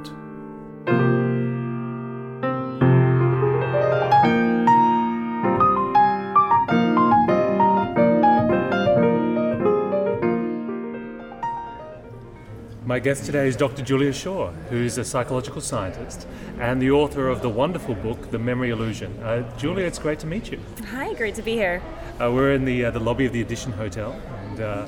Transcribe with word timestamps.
Guest 13.01 13.25
today 13.25 13.47
is 13.47 13.55
Dr. 13.55 13.81
Julia 13.81 14.13
Shaw, 14.13 14.51
who's 14.69 14.99
a 14.99 15.03
psychological 15.03 15.59
scientist 15.59 16.27
and 16.59 16.79
the 16.79 16.91
author 16.91 17.29
of 17.29 17.41
the 17.41 17.49
wonderful 17.49 17.95
book, 17.95 18.29
The 18.29 18.37
Memory 18.37 18.69
Illusion. 18.69 19.11
Uh, 19.23 19.41
Julia, 19.57 19.87
it's 19.87 19.97
great 19.97 20.19
to 20.19 20.27
meet 20.27 20.51
you. 20.51 20.59
Hi, 20.91 21.13
great 21.15 21.33
to 21.35 21.41
be 21.41 21.53
here. 21.53 21.81
Uh, 22.21 22.31
we're 22.31 22.53
in 22.53 22.63
the, 22.63 22.85
uh, 22.85 22.91
the 22.91 22.99
lobby 22.99 23.25
of 23.25 23.33
the 23.33 23.41
Edition 23.41 23.71
Hotel, 23.71 24.11
and 24.45 24.61
uh, 24.61 24.85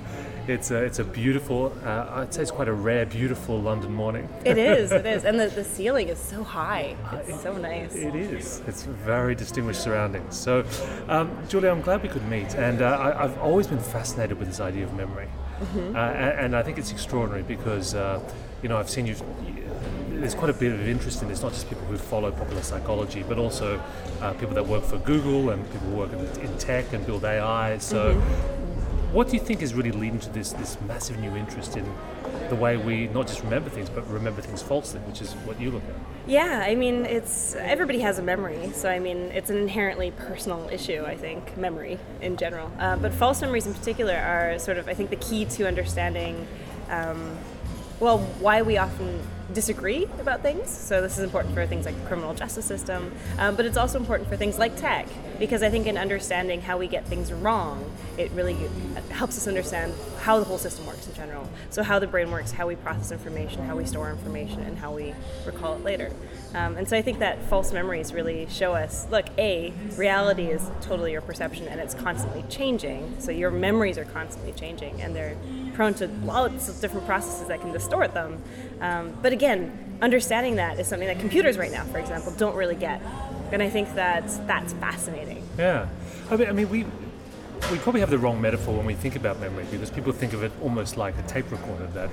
it's, 0.48 0.70
a, 0.70 0.84
it's 0.84 1.00
a 1.00 1.04
beautiful, 1.04 1.74
uh, 1.84 2.08
I'd 2.12 2.32
say 2.32 2.44
it's 2.44 2.52
quite 2.52 2.68
a 2.68 2.74
rare, 2.74 3.08
beautiful 3.08 3.60
London 3.60 3.92
morning. 3.92 4.30
It 4.46 4.60
is, 4.60 4.92
it 4.92 5.08
is. 5.08 5.24
And 5.34 5.40
the, 5.40 5.48
the 5.48 5.64
ceiling 5.64 6.10
is 6.10 6.20
so 6.20 6.44
high. 6.44 6.96
It's 7.14 7.42
so 7.42 7.58
nice. 7.58 7.96
It 7.96 8.14
is. 8.14 8.62
It's 8.68 8.84
very 8.84 9.34
distinguished 9.34 9.82
surroundings. 9.82 10.38
So, 10.38 10.64
um, 11.08 11.36
Julia, 11.50 11.72
I'm 11.72 11.82
glad 11.82 12.04
we 12.04 12.10
could 12.10 12.28
meet, 12.28 12.54
and 12.54 12.84
uh, 12.84 12.90
I, 12.90 13.24
I've 13.24 13.40
always 13.40 13.66
been 13.66 13.80
fascinated 13.80 14.38
with 14.38 14.50
this 14.50 14.60
idea 14.60 14.84
of 14.84 14.94
memory. 14.94 15.30
Mm-hmm. 15.64 15.96
Uh, 15.96 16.00
and, 16.00 16.40
and 16.46 16.56
I 16.56 16.64
think 16.64 16.78
it's 16.78 16.92
extraordinary 16.92 17.44
because, 17.44 17.96
uh, 17.96 18.20
you 18.62 18.70
know, 18.70 18.78
I've 18.78 18.90
seen 18.90 19.06
you. 19.08 19.16
There's 20.10 20.36
quite 20.36 20.50
a 20.50 20.54
bit 20.54 20.72
of 20.72 20.88
interest 20.88 21.22
in 21.22 21.28
this, 21.28 21.42
not 21.42 21.52
just 21.52 21.68
people 21.68 21.84
who 21.86 21.98
follow 21.98 22.32
popular 22.32 22.62
psychology, 22.62 23.24
but 23.28 23.38
also 23.38 23.82
uh, 24.22 24.34
people 24.34 24.56
that 24.56 24.66
work 24.66 24.84
for 24.84 24.98
Google 25.00 25.50
and 25.50 25.64
people 25.72 25.88
who 25.90 25.96
work 25.96 26.14
in, 26.14 26.20
in 26.42 26.58
tech 26.58 26.94
and 26.94 27.06
build 27.06 27.26
AI. 27.26 27.78
So, 27.80 28.14
Mm-hmm. 28.16 29.14
what 29.14 29.28
do 29.28 29.34
you 29.34 29.44
think 29.44 29.62
is 29.62 29.74
really 29.74 29.92
leading 29.92 30.20
to 30.20 30.30
this 30.30 30.54
this 30.54 30.78
massive 30.88 31.18
new 31.20 31.36
interest 31.36 31.78
in 31.78 31.86
the 32.54 32.62
way 32.62 32.78
we 32.78 33.08
not 33.08 33.28
just 33.28 33.42
remember 33.44 33.70
things, 33.70 33.90
but 33.90 34.08
remember 34.10 34.42
things 34.42 34.62
falsely, 34.62 35.00
which 35.02 35.22
is 35.22 35.34
what 35.48 35.60
you 35.60 35.72
look 35.72 35.84
at? 35.84 35.96
Yeah, 36.28 36.64
I 36.66 36.76
mean, 36.76 37.06
it's 37.06 37.56
everybody 37.56 38.00
has 38.02 38.20
a 38.20 38.22
memory, 38.22 38.72
so 38.74 38.90
I 38.90 39.00
mean, 39.00 39.18
it's 39.34 39.50
an 39.50 39.58
inherently 39.58 40.12
personal 40.12 40.70
issue. 40.72 41.04
I 41.06 41.18
think 41.18 41.58
memory 41.58 41.98
in 42.22 42.38
general, 42.38 42.72
uh, 42.80 42.96
but 42.98 43.14
false 43.14 43.42
memories 43.42 43.66
in 43.66 43.74
particular 43.74 44.16
are 44.16 44.60
sort 44.60 44.78
of, 44.78 44.88
I 44.88 44.94
think, 44.94 45.10
the 45.10 45.16
key 45.18 45.46
to 45.46 45.68
understanding. 45.68 46.48
Um, 46.90 47.38
well, 48.00 48.20
why 48.40 48.62
we 48.62 48.78
often 48.78 49.22
disagree 49.54 50.06
about 50.20 50.42
things. 50.42 50.70
So 50.70 51.02
this 51.02 51.18
is 51.18 51.24
important 51.24 51.54
for 51.54 51.66
things 51.66 51.86
like 51.86 52.00
the 52.00 52.08
criminal 52.08 52.34
justice 52.34 52.66
system, 52.66 53.12
um, 53.38 53.56
but 53.56 53.66
it's 53.66 53.78
also 53.78 54.00
important 54.00 54.30
for 54.30 54.36
things 54.36 54.58
like 54.58 54.76
tech 54.78 55.08
because 55.40 55.64
I 55.64 55.70
think 55.70 55.88
in 55.88 55.98
understanding 55.98 56.62
how 56.62 56.78
we 56.78 56.88
get 56.88 57.06
things 57.06 57.32
wrong, 57.32 57.92
it 58.18 58.32
really 58.32 58.56
helps 59.10 59.38
us 59.38 59.48
understand 59.48 59.94
how 60.20 60.40
the 60.40 60.46
whole 60.46 60.58
system 60.58 60.86
works 60.86 61.08
in 61.08 61.14
general. 61.14 61.50
So 61.70 61.84
how 61.84 62.00
the 62.00 62.08
brain 62.08 62.32
works, 62.32 62.52
how 62.52 62.68
we 62.68 62.76
process 62.76 63.12
information, 63.12 63.66
how 63.66 63.76
we 63.76 63.86
store 63.86 64.10
information, 64.10 64.62
and 64.62 64.78
how 64.78 64.94
we 64.94 65.14
recall 65.46 65.76
it 65.76 65.84
later. 65.84 66.12
Um, 66.54 66.78
and 66.78 66.88
so 66.88 66.96
I 66.96 67.02
think 67.02 67.20
that 67.20 67.42
false 67.44 67.74
memories 67.74 68.14
really 68.14 68.48
show 68.50 68.74
us 68.74 69.08
look, 69.10 69.26
A, 69.38 69.74
reality 69.98 70.48
is 70.48 70.70
totally 70.82 71.12
your 71.12 71.22
perception 71.22 71.68
and 71.68 71.80
it's 71.80 71.94
constantly 71.94 72.44
changing. 72.50 73.16
So 73.20 73.32
your 73.32 73.52
memories 73.52 73.98
are 73.98 74.06
constantly 74.06 74.54
changing 74.54 75.02
and 75.02 75.16
they're 75.16 75.36
prone 75.74 75.94
to 75.96 76.08
lots 76.24 76.70
of 76.70 76.80
different 76.80 77.06
processes 77.06 77.48
that 77.48 77.62
can 77.62 77.72
distort 77.72 78.14
them. 78.14 78.42
Um, 78.82 79.14
but 79.22 79.34
again, 79.34 79.98
understanding 80.02 80.56
that 80.56 80.80
is 80.80 80.88
something 80.88 81.08
that 81.08 81.20
computers 81.20 81.58
right 81.58 81.72
now, 81.72 81.84
for 81.86 82.00
example, 82.00 82.32
don't 82.38 82.56
really 82.56 82.76
get. 82.76 83.02
And 83.52 83.62
I 83.62 83.70
think 83.70 83.94
that 83.96 84.28
that's 84.48 84.74
fascinating. 84.74 85.48
Yeah, 85.58 85.88
I 86.30 86.36
mean, 86.36 86.50
I 86.50 86.52
mean, 86.52 86.70
we 86.70 86.86
we 87.72 87.78
probably 87.78 88.02
have 88.02 88.10
the 88.10 88.18
wrong 88.18 88.42
metaphor 88.42 88.76
when 88.76 88.86
we 88.86 88.94
think 88.94 89.16
about 89.16 89.40
memory 89.40 89.66
because 89.72 89.90
people 89.90 90.12
think 90.12 90.34
of 90.34 90.44
it 90.44 90.52
almost 90.62 90.98
like 90.98 91.18
a 91.18 91.22
tape 91.24 91.50
recorder 91.52 91.88
that 91.88 92.10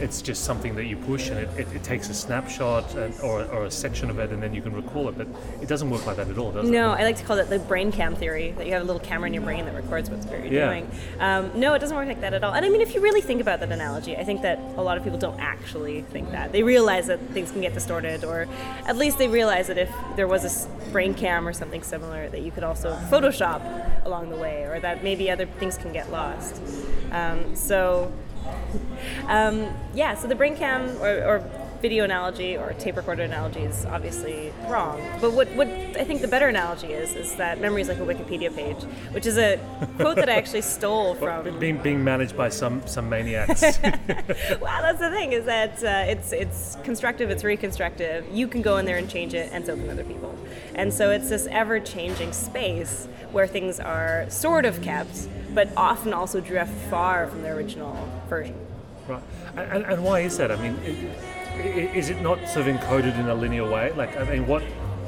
it's 0.00 0.20
just 0.22 0.44
something 0.44 0.74
that 0.74 0.86
you 0.86 0.96
push 0.96 1.30
and 1.30 1.38
it, 1.38 1.48
it, 1.56 1.68
it 1.74 1.82
takes 1.84 2.08
a 2.08 2.14
snapshot 2.14 2.94
and, 2.94 3.14
or, 3.20 3.44
or 3.44 3.64
a 3.66 3.70
section 3.70 4.10
of 4.10 4.18
it 4.18 4.30
and 4.30 4.42
then 4.42 4.52
you 4.52 4.60
can 4.60 4.72
recall 4.72 5.08
it. 5.08 5.16
But 5.16 5.28
it 5.62 5.68
doesn't 5.68 5.88
work 5.88 6.04
like 6.06 6.16
that 6.16 6.28
at 6.28 6.36
all, 6.36 6.50
does 6.52 6.68
No, 6.68 6.68
it? 6.68 6.72
No, 6.72 6.90
I 6.92 7.04
like 7.04 7.16
to 7.16 7.24
call 7.24 7.38
it 7.38 7.48
the 7.48 7.58
brain 7.60 7.92
cam 7.92 8.16
theory 8.16 8.52
that 8.58 8.66
you 8.66 8.72
have 8.72 8.82
a 8.82 8.84
little 8.84 9.00
camera 9.00 9.28
in 9.28 9.34
your 9.34 9.42
brain 9.42 9.64
that 9.66 9.74
records 9.74 10.10
what 10.10 10.28
you're 10.30 10.44
Yeah. 10.46 10.66
doing. 10.66 10.90
Um, 11.20 11.52
no, 11.54 11.74
it 11.74 11.78
doesn't 11.78 11.96
work 11.96 12.08
like 12.08 12.20
that 12.22 12.34
at 12.34 12.42
all. 12.42 12.52
And 12.52 12.64
I 12.66 12.68
mean, 12.68 12.80
if 12.80 12.94
you 12.94 13.00
really 13.00 13.20
think 13.20 13.40
about 13.40 13.60
that 13.60 13.70
analogy, 13.70 14.16
I 14.16 14.24
think 14.24 14.42
that 14.42 14.58
a 14.76 14.82
lot 14.82 14.96
of 14.96 15.04
people 15.04 15.18
don't 15.18 15.38
actually 15.40 16.02
think 16.02 16.32
that. 16.32 16.50
They 16.52 16.62
realize 16.62 17.06
that 17.06 17.20
things 17.30 17.50
can 17.52 17.60
get 17.60 17.74
distorted, 17.74 18.24
or 18.24 18.48
at 18.86 18.96
least 18.96 19.18
they 19.18 19.28
realize 19.28 19.68
that 19.68 19.78
if 19.78 19.90
there 20.16 20.26
was 20.26 20.44
a 20.66 20.90
brain 20.90 21.14
cam 21.14 21.46
or 21.46 21.52
something 21.52 21.82
similar, 21.82 22.28
that 22.30 22.42
you 22.42 22.50
could 22.50 22.64
also 22.64 22.96
Photoshop 23.10 24.04
along 24.04 24.30
the 24.30 24.36
way, 24.36 24.64
or 24.64 24.80
that 24.80 25.04
maybe 25.04 25.30
other 25.30 25.46
things 25.46 25.76
can 25.78 25.92
get 25.92 26.10
lost. 26.10 26.60
Um, 27.12 27.54
so 27.54 28.12
um, 29.28 29.68
yeah, 29.94 30.14
so 30.14 30.26
the 30.26 30.34
brain 30.34 30.56
cam 30.56 30.88
or, 31.00 31.24
or 31.24 31.50
video 31.84 32.02
analogy 32.02 32.56
or 32.56 32.72
tape 32.78 32.96
recorder 32.96 33.24
analogy 33.24 33.60
is 33.60 33.84
obviously 33.84 34.50
wrong. 34.68 34.98
But 35.20 35.32
what, 35.32 35.48
what 35.50 35.68
I 35.68 36.04
think 36.04 36.22
the 36.22 36.28
better 36.28 36.48
analogy 36.48 36.94
is 36.94 37.14
is 37.14 37.36
that 37.36 37.60
memory 37.60 37.82
is 37.82 37.88
like 37.88 37.98
a 37.98 38.06
Wikipedia 38.06 38.54
page, 38.56 38.82
which 39.12 39.26
is 39.26 39.36
a 39.36 39.58
quote 39.96 40.16
that 40.16 40.30
I 40.30 40.36
actually 40.36 40.62
stole 40.76 41.14
from. 41.14 41.58
Being, 41.58 41.76
being 41.82 42.02
managed 42.02 42.38
by 42.38 42.48
some, 42.48 42.86
some 42.86 43.10
maniacs. 43.10 43.60
well, 43.82 44.80
that's 44.80 44.98
the 44.98 45.10
thing 45.10 45.32
is 45.32 45.44
that 45.44 45.84
uh, 45.84 46.10
it's 46.10 46.32
it's 46.32 46.78
constructive, 46.84 47.28
it's 47.28 47.44
reconstructive. 47.44 48.26
You 48.32 48.48
can 48.48 48.62
go 48.62 48.78
in 48.78 48.86
there 48.86 48.96
and 48.96 49.10
change 49.10 49.34
it, 49.34 49.50
and 49.52 49.66
so 49.66 49.76
can 49.76 49.90
other 49.90 50.04
people. 50.04 50.34
And 50.74 50.90
so 50.90 51.10
it's 51.10 51.28
this 51.28 51.46
ever-changing 51.50 52.32
space 52.32 53.08
where 53.30 53.46
things 53.46 53.78
are 53.78 54.24
sort 54.30 54.64
of 54.64 54.80
kept, 54.80 55.28
but 55.54 55.68
often 55.76 56.12
also 56.12 56.40
drift 56.40 56.72
far 56.90 57.26
from 57.28 57.42
their 57.42 57.54
original 57.56 57.96
version. 58.28 58.54
right. 59.08 59.22
And, 59.56 59.84
and 59.84 60.02
why 60.04 60.20
is 60.20 60.36
that? 60.38 60.50
I 60.50 60.56
mean, 60.56 60.76
i- 60.84 61.60
i- 61.60 61.90
is 61.94 62.10
it 62.10 62.20
not 62.20 62.38
sort 62.48 62.66
of 62.66 62.74
encoded 62.74 63.18
in 63.18 63.28
a 63.28 63.34
linear 63.34 63.64
way? 63.70 63.92
Like, 63.96 64.16
I 64.16 64.24
mean, 64.24 64.46
what? 64.46 64.62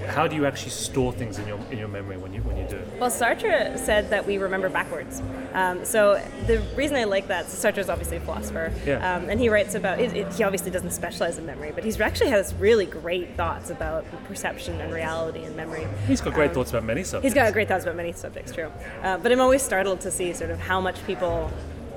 How 0.07 0.27
do 0.27 0.37
you 0.37 0.47
actually 0.47 0.71
store 0.71 1.13
things 1.13 1.39
in 1.39 1.47
your 1.49 1.59
in 1.71 1.79
your 1.79 1.89
memory 1.89 2.17
when 2.17 2.33
you 2.33 2.41
when 2.43 2.57
you 2.57 2.67
do? 2.69 2.81
Well, 3.01 3.11
Sartre 3.11 3.79
said 3.79 4.11
that 4.11 4.27
we 4.27 4.39
remember 4.39 4.69
backwards. 4.69 5.21
Um, 5.53 5.85
so 5.85 6.23
the 6.47 6.61
reason 6.77 6.97
I 6.97 7.05
like 7.05 7.29
that, 7.29 7.47
Sartre 7.47 7.79
is 7.79 7.89
obviously 7.91 8.19
a 8.19 8.21
philosopher, 8.21 8.73
Yeah. 8.87 9.17
um, 9.17 9.29
and 9.29 9.41
he 9.41 9.49
writes 9.49 9.75
about. 9.75 10.01
It, 10.01 10.15
it, 10.17 10.33
he 10.35 10.45
obviously 10.45 10.71
doesn't 10.71 10.93
specialize 10.93 11.39
in 11.39 11.47
memory, 11.47 11.73
but 11.75 11.85
he's 11.85 12.01
actually 12.01 12.31
has 12.31 12.55
really 12.55 12.87
great 12.87 13.37
thoughts 13.37 13.71
about 13.71 14.05
perception 14.25 14.81
and 14.81 14.93
reality 14.93 15.45
and 15.45 15.57
memory. 15.57 15.87
He's 16.07 16.21
got 16.21 16.35
great 16.35 16.49
Um, 16.51 16.55
thoughts 16.55 16.71
about 16.71 16.85
many 16.85 17.03
subjects. 17.03 17.25
He's 17.25 17.35
got 17.35 17.53
great 17.53 17.69
thoughts 17.69 17.85
about 17.85 17.97
many 17.97 18.13
subjects, 18.13 18.53
true. 18.53 18.71
Uh, 19.03 19.19
but 19.19 19.33
I'm 19.33 19.41
always 19.41 19.63
startled 19.63 20.01
to 20.03 20.11
see 20.11 20.33
sort 20.33 20.51
of 20.51 20.59
how 20.61 20.81
much 20.81 21.05
people 21.07 21.51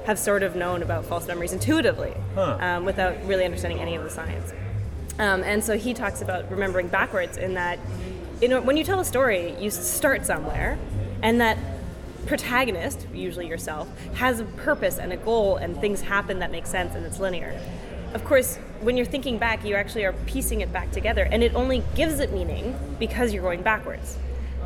have 0.06 0.18
sort 0.18 0.42
of 0.44 0.56
known 0.56 0.82
about 0.82 1.06
false 1.06 1.28
memories 1.28 1.54
intuitively 1.54 2.14
Huh. 2.34 2.58
um, 2.60 2.86
without 2.86 3.16
really 3.26 3.46
understanding 3.46 3.80
any 3.80 3.96
of 3.96 4.04
the 4.04 4.10
science. 4.10 4.52
Um, 5.20 5.44
and 5.44 5.64
so 5.64 5.78
he 5.78 5.94
talks 5.94 6.22
about 6.22 6.50
remembering 6.50 6.88
backwards 6.88 7.38
in 7.38 7.54
that, 7.56 7.78
you 8.42 8.48
know, 8.48 8.62
when 8.62 8.78
you 8.78 8.84
tell 8.86 9.00
a 9.00 9.06
story, 9.06 9.54
you 9.60 9.70
start 9.70 10.26
somewhere, 10.26 10.80
and 11.22 11.42
that 11.42 11.58
protagonist, 12.26 13.06
usually 13.14 13.48
yourself, 13.48 13.90
has 14.14 14.40
a 14.40 14.46
purpose 14.46 14.98
and 14.98 15.12
a 15.12 15.18
goal, 15.18 15.58
and 15.58 15.80
things 15.82 16.02
happen 16.02 16.40
that 16.40 16.52
make 16.52 16.66
sense, 16.66 16.96
and 16.96 17.06
it's 17.06 17.20
linear. 17.20 17.60
Of 18.14 18.24
course, 18.24 18.56
when 18.82 18.96
you're 18.96 19.06
thinking 19.06 19.38
back, 19.38 19.66
you 19.66 19.76
actually 19.76 20.06
are 20.06 20.14
piecing 20.26 20.62
it 20.62 20.72
back 20.72 20.92
together, 20.92 21.28
and 21.30 21.44
it 21.44 21.54
only 21.54 21.84
gives 21.96 22.20
it 22.20 22.32
meaning 22.32 22.80
because 22.98 23.34
you're 23.34 23.44
going 23.44 23.62
backwards. 23.62 24.18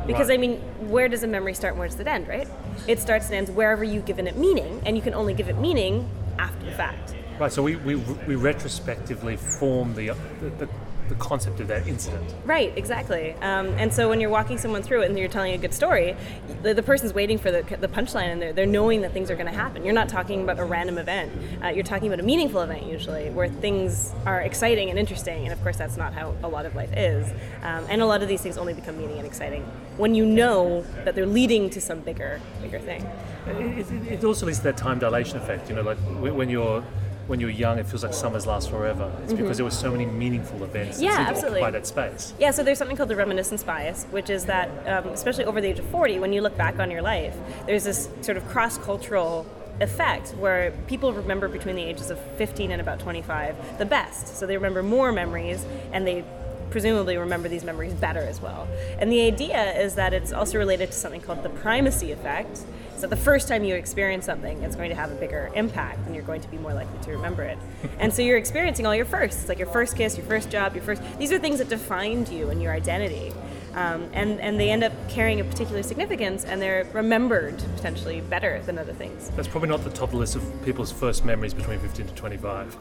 Because 0.06 0.28
Right. 0.28 0.34
I 0.34 0.40
mean, 0.40 0.60
where 0.88 1.08
does 1.08 1.22
a 1.22 1.26
memory 1.26 1.54
start 1.54 1.72
and 1.72 1.78
where 1.78 1.88
does 1.88 1.98
it 1.98 2.06
end, 2.06 2.28
right? 2.28 2.46
It 2.86 3.00
starts 3.00 3.26
and 3.26 3.34
ends 3.34 3.50
wherever 3.50 3.82
you've 3.82 4.04
given 4.04 4.26
it 4.26 4.36
meaning, 4.36 4.82
and 4.86 4.96
you 4.96 5.02
can 5.02 5.14
only 5.14 5.34
give 5.34 5.48
it 5.48 5.58
meaning 5.58 6.08
after 6.38 6.64
the 6.64 6.72
fact. 6.72 7.14
Right, 7.38 7.52
so 7.52 7.62
we, 7.62 7.76
we, 7.76 7.96
we 7.96 8.36
retrospectively 8.36 9.36
form 9.36 9.94
the, 9.94 10.14
the, 10.58 10.68
the 11.08 11.14
concept 11.16 11.60
of 11.60 11.68
that 11.68 11.86
incident. 11.86 12.32
Right, 12.44 12.72
exactly. 12.76 13.32
Um, 13.42 13.66
and 13.74 13.92
so 13.92 14.08
when 14.08 14.20
you're 14.20 14.30
walking 14.30 14.56
someone 14.56 14.82
through 14.82 15.02
it 15.02 15.10
and 15.10 15.18
you're 15.18 15.28
telling 15.28 15.52
a 15.52 15.58
good 15.58 15.74
story, 15.74 16.16
the, 16.62 16.72
the 16.74 16.82
person's 16.82 17.12
waiting 17.12 17.38
for 17.38 17.50
the, 17.50 17.62
the 17.76 17.88
punchline 17.88 18.32
and 18.32 18.40
they're, 18.40 18.52
they're 18.52 18.66
knowing 18.66 19.00
that 19.02 19.12
things 19.12 19.30
are 19.30 19.34
going 19.34 19.48
to 19.48 19.52
happen. 19.52 19.84
You're 19.84 19.94
not 19.94 20.08
talking 20.08 20.42
about 20.42 20.58
a 20.60 20.64
random 20.64 20.96
event. 20.96 21.32
Uh, 21.62 21.68
you're 21.68 21.84
talking 21.84 22.06
about 22.06 22.20
a 22.20 22.22
meaningful 22.22 22.60
event 22.62 22.86
usually, 22.86 23.30
where 23.30 23.48
things 23.48 24.12
are 24.24 24.40
exciting 24.40 24.88
and 24.90 24.98
interesting. 24.98 25.44
And 25.44 25.52
of 25.52 25.60
course, 25.62 25.76
that's 25.76 25.96
not 25.96 26.14
how 26.14 26.34
a 26.42 26.48
lot 26.48 26.66
of 26.66 26.74
life 26.76 26.96
is. 26.96 27.28
Um, 27.62 27.84
and 27.90 28.00
a 28.00 28.06
lot 28.06 28.22
of 28.22 28.28
these 28.28 28.40
things 28.40 28.56
only 28.56 28.74
become 28.74 28.96
meaning 28.96 29.18
and 29.18 29.26
exciting 29.26 29.62
when 29.96 30.14
you 30.14 30.24
know 30.24 30.84
that 31.04 31.14
they're 31.14 31.26
leading 31.26 31.68
to 31.70 31.80
some 31.80 32.00
bigger, 32.00 32.40
bigger 32.62 32.78
thing. 32.78 33.04
It, 33.46 33.90
it, 33.90 34.12
it 34.12 34.24
also 34.24 34.46
leads 34.46 34.58
to 34.58 34.64
that 34.64 34.76
time 34.76 34.98
dilation 34.98 35.36
effect. 35.36 35.68
You 35.68 35.76
know, 35.76 35.82
like 35.82 35.98
when 35.98 36.48
you're 36.48 36.82
when 37.26 37.40
you're 37.40 37.50
young, 37.50 37.78
it 37.78 37.86
feels 37.86 38.02
like 38.02 38.12
summers 38.14 38.46
last 38.46 38.70
forever. 38.70 39.10
It's 39.22 39.32
because 39.32 39.56
there 39.56 39.64
were 39.64 39.70
so 39.70 39.90
many 39.90 40.06
meaningful 40.06 40.62
events 40.62 40.96
Mm-hmm. 40.98 41.04
Yeah, 41.04 41.16
that 41.16 41.28
absolutely. 41.30 41.60
occupy 41.62 41.70
that 41.78 41.86
space. 41.86 42.34
Yeah, 42.38 42.50
so 42.50 42.62
there's 42.62 42.78
something 42.78 42.96
called 42.96 43.08
the 43.08 43.16
reminiscence 43.16 43.62
bias, 43.62 44.06
which 44.10 44.28
is 44.30 44.44
that, 44.46 44.68
um, 44.86 45.12
especially 45.12 45.44
over 45.44 45.60
the 45.60 45.68
age 45.68 45.78
of 45.78 45.86
40, 45.86 46.18
when 46.18 46.32
you 46.32 46.40
look 46.42 46.56
back 46.56 46.78
on 46.78 46.90
your 46.90 47.02
life, 47.02 47.36
there's 47.66 47.84
this 47.84 48.08
sort 48.20 48.36
of 48.36 48.46
cross 48.48 48.76
cultural 48.78 49.46
effect 49.80 50.30
where 50.38 50.72
people 50.86 51.12
remember 51.12 51.48
between 51.48 51.74
the 51.76 51.82
ages 51.82 52.10
of 52.10 52.18
15 52.36 52.70
and 52.70 52.80
about 52.80 53.00
25 53.00 53.78
the 53.78 53.84
best. 53.86 54.36
So 54.36 54.46
they 54.46 54.56
remember 54.56 54.82
more 54.82 55.10
memories 55.10 55.64
and 55.92 56.06
they 56.06 56.24
presumably 56.70 57.16
remember 57.16 57.48
these 57.48 57.64
memories 57.64 57.92
better 57.94 58.20
as 58.20 58.40
well. 58.40 58.68
And 58.98 59.10
the 59.10 59.22
idea 59.26 59.80
is 59.80 59.94
that 59.94 60.12
it's 60.12 60.32
also 60.32 60.58
related 60.58 60.88
to 60.90 60.96
something 60.96 61.20
called 61.20 61.42
the 61.42 61.48
primacy 61.50 62.12
effect. 62.12 62.60
So 62.96 63.08
the 63.08 63.16
first 63.16 63.48
time 63.48 63.64
you 63.64 63.74
experience 63.74 64.24
something, 64.24 64.62
it's 64.62 64.76
going 64.76 64.88
to 64.90 64.94
have 64.94 65.10
a 65.10 65.14
bigger 65.16 65.50
impact 65.54 66.06
and 66.06 66.14
you're 66.14 66.24
going 66.24 66.40
to 66.40 66.48
be 66.48 66.58
more 66.58 66.72
likely 66.72 66.98
to 67.04 67.10
remember 67.12 67.42
it. 67.42 67.58
and 67.98 68.12
so 68.12 68.22
you're 68.22 68.38
experiencing 68.38 68.86
all 68.86 68.94
your 68.94 69.04
firsts, 69.04 69.48
like 69.48 69.58
your 69.58 69.66
first 69.66 69.96
kiss, 69.96 70.16
your 70.16 70.26
first 70.26 70.50
job, 70.50 70.74
your 70.74 70.84
first. 70.84 71.02
These 71.18 71.32
are 71.32 71.38
things 71.38 71.58
that 71.58 71.68
defined 71.68 72.28
you 72.28 72.50
and 72.50 72.62
your 72.62 72.72
identity. 72.72 73.32
Um, 73.74 74.08
and, 74.12 74.40
and 74.40 74.60
they 74.60 74.70
end 74.70 74.84
up 74.84 74.92
carrying 75.08 75.40
a 75.40 75.44
particular 75.44 75.82
significance 75.82 76.44
and 76.44 76.62
they're 76.62 76.86
remembered 76.92 77.58
potentially 77.74 78.20
better 78.20 78.62
than 78.62 78.78
other 78.78 78.92
things. 78.92 79.30
That's 79.30 79.48
probably 79.48 79.68
not 79.68 79.82
the 79.82 79.90
top 79.90 80.04
of 80.04 80.12
the 80.12 80.18
list 80.18 80.36
of 80.36 80.64
people's 80.64 80.92
first 80.92 81.24
memories 81.24 81.52
between 81.52 81.80
15 81.80 82.06
to 82.06 82.14
25. 82.14 82.76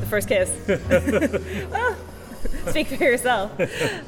the 0.00 0.06
first 0.06 0.28
kiss. 0.28 0.52
well, 1.70 1.96
speak 2.68 2.86
for 2.86 3.02
yourself. 3.02 3.50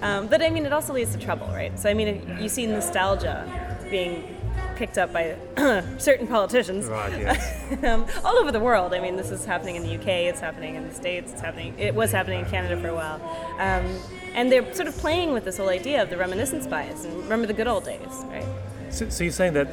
Um, 0.03 0.29
but 0.29 0.41
I 0.41 0.51
mean, 0.51 0.65
it 0.65 0.73
also 0.73 0.93
leads 0.93 1.13
to 1.15 1.19
trouble, 1.21 1.49
right? 1.49 1.77
So, 1.79 1.91
I 1.91 1.95
mean, 1.95 2.39
you 2.41 2.49
see 2.49 2.67
nostalgia 2.67 3.79
being 3.91 4.37
picked 4.77 4.99
up 4.99 5.13
by 5.13 5.37
certain 5.99 6.27
politicians 6.27 6.87
Right, 6.87 7.21
yes. 7.21 7.85
um, 7.85 8.07
all 8.25 8.37
over 8.39 8.51
the 8.51 8.61
world. 8.61 8.95
I 8.95 9.01
mean, 9.01 9.17
this 9.17 9.31
is 9.31 9.45
happening 9.45 9.77
in 9.77 9.83
the 9.83 9.95
UK, 9.97 10.09
it's 10.31 10.41
happening 10.41 10.75
in 10.75 10.89
the 10.89 10.95
States, 10.95 11.33
it's 11.33 11.41
happening. 11.41 11.75
It 11.79 11.95
was 11.95 12.13
happening 12.13 12.41
in 12.41 12.47
Canada 12.47 12.81
for 12.81 12.89
a 12.89 12.95
while, 12.95 13.21
um, 13.59 13.85
and 14.35 14.51
they're 14.51 14.73
sort 14.75 14.89
of 14.89 14.97
playing 14.97 15.33
with 15.33 15.45
this 15.45 15.59
whole 15.59 15.69
idea 15.69 16.03
of 16.03 16.09
the 16.11 16.17
reminiscence 16.17 16.67
bias 16.67 17.05
and 17.05 17.15
remember 17.25 17.47
the 17.47 17.53
good 17.53 17.67
old 17.67 17.85
days, 17.85 18.01
right? 18.29 18.45
So, 18.91 19.09
so 19.09 19.23
you're 19.23 19.33
saying 19.33 19.53
that 19.53 19.69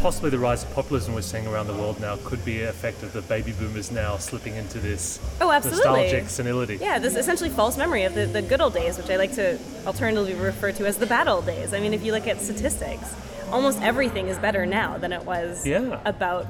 possibly 0.00 0.30
the 0.30 0.38
rise 0.38 0.62
of 0.62 0.72
populism 0.72 1.14
we're 1.14 1.20
seeing 1.20 1.46
around 1.46 1.66
the 1.66 1.74
world 1.74 2.00
now 2.00 2.16
could 2.24 2.42
be 2.44 2.62
an 2.62 2.68
effect 2.68 3.02
of 3.02 3.12
the 3.12 3.20
baby 3.22 3.52
boomers 3.52 3.90
now 3.90 4.16
slipping 4.16 4.54
into 4.54 4.78
this 4.78 5.18
Oh, 5.40 5.50
absolutely. 5.50 5.84
nostalgic 5.84 6.28
senility. 6.30 6.76
Yeah, 6.76 6.98
this 6.98 7.14
essentially 7.14 7.50
false 7.50 7.76
memory 7.76 8.04
of 8.04 8.14
the, 8.14 8.24
the 8.26 8.40
good 8.40 8.60
old 8.62 8.72
days, 8.72 8.96
which 8.96 9.10
I 9.10 9.16
like 9.16 9.34
to 9.34 9.58
alternatively 9.86 10.34
refer 10.34 10.72
to 10.72 10.86
as 10.86 10.96
the 10.96 11.06
bad 11.06 11.28
old 11.28 11.44
days. 11.44 11.74
I 11.74 11.80
mean, 11.80 11.92
if 11.92 12.02
you 12.04 12.12
look 12.12 12.26
at 12.26 12.40
statistics, 12.40 13.14
almost 13.52 13.80
everything 13.82 14.28
is 14.28 14.38
better 14.38 14.66
now 14.66 14.98
than 14.98 15.12
it 15.12 15.24
was 15.24 15.66
Yeah. 15.66 16.00
about 16.04 16.46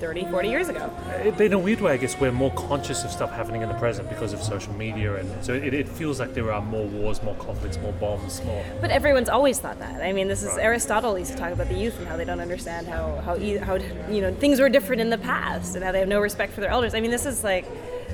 30, 0.00 0.24
40 0.32 0.48
years 0.48 0.68
ago. 0.68 0.90
In 1.38 1.52
a 1.52 1.58
weird 1.58 1.80
way, 1.80 1.92
I 1.92 1.96
guess 1.96 2.18
we're 2.18 2.32
more 2.32 2.50
conscious 2.54 3.04
of 3.04 3.12
stuff 3.12 3.30
happening 3.30 3.62
in 3.62 3.68
the 3.68 3.74
present 3.76 4.08
because 4.08 4.32
of 4.32 4.42
social 4.42 4.72
media, 4.72 5.14
and 5.14 5.44
so 5.44 5.52
it, 5.54 5.72
it 5.72 5.88
feels 5.88 6.18
like 6.18 6.34
there 6.34 6.52
are 6.52 6.60
more 6.60 6.86
wars, 6.86 7.22
more 7.22 7.36
conflicts, 7.36 7.78
more 7.78 7.92
bombs, 7.92 8.42
more. 8.44 8.64
But 8.80 8.90
everyone's 8.90 9.28
always 9.28 9.60
thought 9.60 9.78
that. 9.78 10.02
I 10.02 10.12
mean, 10.12 10.26
this 10.26 10.42
is 10.42 10.48
Right. 10.56 10.64
Aristotle 10.64 11.16
used 11.16 11.30
to 11.32 11.38
talk 11.38 11.52
about 11.52 11.68
the 11.68 11.76
youth 11.76 11.96
and 12.00 12.08
how 12.08 12.16
they 12.16 12.24
don't 12.24 12.40
understand 12.40 12.88
how 12.88 13.22
how 13.24 13.36
how 13.64 13.74
you 14.10 14.20
know 14.20 14.34
things 14.34 14.58
were 14.58 14.68
different 14.68 15.00
in 15.00 15.10
the 15.10 15.18
past 15.18 15.76
and 15.76 15.84
how 15.84 15.92
they 15.92 16.00
have 16.00 16.08
no 16.08 16.20
respect 16.20 16.52
for 16.52 16.60
their 16.62 16.70
elders. 16.70 16.94
I 16.96 17.00
mean, 17.00 17.12
this 17.12 17.24
is 17.24 17.44
like 17.44 17.64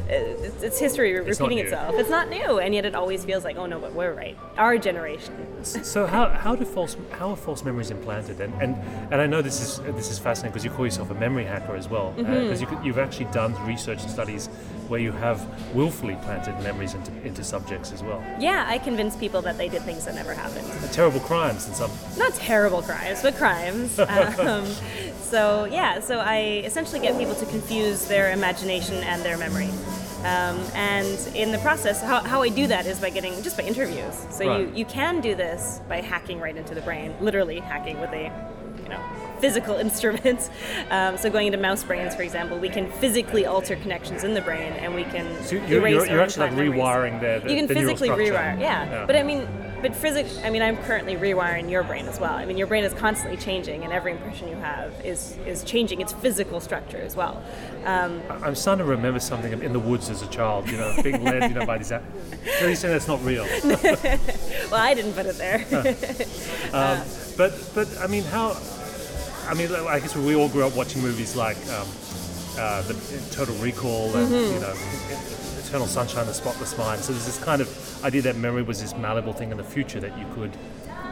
it's, 0.09 0.63
it's 0.63 0.79
history 0.79 1.13
repeating 1.19 1.59
itself. 1.59 1.95
It's 1.99 2.11
not 2.11 2.29
new, 2.31 2.59
and 2.59 2.75
yet 2.75 2.85
it 2.85 2.95
always 2.95 3.25
feels 3.25 3.45
like, 3.45 3.57
oh 3.57 3.67
no, 3.67 3.79
but 3.79 3.93
we're 3.93 4.13
right. 4.15 4.37
Our 4.57 4.79
generation. 4.79 5.35
So 5.65 6.07
how, 6.07 6.29
how 6.31 6.55
do 6.57 6.65
false 6.65 6.97
how 7.13 7.31
are 7.31 7.37
false 7.37 7.65
memories 7.65 7.91
implanted? 7.91 8.41
And 8.41 8.53
and, 8.63 8.77
and 9.13 9.21
I 9.21 9.27
know 9.27 9.43
this 9.43 9.61
is 9.61 9.79
this 9.95 10.11
is 10.11 10.19
fascinating 10.19 10.53
because 10.53 10.65
you 10.65 10.71
call 10.71 10.85
yourself 10.87 11.11
a 11.11 11.15
memory 11.15 11.45
hacker 11.45 11.77
as 11.77 11.89
well, 11.89 12.15
Mm-hmm. 12.17 12.33
because 12.45 12.61
you, 12.63 12.69
you've 12.83 12.99
actually 12.99 13.27
done 13.27 13.55
research 13.67 14.03
and 14.03 14.11
studies 14.11 14.47
where 14.89 15.01
you 15.01 15.13
have 15.13 15.45
willfully 15.75 16.17
planted 16.23 16.59
memories 16.63 16.95
into 16.95 17.13
into 17.27 17.45
subjects 17.45 17.93
as 17.93 18.03
well. 18.03 18.23
Yeah, 18.41 18.65
I 18.67 18.79
convince 18.79 19.17
people 19.17 19.43
that 19.43 19.59
they 19.59 19.69
did 19.69 19.83
things 19.83 20.05
that 20.07 20.15
never 20.15 20.33
happened. 20.33 20.67
Terrible 20.93 21.21
crimes 21.21 21.67
and 21.67 21.77
some. 21.77 21.91
not 22.17 22.33
terrible 22.35 22.81
crimes, 22.83 23.21
but 23.23 23.37
crimes. 23.37 23.99
um, 24.39 24.65
so 25.21 25.67
yeah, 25.67 26.01
so 26.01 26.19
I 26.19 26.63
essentially 26.65 27.01
get 27.01 27.19
people 27.19 27.35
to 27.35 27.47
confuse 27.47 28.07
their 28.07 28.33
imagination 28.33 28.97
and 29.05 29.23
their 29.23 29.37
memory. 29.37 29.69
Um, 30.21 30.59
and 30.75 31.19
in 31.35 31.53
the 31.53 31.59
process, 31.59 32.03
how, 32.03 32.21
how 32.21 32.43
I 32.43 32.49
do 32.49 32.67
that 32.67 32.87
is 32.87 32.99
by 33.01 33.11
getting 33.11 33.41
just 33.43 33.57
by 33.57 33.63
interviews. 33.63 34.27
So 34.31 34.47
Right. 34.49 34.61
you, 34.61 34.73
you 34.75 34.85
can 34.85 35.21
do 35.21 35.35
this 35.35 35.81
by 35.89 36.01
hacking 36.01 36.41
right 36.41 36.57
into 36.57 36.75
the 36.75 36.81
brain, 36.81 37.15
literally 37.21 37.61
hacking 37.61 38.01
with 38.01 38.11
a, 38.11 38.25
you 38.83 38.89
know, 38.89 39.01
physical 39.41 39.77
instrument. 39.87 40.51
Um, 40.91 41.17
so 41.17 41.31
going 41.31 41.47
into 41.47 41.59
mouse 41.59 41.85
brains, 41.85 42.17
for 42.17 42.23
example, 42.23 42.59
we 42.59 42.69
can 42.69 42.91
physically 42.93 43.47
alter 43.47 43.77
connections 43.77 44.25
in 44.25 44.35
the 44.35 44.41
brain, 44.41 44.73
and 44.73 44.95
we 44.95 45.05
can 45.05 45.27
So 45.45 45.55
you're, 45.55 45.81
erase 45.81 45.95
you're, 45.95 46.07
you're 46.07 46.21
actually 46.21 46.51
like 46.51 46.59
rewiring 46.59 47.21
the, 47.21 47.41
the 47.45 47.51
you 47.53 47.57
can 47.57 47.67
the 47.69 47.75
physically 47.75 48.09
rewire 48.09 48.59
yeah. 48.61 49.07
but 49.07 49.15
i 49.15 49.23
mean 49.23 49.47
but 49.83 49.95
physics 49.95 50.39
i 50.45 50.51
mean 50.51 50.63
i'm 50.63 50.77
currently 50.79 51.15
rewiring 51.17 51.71
your 51.71 51.83
brain 51.83 52.07
as 52.07 52.19
well 52.19 52.33
i 52.35 52.45
mean 52.45 52.57
your 52.57 52.67
brain 52.67 52.85
is 52.85 52.93
constantly 52.95 53.37
changing 53.37 53.85
and 53.85 53.93
every 53.93 54.13
impression 54.13 54.49
you 54.49 54.57
have 54.57 54.93
is 55.05 55.37
is 55.47 55.63
changing 55.65 56.01
its 56.01 56.13
physical 56.13 56.61
structure 56.61 56.99
as 56.99 57.15
well 57.17 57.43
um, 57.85 58.21
I'm 58.29 58.55
starting 58.55 58.85
to 58.85 58.91
remember 58.91 59.21
something 59.21 59.53
in 59.63 59.73
the 59.73 59.79
woods 59.79 60.11
as 60.11 60.21
a 60.21 60.27
child, 60.27 60.69
you 60.69 60.77
know, 60.77 60.95
being 61.03 61.23
led, 61.25 61.49
you 61.51 61.57
know, 61.59 61.65
by 61.65 61.79
these. 61.79 61.87
So 61.89 62.03
you're 62.61 62.75
saying 62.75 62.93
that's 62.93 63.07
not 63.09 63.25
real? 63.25 63.45
well 63.65 64.75
i 64.75 64.93
didn't 64.95 65.15
put 65.15 65.27
it 65.27 65.37
there 65.39 65.65
Um, 66.75 67.01
but 67.37 67.53
but 67.75 67.89
I 68.01 68.09
mean, 68.09 68.25
how? 68.25 68.57
I 69.47 69.55
mean, 69.55 69.73
I 69.73 70.01
guess 70.01 70.15
we 70.17 70.35
all 70.35 70.49
grew 70.51 70.67
up 70.67 70.77
watching 70.77 71.01
movies 71.01 71.35
like 71.37 71.57
um, 71.69 71.89
uh, 72.59 72.83
the 72.83 72.95
Total 73.31 73.55
Recall 73.57 74.15
and 74.17 74.29
Mm-hmm. 74.29 74.55
you 74.55 74.61
know, 74.61 74.75
Eternal 75.69 75.87
Sunshine, 75.87 76.23
of 76.23 76.29
the 76.29 76.35
Spotless 76.35 76.79
Mind. 76.79 77.03
So 77.03 77.13
there's 77.13 77.27
this 77.27 77.43
kind 77.45 77.61
of 77.61 78.05
idea 78.05 78.23
that 78.23 78.37
memory 78.37 78.63
was 78.63 78.81
this 78.81 78.97
malleable 78.97 79.35
thing 79.35 79.51
in 79.51 79.59
the 79.59 79.65
future 79.65 80.01
that 80.01 80.17
you 80.19 80.25
could 80.35 80.51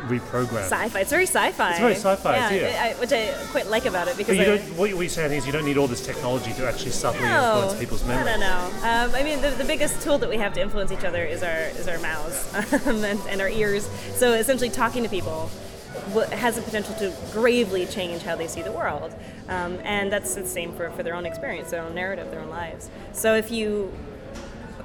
reprogram. 0.08 0.62
sci-fi 0.62 1.00
it's 1.00 1.10
very 1.10 1.26
sci-fi 1.26 1.70
It's 1.70 1.80
very 1.80 1.94
sci-fi, 1.94 2.36
yeah, 2.36 2.50
yeah. 2.50 2.84
I, 2.84 3.00
which 3.00 3.12
i 3.12 3.34
quite 3.50 3.66
like 3.66 3.86
about 3.86 4.06
it 4.06 4.16
because 4.16 4.38
I, 4.38 4.58
what 4.78 4.88
you're 4.88 5.08
saying 5.08 5.32
is 5.32 5.44
you 5.46 5.52
don't 5.52 5.64
need 5.64 5.76
all 5.76 5.88
this 5.88 6.04
technology 6.06 6.52
to 6.54 6.68
actually 6.68 6.92
subtly 6.92 7.22
no, 7.22 7.54
influence 7.54 7.80
people's 7.80 8.04
I 8.04 8.08
memory. 8.08 8.24
don't 8.24 8.40
know. 8.40 8.70
Um, 8.82 9.14
I 9.14 9.24
mean, 9.24 9.42
the, 9.42 9.50
the 9.50 9.64
biggest 9.64 10.00
tool 10.02 10.18
that 10.18 10.30
we 10.30 10.36
have 10.36 10.54
to 10.54 10.60
influence 10.60 10.92
each 10.92 11.04
other 11.04 11.24
is 11.24 11.42
our 11.42 11.58
is 11.80 11.88
our 11.88 11.98
mouths 11.98 12.54
um, 12.86 13.04
and, 13.04 13.20
and 13.28 13.40
our 13.40 13.48
ears. 13.48 13.88
So 14.14 14.32
essentially, 14.34 14.70
talking 14.70 15.02
to 15.02 15.08
people 15.08 15.50
has 16.30 16.54
the 16.54 16.62
potential 16.62 16.94
to 16.94 17.12
gravely 17.32 17.84
change 17.86 18.22
how 18.22 18.36
they 18.36 18.46
see 18.46 18.62
the 18.62 18.72
world, 18.72 19.12
um, 19.48 19.80
and 19.82 20.12
that's 20.12 20.34
the 20.34 20.46
same 20.46 20.72
for, 20.72 20.90
for 20.90 21.02
their 21.02 21.14
own 21.14 21.26
experience, 21.26 21.70
their 21.70 21.82
own 21.82 21.94
narrative, 21.94 22.30
their 22.30 22.40
own 22.40 22.50
lives. 22.50 22.90
So 23.12 23.34
if 23.34 23.50
you 23.50 23.92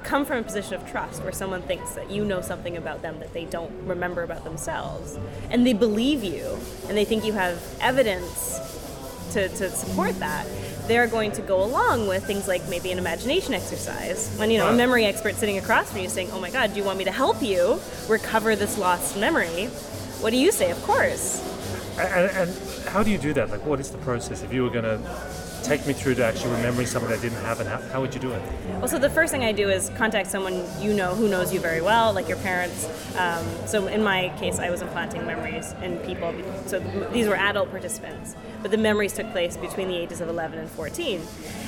come 0.04 0.24
from 0.24 0.38
a 0.38 0.42
position 0.42 0.74
of 0.74 0.90
trust 0.90 1.22
where 1.22 1.32
someone 1.32 1.62
thinks 1.62 1.94
that 1.94 2.10
you 2.10 2.24
know 2.24 2.40
something 2.40 2.76
about 2.76 3.02
them 3.02 3.18
that 3.20 3.32
they 3.32 3.44
don't 3.44 3.72
remember 3.86 4.22
about 4.22 4.44
themselves. 4.44 5.18
And 5.50 5.66
they 5.66 5.72
believe 5.72 6.22
you 6.24 6.58
and 6.88 6.96
they 6.96 7.04
think 7.04 7.24
you 7.24 7.32
have 7.32 7.62
evidence 7.80 8.58
to, 9.32 9.48
to 9.48 9.70
support 9.70 10.18
that 10.18 10.46
they're 10.86 11.06
going 11.06 11.32
to 11.32 11.42
go 11.42 11.62
along 11.62 12.08
with 12.08 12.24
things 12.26 12.48
like 12.48 12.68
maybe 12.68 12.90
an 12.92 12.98
imagination 12.98 13.54
exercise. 13.54 14.34
When 14.36 14.50
you 14.50 14.58
know 14.58 14.68
a 14.68 14.76
memory 14.76 15.04
expert 15.06 15.36
sitting 15.36 15.56
across 15.58 15.90
from 15.90 16.00
you 16.00 16.08
saying 16.08 16.30
oh 16.32 16.40
my 16.40 16.50
god 16.50 16.72
do 16.72 16.80
you 16.80 16.84
want 16.84 16.98
me 16.98 17.04
to 17.04 17.12
help 17.12 17.40
you 17.40 17.80
recover 18.08 18.56
this 18.56 18.76
lost 18.76 19.16
memory? 19.16 19.66
What 20.20 20.30
do 20.30 20.36
you 20.36 20.52
say? 20.52 20.70
Of 20.70 20.82
course. 20.82 21.48
And, 21.98 22.30
and 22.30 22.88
how 22.88 23.02
do 23.02 23.10
you 23.10 23.18
do 23.18 23.32
that? 23.34 23.50
Like, 23.50 23.64
what 23.66 23.80
is 23.80 23.90
the 23.90 23.98
process? 23.98 24.42
If 24.42 24.52
you 24.52 24.62
were 24.62 24.70
going 24.70 24.84
to 24.84 24.98
take 25.62 25.86
me 25.86 25.92
through 25.92 26.14
to 26.16 26.24
actually 26.24 26.52
remembering 26.56 26.86
something 26.86 27.12
I 27.12 27.20
didn't 27.20 27.42
have, 27.42 27.60
and 27.60 27.68
how, 27.68 27.80
how 27.92 28.00
would 28.00 28.14
you 28.14 28.20
do 28.20 28.32
it? 28.32 28.42
Well, 28.78 28.88
so 28.88 28.98
the 28.98 29.10
first 29.10 29.32
thing 29.32 29.44
I 29.44 29.52
do 29.52 29.70
is 29.70 29.90
contact 29.96 30.28
someone 30.28 30.64
you 30.80 30.92
know 30.92 31.14
who 31.14 31.28
knows 31.28 31.52
you 31.52 31.60
very 31.60 31.80
well, 31.80 32.12
like 32.12 32.28
your 32.28 32.38
parents. 32.38 32.86
Um, 33.16 33.46
so 33.66 33.86
in 33.86 34.02
my 34.02 34.32
case, 34.38 34.58
I 34.58 34.70
was 34.70 34.82
implanting 34.82 35.26
memories 35.26 35.72
in 35.82 35.98
people. 35.98 36.34
So 36.66 36.78
these 37.12 37.26
were 37.28 37.36
adult 37.36 37.70
participants, 37.70 38.34
but 38.60 38.70
the 38.70 38.78
memories 38.78 39.12
took 39.12 39.30
place 39.30 39.56
between 39.56 39.88
the 39.88 39.96
ages 39.96 40.20
of 40.20 40.28
11 40.28 40.58
and 40.58 40.70
14. 40.70 41.20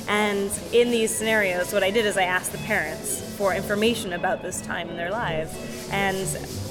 And 0.07 0.51
in 0.71 0.91
these 0.91 1.15
scenarios, 1.15 1.73
what 1.73 1.83
I 1.83 1.91
did 1.91 2.05
is 2.05 2.17
I 2.17 2.23
asked 2.23 2.51
the 2.51 2.57
parents 2.59 3.21
for 3.37 3.53
information 3.53 4.13
about 4.13 4.41
this 4.41 4.61
time 4.61 4.89
in 4.89 4.97
their 4.97 5.11
lives, 5.11 5.53
and 5.91 6.17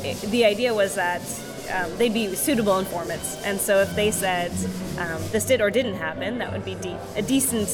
it, 0.05 0.21
the 0.31 0.45
idea 0.45 0.75
was 0.75 0.95
that 0.95 1.23
um, 1.71 1.97
they'd 1.97 2.15
be 2.15 2.35
suitable 2.35 2.79
informants. 2.79 3.43
And 3.45 3.61
so 3.61 3.81
if 3.81 3.95
they 3.95 4.11
said 4.11 4.51
um, 4.99 5.21
this 5.33 5.45
did 5.45 5.61
or 5.61 5.71
didn't 5.71 5.95
happen, 5.95 6.39
that 6.39 6.53
would 6.53 6.65
be 6.65 6.75
de- 6.77 6.99
a 7.17 7.23
decent, 7.23 7.69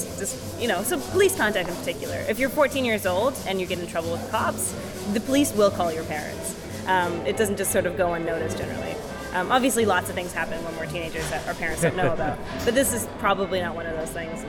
you 0.61 0.69
know, 0.69 0.83
so 0.83 0.99
police 1.11 1.37
contact 1.37 1.69
in 1.69 1.77
particular. 1.77 2.17
If 2.29 2.39
you're 2.39 2.51
14 2.51 2.85
years 2.85 3.07
old 3.07 3.39
and 3.47 3.61
you 3.61 3.67
get 3.67 3.79
in 3.79 3.87
trouble 3.87 4.13
with 4.13 4.31
cops, 4.31 4.75
the 5.13 5.21
police 5.21 5.53
will 5.53 5.71
call 5.71 5.93
your 5.93 6.05
parents. 6.05 6.57
Um, 6.87 7.15
it 7.27 7.37
doesn't 7.37 7.57
just 7.57 7.73
sort 7.73 7.87
of 7.87 7.97
go 7.97 8.15
unnoticed 8.15 8.59
generally. 8.59 8.95
Um, 9.33 9.53
obviously, 9.53 9.85
lots 9.85 10.09
of 10.09 10.17
things 10.17 10.33
happen 10.33 10.63
when 10.65 10.77
we're 10.77 10.87
teenagers 10.87 11.29
that 11.31 11.47
our 11.47 11.55
parents 11.55 11.83
don't 11.83 11.97
know 11.97 12.13
about, 12.13 12.39
but 12.65 12.75
this 12.75 12.93
is 12.93 13.07
probably 13.19 13.61
not 13.61 13.77
one 13.77 13.87
of 13.87 13.97
those 13.97 14.11
things. 14.11 14.45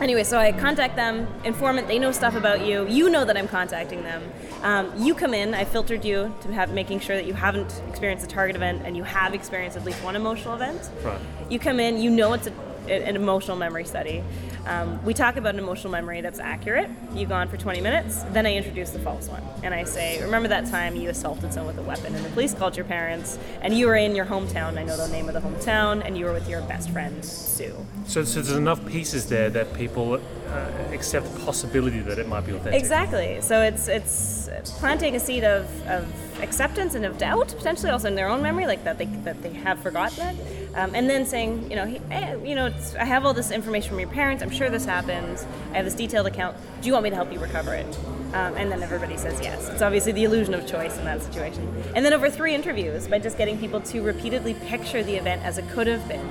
Anyway, 0.00 0.24
so 0.24 0.36
I 0.36 0.52
contact 0.52 0.94
them, 0.94 1.26
informant, 1.44 1.88
they 1.88 1.98
know 1.98 2.12
stuff 2.12 2.34
about 2.34 2.66
you. 2.66 2.86
You 2.86 3.08
know 3.08 3.24
that 3.24 3.36
I'm 3.36 3.48
contacting 3.48 4.02
them. 4.02 4.22
Um, 4.62 4.92
you 4.96 5.14
come 5.14 5.32
in, 5.32 5.54
I 5.54 5.64
filtered 5.64 6.04
you 6.04 6.34
to 6.42 6.52
have 6.52 6.72
making 6.72 7.00
sure 7.00 7.16
that 7.16 7.24
you 7.24 7.32
haven't 7.32 7.82
experienced 7.88 8.24
a 8.24 8.28
target 8.28 8.56
event 8.56 8.82
and 8.84 8.94
you 8.94 9.04
have 9.04 9.32
experienced 9.32 9.76
at 9.76 9.84
least 9.84 10.02
one 10.04 10.14
emotional 10.14 10.54
event. 10.54 10.90
Right. 11.02 11.20
You 11.48 11.58
come 11.58 11.80
in, 11.80 11.98
you 11.98 12.10
know 12.10 12.34
it's 12.34 12.46
a 12.46 12.52
an 12.88 13.16
emotional 13.16 13.56
memory 13.56 13.84
study. 13.84 14.22
Um, 14.66 15.02
we 15.04 15.14
talk 15.14 15.36
about 15.36 15.54
an 15.54 15.60
emotional 15.60 15.92
memory 15.92 16.20
that's 16.20 16.38
accurate. 16.38 16.90
You 17.14 17.26
go 17.26 17.34
on 17.34 17.48
for 17.48 17.56
20 17.56 17.80
minutes, 17.80 18.22
then 18.32 18.46
I 18.46 18.54
introduce 18.54 18.90
the 18.90 18.98
false 18.98 19.28
one. 19.28 19.42
And 19.62 19.74
I 19.74 19.84
say, 19.84 20.22
remember 20.22 20.48
that 20.48 20.66
time 20.66 20.96
you 20.96 21.08
assaulted 21.08 21.52
someone 21.52 21.76
with 21.76 21.84
a 21.84 21.88
weapon 21.88 22.14
and 22.14 22.24
the 22.24 22.30
police 22.30 22.54
called 22.54 22.76
your 22.76 22.84
parents, 22.84 23.38
and 23.60 23.76
you 23.76 23.86
were 23.86 23.96
in 23.96 24.14
your 24.14 24.26
hometown, 24.26 24.78
I 24.78 24.84
know 24.84 24.96
the 24.96 25.08
name 25.08 25.28
of 25.28 25.34
the 25.34 25.40
hometown, 25.40 26.04
and 26.04 26.16
you 26.18 26.24
were 26.24 26.32
with 26.32 26.48
your 26.48 26.62
best 26.62 26.90
friend, 26.90 27.24
Sue. 27.24 27.74
So, 28.06 28.24
so 28.24 28.40
there's 28.40 28.56
enough 28.56 28.84
pieces 28.86 29.28
there 29.28 29.50
that 29.50 29.74
people 29.74 30.14
uh, 30.14 30.70
accept 30.92 31.32
the 31.32 31.40
possibility 31.40 32.00
that 32.00 32.18
it 32.18 32.28
might 32.28 32.46
be 32.46 32.52
authentic. 32.52 32.80
Exactly. 32.80 33.40
So 33.40 33.62
it's 33.62 33.88
it's 33.88 34.48
planting 34.78 35.16
a 35.16 35.20
seed 35.20 35.44
of, 35.44 35.64
of 35.88 36.06
acceptance 36.42 36.94
and 36.94 37.04
of 37.04 37.18
doubt, 37.18 37.48
potentially 37.56 37.90
also 37.90 38.08
in 38.08 38.14
their 38.14 38.28
own 38.28 38.42
memory, 38.42 38.66
like 38.66 38.84
that 38.84 38.98
they 38.98 39.06
that 39.24 39.42
they 39.42 39.52
have 39.52 39.78
forgotten 39.80 40.28
it, 40.28 40.36
um, 40.76 40.94
and 40.94 41.08
then 41.08 41.24
saying, 41.24 41.70
you 41.70 41.76
know, 41.76 41.86
hey, 41.86 42.38
you 42.44 42.54
know, 42.54 42.72
I 42.98 43.04
have 43.04 43.24
all 43.24 43.32
this 43.32 43.50
information 43.50 43.90
from 43.90 44.00
your 44.00 44.10
parents. 44.10 44.42
I'm 44.42 44.50
sure 44.50 44.68
this 44.68 44.84
happens. 44.84 45.46
I 45.72 45.76
have 45.76 45.86
this 45.86 45.94
detailed 45.94 46.26
account. 46.26 46.56
Do 46.82 46.86
you 46.86 46.92
want 46.92 47.04
me 47.04 47.10
to 47.10 47.16
help 47.16 47.32
you 47.32 47.38
recover 47.38 47.74
it? 47.74 47.98
Um, 48.34 48.54
and 48.56 48.70
then 48.70 48.82
everybody 48.82 49.16
says 49.16 49.40
yes. 49.40 49.70
It's 49.70 49.80
obviously 49.80 50.12
the 50.12 50.24
illusion 50.24 50.52
of 50.52 50.66
choice 50.66 50.98
in 50.98 51.04
that 51.06 51.22
situation. 51.22 51.66
And 51.94 52.04
then 52.04 52.12
over 52.12 52.28
three 52.28 52.54
interviews, 52.54 53.08
by 53.08 53.18
just 53.18 53.38
getting 53.38 53.58
people 53.58 53.80
to 53.80 54.02
repeatedly 54.02 54.52
picture 54.54 55.02
the 55.02 55.16
event 55.16 55.42
as 55.42 55.56
it 55.56 55.66
could 55.70 55.86
have 55.86 56.06
been, 56.06 56.28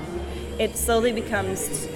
it 0.60 0.76
slowly 0.76 1.12
becomes 1.12 1.88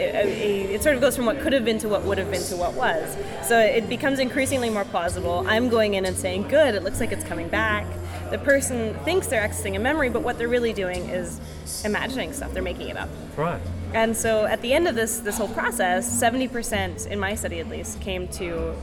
it 0.00 0.80
sort 0.82 0.94
of 0.94 1.00
goes 1.00 1.16
from 1.16 1.26
what 1.26 1.40
could 1.40 1.52
have 1.52 1.64
been 1.64 1.78
to 1.78 1.88
what 1.88 2.04
would 2.04 2.18
have 2.18 2.30
been 2.30 2.42
to 2.44 2.56
what 2.56 2.74
was. 2.74 3.16
So 3.42 3.58
it 3.58 3.88
becomes 3.88 4.20
increasingly 4.20 4.70
more 4.70 4.84
plausible. 4.84 5.44
I'm 5.48 5.68
going 5.68 5.94
in 5.94 6.04
and 6.04 6.16
saying, 6.16 6.48
good, 6.48 6.74
it 6.74 6.84
looks 6.84 7.00
like 7.00 7.10
it's 7.10 7.24
coming 7.24 7.48
back. 7.48 7.84
The 8.30 8.38
person 8.38 8.94
thinks 9.04 9.26
they're 9.26 9.46
accessing 9.46 9.76
a 9.76 9.78
memory, 9.78 10.10
but 10.10 10.22
what 10.22 10.38
they're 10.38 10.48
really 10.48 10.72
doing 10.72 11.08
is 11.08 11.40
imagining 11.84 12.32
stuff. 12.32 12.52
They're 12.52 12.62
making 12.62 12.88
it 12.88 12.96
up. 12.96 13.08
Right. 13.36 13.60
And 13.94 14.16
so 14.16 14.44
at 14.44 14.60
the 14.60 14.72
end 14.72 14.86
of 14.86 14.94
this 14.94 15.18
this 15.20 15.38
whole 15.38 15.48
process, 15.48 16.20
70% 16.20 17.06
in 17.06 17.18
my 17.18 17.34
study 17.34 17.60
at 17.60 17.68
least 17.68 18.00
came 18.00 18.28
to 18.28 18.74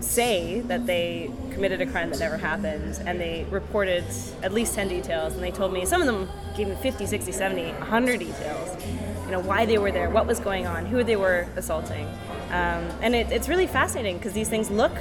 say 0.00 0.60
that 0.62 0.86
they 0.86 1.30
committed 1.50 1.80
a 1.80 1.86
crime 1.86 2.10
that 2.10 2.18
never 2.18 2.36
happened 2.36 3.00
and 3.06 3.18
they 3.18 3.46
reported 3.50 4.04
at 4.42 4.52
least 4.52 4.74
10 4.74 4.88
details 4.88 5.34
and 5.34 5.42
they 5.42 5.50
told 5.50 5.72
me 5.72 5.86
some 5.86 6.00
of 6.00 6.06
them 6.06 6.28
gave 6.56 6.68
me 6.68 6.74
50 6.76 7.06
60 7.06 7.32
70 7.32 7.72
100 7.72 8.18
details 8.18 8.84
you 9.24 9.30
know 9.30 9.40
why 9.40 9.64
they 9.64 9.78
were 9.78 9.90
there 9.90 10.10
what 10.10 10.26
was 10.26 10.40
going 10.40 10.66
on 10.66 10.84
who 10.84 11.02
they 11.02 11.16
were 11.16 11.46
assaulting 11.56 12.06
um, 12.48 12.84
and 13.00 13.14
it, 13.14 13.32
it's 13.32 13.48
really 13.48 13.66
fascinating 13.66 14.18
because 14.18 14.32
these 14.34 14.48
things 14.48 14.70
look 14.70 14.92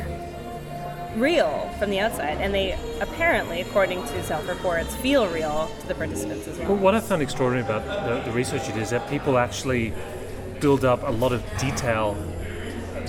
real 1.15 1.69
from 1.79 1.89
the 1.89 1.99
outside 1.99 2.39
and 2.39 2.53
they 2.53 2.71
apparently 3.01 3.61
according 3.61 4.01
to 4.03 4.23
self-reports 4.23 4.95
feel 4.95 5.27
real 5.27 5.69
to 5.79 5.87
the 5.87 5.95
participants 5.95 6.47
as 6.47 6.57
well, 6.57 6.69
well 6.69 6.77
what 6.77 6.95
i 6.95 6.99
found 6.99 7.21
extraordinary 7.21 7.63
about 7.63 7.85
the, 8.07 8.29
the 8.29 8.35
research 8.35 8.67
you 8.67 8.73
did 8.73 8.81
is 8.81 8.89
that 8.89 9.07
people 9.09 9.37
actually 9.37 9.93
build 10.59 10.85
up 10.85 11.03
a 11.05 11.11
lot 11.11 11.31
of 11.31 11.43
detail 11.59 12.17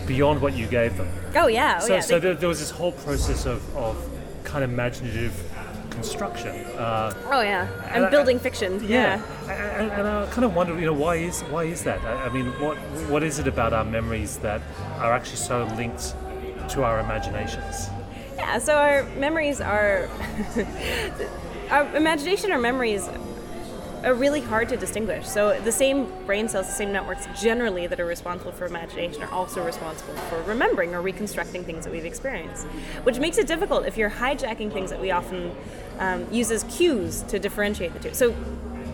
beyond 0.06 0.40
what 0.40 0.54
you 0.54 0.66
gave 0.66 0.96
them. 0.96 1.08
Oh 1.34 1.46
yeah. 1.46 1.78
Oh, 1.80 1.87
so, 1.87 1.94
yeah. 1.94 2.00
so 2.00 2.18
there, 2.18 2.34
there, 2.34 2.49
was 2.49 2.61
this 2.61 2.70
whole 2.70 2.92
process 2.92 3.46
of, 3.46 3.76
of 3.76 3.96
kind 4.44 4.64
of 4.64 4.70
imaginative 4.70 5.32
construction. 5.90 6.50
Uh, 6.76 7.14
oh 7.30 7.40
yeah, 7.40 7.68
and, 7.92 8.11
building 8.11 8.38
fiction. 8.38 8.82
Yeah, 8.82 9.23
yeah. 9.46 9.80
And, 9.80 9.92
and, 9.92 10.08
I 10.08 10.26
kind 10.26 10.44
of 10.44 10.54
wonder, 10.54 10.78
you 10.78 10.87
know, 10.87 10.92
why 10.92 11.16
is 11.16 11.42
why 11.42 11.64
is 11.64 11.84
that? 11.84 12.00
I, 12.00 12.26
I, 12.26 12.28
mean, 12.30 12.46
what 12.61 12.76
what 13.08 13.23
is 13.23 13.38
it 13.38 13.46
about 13.46 13.73
our 13.73 13.84
memories 13.84 14.38
that 14.38 14.61
are 14.99 15.12
actually 15.12 15.37
so 15.37 15.64
linked 15.76 16.14
to 16.71 16.83
our 16.83 17.00
imaginations? 17.00 17.88
Yeah, 18.37 18.59
so 18.59 18.76
our 18.76 19.04
memories 19.16 19.61
are 19.61 20.09
our 21.71 21.97
imagination, 21.97 22.52
our 22.52 22.59
memories 22.59 23.09
are 24.04 24.14
really 24.14 24.40
hard 24.40 24.68
to 24.68 24.76
distinguish. 24.76 25.26
So 25.26 25.59
the 25.61 25.73
same 25.73 26.06
brain 26.26 26.49
cells, 26.49 26.66
the 26.66 26.73
same 26.73 26.92
networks 26.92 27.26
generally 27.40 27.87
that 27.87 27.99
are 27.99 28.06
responsible 28.06 28.52
for 28.52 28.66
imagination 28.66 29.23
are 29.23 29.30
also 29.30 29.64
responsible 29.64 30.14
for 30.14 30.42
remembering 30.42 30.94
or 30.94 31.00
reconstructing 31.00 31.64
things 31.64 31.85
that 31.85 31.92
we've 31.92 32.04
experienced, 32.04 32.66
which 33.04 33.18
makes 33.18 33.38
it 33.38 33.47
difficult 33.47 33.87
if 33.87 33.97
you're 33.97 34.11
hijacking 34.11 34.73
things 34.73 34.90
that 34.90 35.00
we 35.00 35.11
often 35.11 35.54
um, 35.99 36.26
use 36.30 36.50
as 36.50 36.64
cues 36.64 37.23
to 37.23 37.38
differentiate 37.38 37.94
the 37.94 37.99
two. 37.99 38.14
So 38.14 38.35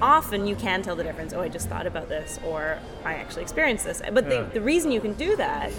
often 0.01 0.47
you 0.47 0.55
can 0.55 0.83
tell 0.83 0.97
the 0.97 1.05
difference. 1.05 1.33
Oh, 1.33 1.41
I 1.41 1.49
just 1.49 1.69
thought 1.69 1.87
about 1.87 2.09
this, 2.09 2.39
or 2.47 2.79
I 3.05 3.15
actually 3.15 3.43
experienced 3.43 3.85
this. 3.85 4.01
But 4.13 4.25
yeah. 4.25 4.43
the, 4.43 4.51
the 4.55 4.61
reason 4.61 4.93
you 4.93 5.01
can 5.01 5.15
do 5.15 5.37
that 5.37 5.73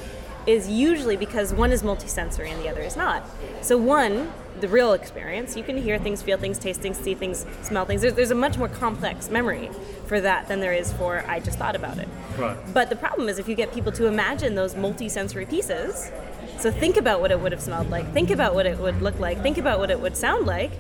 is 0.48 0.68
usually 0.68 1.18
because 1.18 1.54
one 1.54 1.72
is 1.72 1.84
multisensory 1.84 2.50
and 2.50 2.62
the 2.62 2.70
other 2.70 2.82
is 2.82 2.96
not. 2.96 3.26
So 3.62 3.78
one 3.78 4.32
the 4.60 4.68
real 4.68 4.94
experience. 4.94 5.56
You 5.56 5.64
can 5.64 5.78
hear 5.78 5.98
things, 5.98 6.22
feel 6.22 6.38
things, 6.38 6.58
taste 6.60 6.82
things, 6.82 6.98
see 6.98 7.16
things, 7.16 7.46
smell 7.64 7.86
things. 7.86 8.02
There's, 8.02 8.14
there's 8.14 8.32
a 8.32 8.36
much 8.36 8.58
more 8.58 8.68
complex 8.68 9.30
memory 9.30 9.70
for 10.06 10.22
that 10.22 10.48
than 10.48 10.60
there 10.60 10.74
is 10.74 10.92
for 10.94 11.24
I 11.28 11.40
just 11.40 11.58
thought 11.58 11.76
about 11.76 11.98
it. 11.98 12.08
Right. 12.38 12.58
But 12.74 12.90
the 12.90 12.96
problem 12.96 13.30
is 13.30 13.40
if 13.40 13.48
you 13.48 13.56
get 13.56 13.74
people 13.74 13.92
to 13.94 14.08
imagine 14.08 14.56
those 14.56 14.76
multi-sensory 14.76 15.46
pieces, 15.46 16.12
so 16.60 16.72
think 16.72 16.98
about 16.98 17.22
what 17.22 17.32
it 17.32 17.40
would 17.40 17.52
have 17.52 17.62
smelled 17.62 17.90
like, 17.90 18.12
think 18.14 18.30
about 18.30 18.54
what 18.54 18.66
it 18.66 18.78
would 18.78 19.02
look 19.02 19.20
like, 19.20 19.42
think 19.42 19.58
about 19.58 19.80
what 19.80 19.90
it 19.90 20.00
would 20.00 20.16
sound 20.16 20.46
like, 20.46 20.72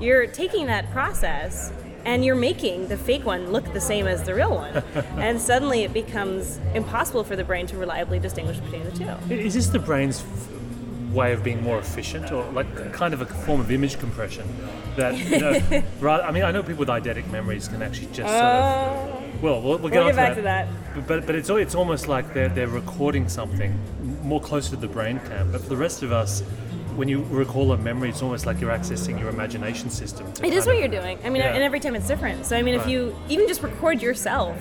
you're 0.00 0.26
taking 0.26 0.66
that 0.66 0.90
process 0.90 1.72
and 2.04 2.24
you're 2.24 2.36
making 2.36 2.88
the 2.88 2.96
fake 2.96 3.24
one 3.24 3.50
look 3.50 3.72
the 3.72 3.80
same 3.80 4.06
as 4.06 4.22
the 4.24 4.34
real 4.34 4.54
one. 4.54 4.76
and 5.18 5.40
suddenly 5.40 5.84
it 5.84 5.92
becomes 5.92 6.58
impossible 6.74 7.24
for 7.24 7.36
the 7.36 7.44
brain 7.44 7.66
to 7.68 7.76
reliably 7.76 8.18
distinguish 8.18 8.58
between 8.58 8.84
the 8.84 8.92
two. 8.92 9.34
Is 9.34 9.54
this 9.54 9.68
the 9.68 9.78
brain's 9.78 10.22
way 11.14 11.32
of 11.32 11.42
being 11.42 11.62
more 11.62 11.78
efficient, 11.78 12.32
or 12.32 12.44
like 12.50 12.92
kind 12.92 13.14
of 13.14 13.22
a 13.22 13.26
form 13.26 13.60
of 13.60 13.70
image 13.70 13.98
compression. 13.98 14.46
That 14.96 15.16
you 15.16 15.38
know, 15.38 15.82
rather, 16.00 16.24
I 16.24 16.30
mean, 16.30 16.42
I 16.42 16.50
know 16.50 16.62
people 16.62 16.80
with 16.80 16.88
eidetic 16.88 17.30
memories 17.30 17.68
can 17.68 17.82
actually 17.82 18.08
just 18.08 18.28
sort 18.28 18.30
of. 18.30 19.24
Uh, 19.24 19.26
well, 19.40 19.62
we'll, 19.62 19.78
we'll 19.78 19.90
get, 19.90 20.04
we'll 20.04 20.08
get 20.08 20.16
back 20.16 20.34
to 20.36 20.42
that. 20.42 20.66
to 20.66 21.00
that. 21.00 21.06
But 21.06 21.26
but 21.26 21.34
it's 21.34 21.48
it's 21.48 21.74
almost 21.74 22.08
like 22.08 22.34
they're 22.34 22.48
they're 22.48 22.68
recording 22.68 23.28
something 23.28 23.78
more 24.22 24.40
closer 24.40 24.70
to 24.70 24.76
the 24.76 24.88
brain 24.88 25.20
cam. 25.20 25.52
But 25.52 25.62
for 25.62 25.68
the 25.68 25.76
rest 25.76 26.02
of 26.02 26.12
us, 26.12 26.42
when 26.96 27.08
you 27.08 27.22
recall 27.24 27.72
a 27.72 27.76
memory, 27.76 28.08
it's 28.10 28.22
almost 28.22 28.46
like 28.46 28.60
you're 28.60 28.70
accessing 28.70 29.18
your 29.18 29.28
imagination 29.28 29.90
system. 29.90 30.26
It 30.42 30.52
is 30.52 30.66
what 30.66 30.78
you're 30.78 30.88
doing. 30.88 31.18
I 31.24 31.30
mean, 31.30 31.42
yeah. 31.42 31.54
and 31.54 31.62
every 31.62 31.80
time 31.80 31.94
it's 31.94 32.06
different. 32.06 32.46
So 32.46 32.56
I 32.56 32.62
mean, 32.62 32.76
right. 32.76 32.84
if 32.84 32.90
you 32.90 33.14
even 33.28 33.48
just 33.48 33.62
record 33.62 34.00
yourself 34.00 34.56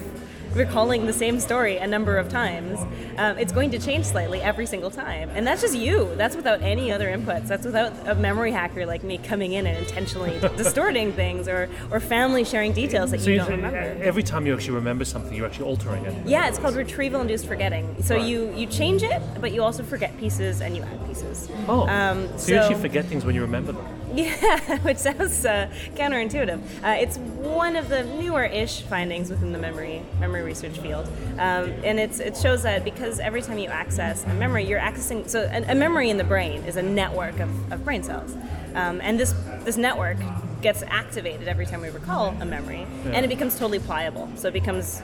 recalling 0.55 1.05
the 1.05 1.13
same 1.13 1.39
story 1.39 1.77
a 1.77 1.87
number 1.87 2.17
of 2.17 2.29
times, 2.29 2.79
um, 3.17 3.37
it's 3.37 3.51
going 3.51 3.71
to 3.71 3.79
change 3.79 4.05
slightly 4.05 4.41
every 4.41 4.65
single 4.65 4.91
time. 4.91 5.29
And 5.33 5.45
that's 5.45 5.61
just 5.61 5.75
you. 5.75 6.13
That's 6.15 6.35
without 6.35 6.61
any 6.61 6.91
other 6.91 7.07
inputs. 7.07 7.47
That's 7.47 7.65
without 7.65 7.93
a 8.07 8.15
memory 8.15 8.51
hacker 8.51 8.85
like 8.85 9.03
me 9.03 9.17
coming 9.17 9.53
in 9.53 9.65
and 9.67 9.77
intentionally 9.77 10.39
distorting 10.57 11.11
things 11.13 11.47
or, 11.47 11.69
or 11.91 11.99
family 11.99 12.43
sharing 12.43 12.73
details 12.73 13.11
that 13.11 13.21
so 13.21 13.29
you 13.29 13.37
don't 13.37 13.49
remember. 13.49 13.77
Every 13.77 14.23
time 14.23 14.45
you 14.45 14.53
actually 14.53 14.75
remember 14.75 15.05
something, 15.05 15.35
you're 15.35 15.45
actually 15.45 15.65
altering 15.65 16.05
it. 16.05 16.27
Yeah, 16.27 16.47
it's 16.47 16.59
called 16.59 16.75
retrieval 16.75 17.21
induced 17.21 17.47
forgetting. 17.47 17.95
So 18.03 18.15
right. 18.15 18.25
you, 18.25 18.53
you 18.55 18.67
change 18.67 19.03
it, 19.03 19.21
but 19.39 19.51
you 19.51 19.63
also 19.63 19.83
forget 19.83 20.17
pieces 20.19 20.61
and 20.61 20.75
you 20.75 20.83
add 20.83 21.07
pieces. 21.07 21.49
Oh, 21.67 21.87
um, 21.87 22.27
so, 22.29 22.37
so 22.37 22.53
you 22.53 22.59
actually 22.59 22.81
forget 22.81 23.05
things 23.05 23.25
when 23.25 23.35
you 23.35 23.41
remember 23.41 23.71
them. 23.71 24.02
Yeah, 24.23 24.77
which 24.79 24.97
sounds 24.97 25.43
uh, 25.43 25.71
counterintuitive. 25.95 26.61
Uh, 26.83 26.97
it's 26.99 27.17
one 27.17 27.75
of 27.75 27.89
the 27.89 28.03
newer-ish 28.03 28.81
findings 28.81 29.31
within 29.31 29.51
the 29.51 29.57
memory 29.57 30.03
memory 30.19 30.43
research 30.43 30.77
field, 30.77 31.07
um, 31.39 31.73
and 31.83 31.99
it's 31.99 32.19
it 32.19 32.37
shows 32.37 32.61
that 32.61 32.83
because 32.83 33.19
every 33.19 33.41
time 33.41 33.57
you 33.57 33.69
access 33.69 34.23
a 34.25 34.33
memory, 34.35 34.65
you're 34.65 34.79
accessing 34.79 35.27
so 35.27 35.49
a, 35.51 35.71
a 35.71 35.73
memory 35.73 36.11
in 36.11 36.17
the 36.17 36.23
brain 36.23 36.63
is 36.65 36.75
a 36.75 36.81
network 36.83 37.39
of, 37.39 37.49
of 37.71 37.83
brain 37.83 38.03
cells, 38.03 38.35
um, 38.75 39.01
and 39.01 39.19
this 39.19 39.33
this 39.65 39.77
network 39.77 40.17
gets 40.61 40.83
activated 40.83 41.47
every 41.47 41.65
time 41.65 41.81
we 41.81 41.89
recall 41.89 42.35
a 42.39 42.45
memory, 42.45 42.85
yeah. 43.05 43.13
and 43.13 43.25
it 43.25 43.29
becomes 43.29 43.55
totally 43.57 43.79
pliable. 43.79 44.29
So 44.35 44.47
it 44.49 44.53
becomes 44.53 45.01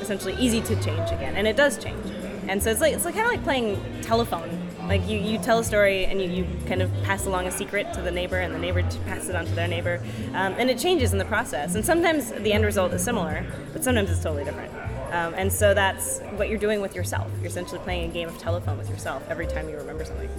essentially 0.00 0.36
easy 0.38 0.60
to 0.60 0.76
change 0.76 1.10
again, 1.10 1.34
and 1.34 1.48
it 1.48 1.56
does 1.56 1.76
change. 1.76 2.06
And 2.48 2.62
so 2.62 2.70
it's 2.70 2.80
like 2.80 2.94
it's 2.94 3.04
like 3.04 3.14
kind 3.14 3.26
of 3.26 3.32
like 3.32 3.44
playing 3.44 3.80
telephone 4.02 4.68
like 4.88 5.06
you, 5.06 5.18
you 5.18 5.38
tell 5.38 5.58
a 5.58 5.64
story 5.64 6.06
and 6.06 6.20
you, 6.20 6.28
you 6.28 6.46
kind 6.66 6.80
of 6.80 6.90
pass 7.02 7.26
along 7.26 7.46
a 7.46 7.50
secret 7.50 7.92
to 7.92 8.00
the 8.00 8.10
neighbor 8.10 8.38
and 8.38 8.54
the 8.54 8.58
neighbor 8.58 8.82
passes 9.04 9.28
it 9.28 9.36
on 9.36 9.44
to 9.44 9.52
their 9.52 9.68
neighbor. 9.68 10.02
Um, 10.28 10.54
and 10.56 10.70
it 10.70 10.78
changes 10.78 11.12
in 11.12 11.18
the 11.18 11.26
process. 11.26 11.74
And 11.74 11.84
sometimes 11.84 12.32
the 12.32 12.54
end 12.54 12.64
result 12.64 12.92
is 12.94 13.04
similar, 13.04 13.44
but 13.74 13.84
sometimes 13.84 14.10
it's 14.10 14.22
totally 14.22 14.44
different. 14.44 14.72
Um, 15.12 15.34
and 15.34 15.52
so 15.52 15.74
that's 15.74 16.20
what 16.36 16.48
you're 16.48 16.58
doing 16.58 16.80
with 16.80 16.94
yourself. 16.94 17.30
You're 17.38 17.48
essentially 17.48 17.80
playing 17.80 18.10
a 18.10 18.12
game 18.12 18.28
of 18.28 18.38
telephone 18.38 18.78
with 18.78 18.88
yourself 18.88 19.22
every 19.28 19.46
time 19.46 19.68
you 19.68 19.76
remember 19.76 20.06
something 20.06 20.30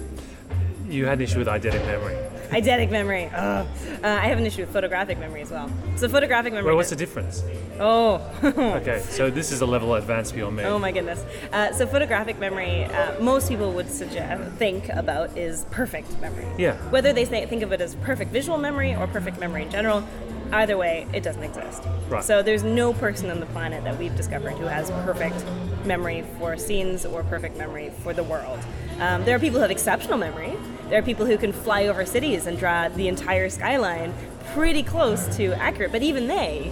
you 0.90 1.06
had 1.06 1.18
an 1.18 1.24
issue 1.24 1.38
with 1.38 1.46
eidetic 1.46 1.86
memory. 1.86 2.16
Eidetic 2.56 2.90
memory. 2.90 3.26
Uh, 3.26 3.64
I 4.02 4.26
have 4.26 4.38
an 4.38 4.44
issue 4.44 4.62
with 4.62 4.72
photographic 4.72 5.18
memory 5.18 5.42
as 5.42 5.50
well. 5.52 5.70
So 5.94 6.08
photographic 6.08 6.52
memory. 6.52 6.66
Well, 6.66 6.76
what's 6.76 6.90
the 6.90 6.96
difference? 6.96 7.44
Oh. 7.78 8.14
okay, 8.44 9.00
so 9.08 9.30
this 9.30 9.52
is 9.52 9.60
a 9.60 9.66
level 9.66 9.94
advanced 9.94 10.34
beyond 10.34 10.56
me. 10.56 10.64
Oh 10.64 10.76
my 10.78 10.90
goodness. 10.90 11.24
Uh, 11.52 11.72
so 11.72 11.86
photographic 11.86 12.40
memory, 12.40 12.84
uh, 12.86 13.20
most 13.20 13.48
people 13.48 13.72
would 13.72 13.88
suggest 13.88 14.42
think 14.54 14.88
about 14.88 15.38
is 15.38 15.64
perfect 15.70 16.20
memory. 16.20 16.46
Yeah. 16.58 16.76
Whether 16.90 17.12
they 17.12 17.24
think 17.24 17.62
of 17.62 17.70
it 17.70 17.80
as 17.80 17.94
perfect 17.96 18.32
visual 18.32 18.58
memory 18.58 18.96
or 18.96 19.06
perfect 19.06 19.38
memory 19.38 19.62
in 19.62 19.70
general, 19.70 20.04
either 20.52 20.76
way, 20.76 21.06
it 21.12 21.22
doesn't 21.22 21.44
exist. 21.44 21.82
Right. 22.08 22.24
So 22.24 22.42
there's 22.42 22.64
no 22.64 22.92
person 22.92 23.30
on 23.30 23.38
the 23.38 23.46
planet 23.46 23.84
that 23.84 23.96
we've 23.96 24.16
discovered 24.16 24.54
who 24.54 24.66
has 24.66 24.90
perfect 25.04 25.44
memory 25.84 26.24
for 26.38 26.56
scenes 26.56 27.06
or 27.06 27.22
perfect 27.22 27.56
memory 27.56 27.92
for 28.02 28.12
the 28.12 28.24
world. 28.24 28.58
Um, 29.00 29.24
there 29.24 29.34
are 29.34 29.38
people 29.38 29.56
who 29.56 29.62
have 29.62 29.70
exceptional 29.70 30.18
memory. 30.18 30.52
There 30.88 30.98
are 30.98 31.02
people 31.02 31.24
who 31.24 31.38
can 31.38 31.52
fly 31.52 31.86
over 31.86 32.04
cities 32.04 32.46
and 32.46 32.58
draw 32.58 32.88
the 32.88 33.08
entire 33.08 33.48
skyline 33.48 34.12
pretty 34.52 34.82
close 34.82 35.34
to 35.36 35.52
accurate, 35.54 35.90
but 35.90 36.02
even 36.02 36.26
they 36.28 36.70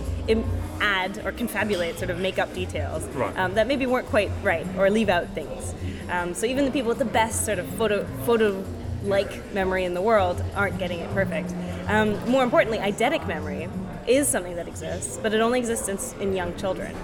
add 0.80 1.18
or 1.24 1.32
confabulate, 1.32 1.96
sort 1.96 2.10
of 2.10 2.18
make 2.18 2.38
up 2.38 2.52
details 2.54 3.04
Right. 3.08 3.36
um, 3.38 3.54
that 3.54 3.66
maybe 3.66 3.86
weren't 3.86 4.06
quite 4.08 4.30
right 4.42 4.66
or 4.76 4.90
leave 4.90 5.08
out 5.08 5.28
things. 5.30 5.74
Um, 6.10 6.34
so 6.34 6.46
even 6.46 6.64
the 6.64 6.70
people 6.70 6.88
with 6.90 6.98
the 6.98 7.04
best 7.04 7.44
sort 7.46 7.58
of 7.58 7.66
photo 7.70 8.04
photo 8.24 8.62
like 9.04 9.52
memory 9.54 9.84
in 9.84 9.94
the 9.94 10.02
world 10.02 10.42
aren't 10.54 10.78
getting 10.78 10.98
it 11.00 11.10
perfect. 11.14 11.52
Um, 11.88 12.18
more 12.28 12.42
importantly, 12.42 12.78
eidetic 12.78 13.26
memory 13.26 13.68
is 14.06 14.28
something 14.28 14.56
that 14.56 14.68
exists, 14.68 15.18
but 15.22 15.32
it 15.32 15.40
only 15.40 15.58
exists 15.60 15.88
in, 15.88 16.20
in 16.20 16.36
young 16.36 16.56
children. 16.56 16.94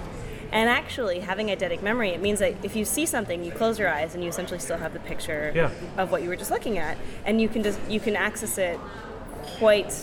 And 0.51 0.69
actually, 0.69 1.19
having 1.19 1.47
eidetic 1.47 1.81
memory, 1.81 2.09
it 2.11 2.21
means 2.21 2.39
that 2.39 2.53
if 2.63 2.75
you 2.75 2.85
see 2.85 3.05
something, 3.05 3.43
you 3.43 3.51
close 3.51 3.77
your 3.77 3.89
eyes 3.89 4.13
and 4.15 4.23
you 4.23 4.29
essentially 4.29 4.59
still 4.59 4.77
have 4.77 4.93
the 4.93 4.99
picture 4.99 5.51
Yeah. 5.53 5.69
of 5.97 6.11
what 6.11 6.21
you 6.23 6.29
were 6.29 6.35
just 6.35 6.51
looking 6.51 6.77
at, 6.77 6.97
and 7.25 7.41
you 7.41 7.49
can 7.49 7.63
just 7.63 7.79
you 7.89 7.99
can 7.99 8.15
access 8.15 8.57
it 8.57 8.79
quite 9.57 9.93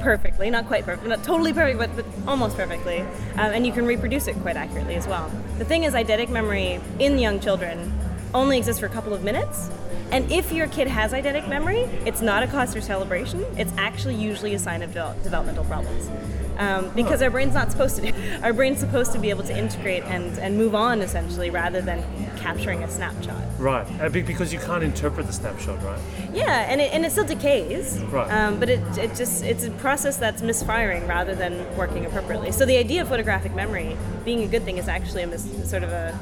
perfectly, 0.00 0.50
not 0.50 0.66
quite 0.66 0.84
perfect, 0.84 1.06
not 1.06 1.22
totally 1.24 1.52
perfect, 1.52 1.78
but, 1.78 1.94
but 1.96 2.04
almost 2.28 2.56
perfectly, 2.56 3.00
um, 3.00 3.52
and 3.52 3.66
you 3.66 3.72
can 3.72 3.86
reproduce 3.86 4.26
it 4.26 4.34
quite 4.42 4.56
accurately 4.56 4.94
as 4.96 5.06
well. 5.06 5.30
The 5.58 5.64
thing 5.64 5.84
is, 5.84 5.94
eidetic 5.94 6.28
memory 6.28 6.80
in 6.98 7.18
young 7.18 7.40
children 7.40 7.92
only 8.34 8.58
exists 8.58 8.80
for 8.80 8.86
a 8.86 8.90
couple 8.90 9.14
of 9.14 9.22
minutes, 9.22 9.70
and 10.10 10.30
if 10.30 10.52
your 10.52 10.66
kid 10.68 10.88
has 10.88 11.12
eidetic 11.12 11.48
memory, 11.48 11.80
it's 12.04 12.20
not 12.20 12.42
a 12.42 12.46
cause 12.46 12.74
for 12.74 12.80
celebration. 12.80 13.44
It's 13.56 13.72
actually 13.78 14.16
usually 14.16 14.54
a 14.54 14.58
sign 14.58 14.82
of 14.82 14.90
devel- 14.90 15.20
developmental 15.22 15.64
problems. 15.64 16.10
Um, 16.56 16.90
because 16.90 17.20
our 17.20 17.30
brain's 17.30 17.54
not 17.54 17.72
supposed 17.72 17.96
to 17.96 18.12
do. 18.12 18.18
Our 18.44 18.52
brain's 18.52 18.78
supposed 18.78 19.10
to 19.10 19.18
be 19.18 19.30
able 19.30 19.42
to 19.42 19.58
integrate 19.58 20.04
and, 20.04 20.38
and 20.38 20.56
move 20.56 20.72
on 20.72 21.00
essentially 21.02 21.50
rather 21.50 21.80
than 21.80 22.04
capturing 22.36 22.84
a 22.84 22.88
snapshot. 22.88 23.42
Right, 23.58 23.84
uh, 24.00 24.08
because 24.08 24.52
you 24.52 24.60
can't 24.60 24.84
interpret 24.84 25.26
the 25.26 25.32
snapshot, 25.32 25.82
right? 25.82 25.98
Yeah, 26.32 26.70
and 26.70 26.80
it, 26.80 26.92
and 26.92 27.04
it 27.04 27.10
still 27.10 27.24
decays. 27.24 27.98
Right. 28.02 28.30
Um, 28.30 28.60
but 28.60 28.70
it, 28.70 28.80
it 28.96 29.16
just 29.16 29.42
it's 29.42 29.64
a 29.64 29.70
process 29.72 30.16
that's 30.16 30.42
misfiring 30.42 31.08
rather 31.08 31.34
than 31.34 31.76
working 31.76 32.06
appropriately. 32.06 32.52
So 32.52 32.64
the 32.64 32.76
idea 32.76 33.02
of 33.02 33.08
photographic 33.08 33.52
memory 33.56 33.96
being 34.24 34.44
a 34.44 34.46
good 34.46 34.62
thing 34.62 34.78
is 34.78 34.86
actually 34.86 35.22
a 35.22 35.26
mis- 35.26 35.68
sort 35.68 35.82
of 35.82 35.90
a 35.90 36.16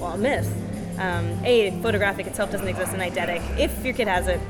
well 0.00 0.14
a 0.14 0.18
myth. 0.18 0.52
Um, 0.98 1.44
a 1.44 1.70
photographic 1.82 2.26
itself 2.26 2.50
doesn't 2.50 2.68
exist 2.68 2.94
in 2.94 3.00
eidetic. 3.00 3.58
If 3.58 3.84
your 3.84 3.94
kid 3.94 4.08
has 4.08 4.26
it, 4.28 4.40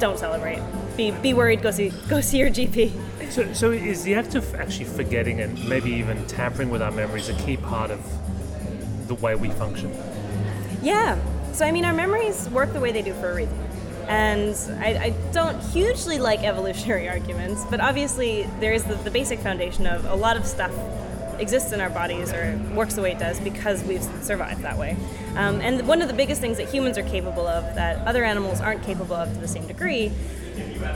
don't 0.00 0.18
celebrate. 0.18 0.60
Be 0.96 1.10
be 1.10 1.34
worried. 1.34 1.62
Go 1.62 1.70
see 1.70 1.92
go 2.08 2.20
see 2.20 2.38
your 2.38 2.50
GP. 2.50 2.92
So, 3.30 3.52
so 3.52 3.70
is 3.70 4.04
the 4.04 4.14
act 4.14 4.34
of 4.34 4.54
actually 4.54 4.86
forgetting 4.86 5.40
and 5.40 5.68
maybe 5.68 5.90
even 5.90 6.26
tampering 6.26 6.70
with 6.70 6.82
our 6.82 6.90
memories 6.92 7.28
a 7.28 7.34
key 7.34 7.56
part 7.56 7.90
of 7.90 8.00
the 9.08 9.14
way 9.14 9.34
we 9.34 9.50
function? 9.50 9.92
Yeah. 10.82 11.18
So 11.52 11.64
I 11.64 11.72
mean, 11.72 11.84
our 11.84 11.92
memories 11.92 12.48
work 12.50 12.72
the 12.72 12.80
way 12.80 12.92
they 12.92 13.02
do 13.02 13.14
for 13.14 13.30
a 13.30 13.34
reason. 13.34 13.58
And 14.08 14.54
I, 14.80 14.86
I 14.86 15.10
don't 15.32 15.60
hugely 15.60 16.18
like 16.18 16.44
evolutionary 16.44 17.08
arguments, 17.16 17.64
but 17.70 17.80
obviously 17.80 18.44
there 18.60 18.72
is 18.72 18.84
the, 18.84 18.94
the 18.94 19.10
basic 19.10 19.40
foundation 19.40 19.86
of 19.86 20.04
a 20.04 20.14
lot 20.14 20.36
of 20.36 20.46
stuff 20.46 20.72
exists 21.40 21.72
in 21.72 21.80
our 21.80 21.90
bodies 21.90 22.32
or 22.32 22.58
works 22.74 22.94
the 22.94 23.02
way 23.02 23.12
it 23.12 23.18
does 23.18 23.40
because 23.40 23.82
we've 23.84 24.02
survived 24.22 24.62
that 24.62 24.78
way. 24.78 24.96
Um, 25.36 25.60
and 25.60 25.86
one 25.86 26.00
of 26.02 26.08
the 26.08 26.14
biggest 26.14 26.40
things 26.40 26.56
that 26.56 26.68
humans 26.68 26.96
are 26.96 27.02
capable 27.02 27.46
of 27.46 27.74
that 27.74 28.06
other 28.06 28.24
animals 28.24 28.60
aren't 28.60 28.82
capable 28.82 29.14
of 29.14 29.32
to 29.34 29.38
the 29.38 29.48
same 29.48 29.66
degree 29.66 30.10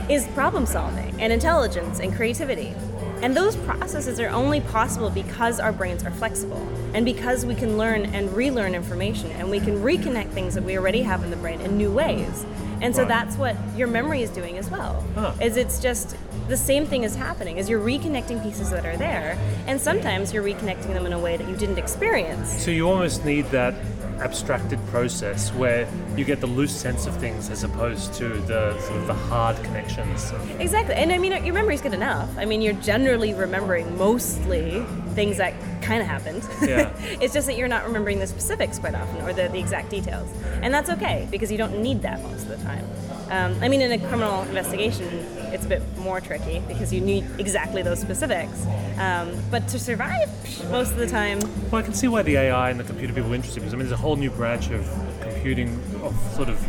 is 0.09 0.25
problem 0.29 0.65
solving 0.65 1.19
and 1.21 1.31
intelligence 1.31 1.99
and 1.99 2.13
creativity. 2.15 2.73
And 3.21 3.37
those 3.37 3.55
processes 3.55 4.19
are 4.19 4.29
only 4.29 4.61
possible 4.61 5.11
because 5.11 5.59
our 5.59 5.71
brains 5.71 6.03
are 6.03 6.09
flexible 6.11 6.67
and 6.95 7.05
because 7.05 7.45
we 7.45 7.53
can 7.53 7.77
learn 7.77 8.05
and 8.07 8.35
relearn 8.35 8.73
information 8.73 9.29
and 9.33 9.51
we 9.51 9.59
can 9.59 9.81
reconnect 9.83 10.29
things 10.31 10.55
that 10.55 10.63
we 10.63 10.75
already 10.75 11.03
have 11.03 11.23
in 11.23 11.29
the 11.29 11.35
brain 11.35 11.61
in 11.61 11.77
new 11.77 11.91
ways. 11.91 12.45
And 12.81 12.95
so 12.95 13.03
Right. 13.03 13.09
that's 13.09 13.37
what 13.37 13.55
your 13.77 13.87
memory 13.87 14.23
is 14.23 14.31
doing 14.31 14.57
as 14.57 14.71
well. 14.71 15.05
Huh. 15.13 15.33
Is 15.39 15.55
it's 15.55 15.79
just 15.79 16.15
the 16.51 16.57
same 16.57 16.85
thing 16.85 17.03
is 17.03 17.15
happening 17.15 17.57
is 17.57 17.69
you're 17.69 17.79
reconnecting 17.79 18.43
pieces 18.43 18.69
that 18.71 18.85
are 18.85 18.97
there 18.97 19.37
and 19.67 19.79
sometimes 19.79 20.33
you're 20.33 20.43
reconnecting 20.43 20.93
them 20.93 21.05
in 21.05 21.13
a 21.13 21.19
way 21.19 21.37
that 21.37 21.47
you 21.47 21.55
didn't 21.55 21.77
experience. 21.77 22.61
So 22.61 22.71
you 22.71 22.89
almost 22.89 23.23
need 23.23 23.45
that 23.51 23.73
abstracted 24.19 24.77
process 24.87 25.49
where 25.53 25.87
you 26.17 26.25
get 26.25 26.41
the 26.41 26.47
loose 26.47 26.75
sense 26.75 27.07
of 27.07 27.15
things 27.17 27.49
as 27.49 27.63
opposed 27.63 28.13
to 28.15 28.27
the 28.41 28.77
sort 28.81 28.99
of 28.99 29.07
the 29.07 29.13
hard 29.13 29.55
connections. 29.63 30.33
Exactly. 30.59 30.93
And 30.95 31.13
I 31.13 31.17
mean, 31.17 31.43
your 31.45 31.53
memory's 31.53 31.81
good 31.81 31.93
enough. 31.93 32.29
I 32.37 32.43
mean, 32.43 32.61
you're 32.61 32.73
generally 32.73 33.33
remembering 33.33 33.97
mostly 33.97 34.85
things 35.15 35.37
that 35.37 35.53
kind 35.81 36.01
of 36.01 36.07
happened. 36.07 36.45
Yeah. 36.61 36.91
it's 37.21 37.33
just 37.33 37.47
that 37.47 37.55
you're 37.55 37.69
not 37.69 37.85
remembering 37.85 38.19
the 38.19 38.27
specifics 38.27 38.77
quite 38.77 38.93
often 38.93 39.21
or 39.21 39.31
the, 39.31 39.47
the 39.47 39.57
exact 39.57 39.89
details. 39.89 40.29
And 40.61 40.73
that's 40.73 40.89
okay 40.89 41.29
because 41.31 41.49
you 41.49 41.57
don't 41.57 41.81
need 41.81 42.01
that 42.01 42.21
most 42.21 42.43
of 42.43 42.49
the 42.49 42.57
time. 42.57 42.85
Um, 43.31 43.55
I 43.61 43.69
mean, 43.69 43.79
in 43.79 43.93
a 43.93 43.97
criminal 43.97 44.41
investigation, 44.43 45.07
it's 45.53 45.65
a 45.65 45.69
bit 45.69 45.81
more 45.97 46.19
tricky 46.19 46.59
because 46.67 46.91
you 46.91 46.99
need 46.99 47.25
exactly 47.39 47.81
those 47.81 48.01
specifics. 48.01 48.65
Um, 48.99 49.31
but 49.49 49.69
to 49.69 49.79
survive, 49.79 50.27
most 50.69 50.91
of 50.91 50.97
the 50.97 51.07
time, 51.07 51.39
Well, 51.71 51.81
I 51.81 51.81
can 51.81 51.93
see 51.93 52.09
why 52.09 52.23
the 52.23 52.35
AI 52.35 52.69
and 52.71 52.77
the 52.77 52.83
computer 52.83 53.13
people 53.13 53.31
are 53.31 53.35
interested 53.35 53.61
because 53.61 53.73
I 53.73 53.77
mean, 53.77 53.87
there's 53.87 53.97
a 53.97 54.01
whole 54.01 54.17
new 54.17 54.31
branch 54.31 54.69
of 54.71 54.85
computing, 55.21 55.81
of 56.03 56.13
sort 56.35 56.49
of, 56.49 56.59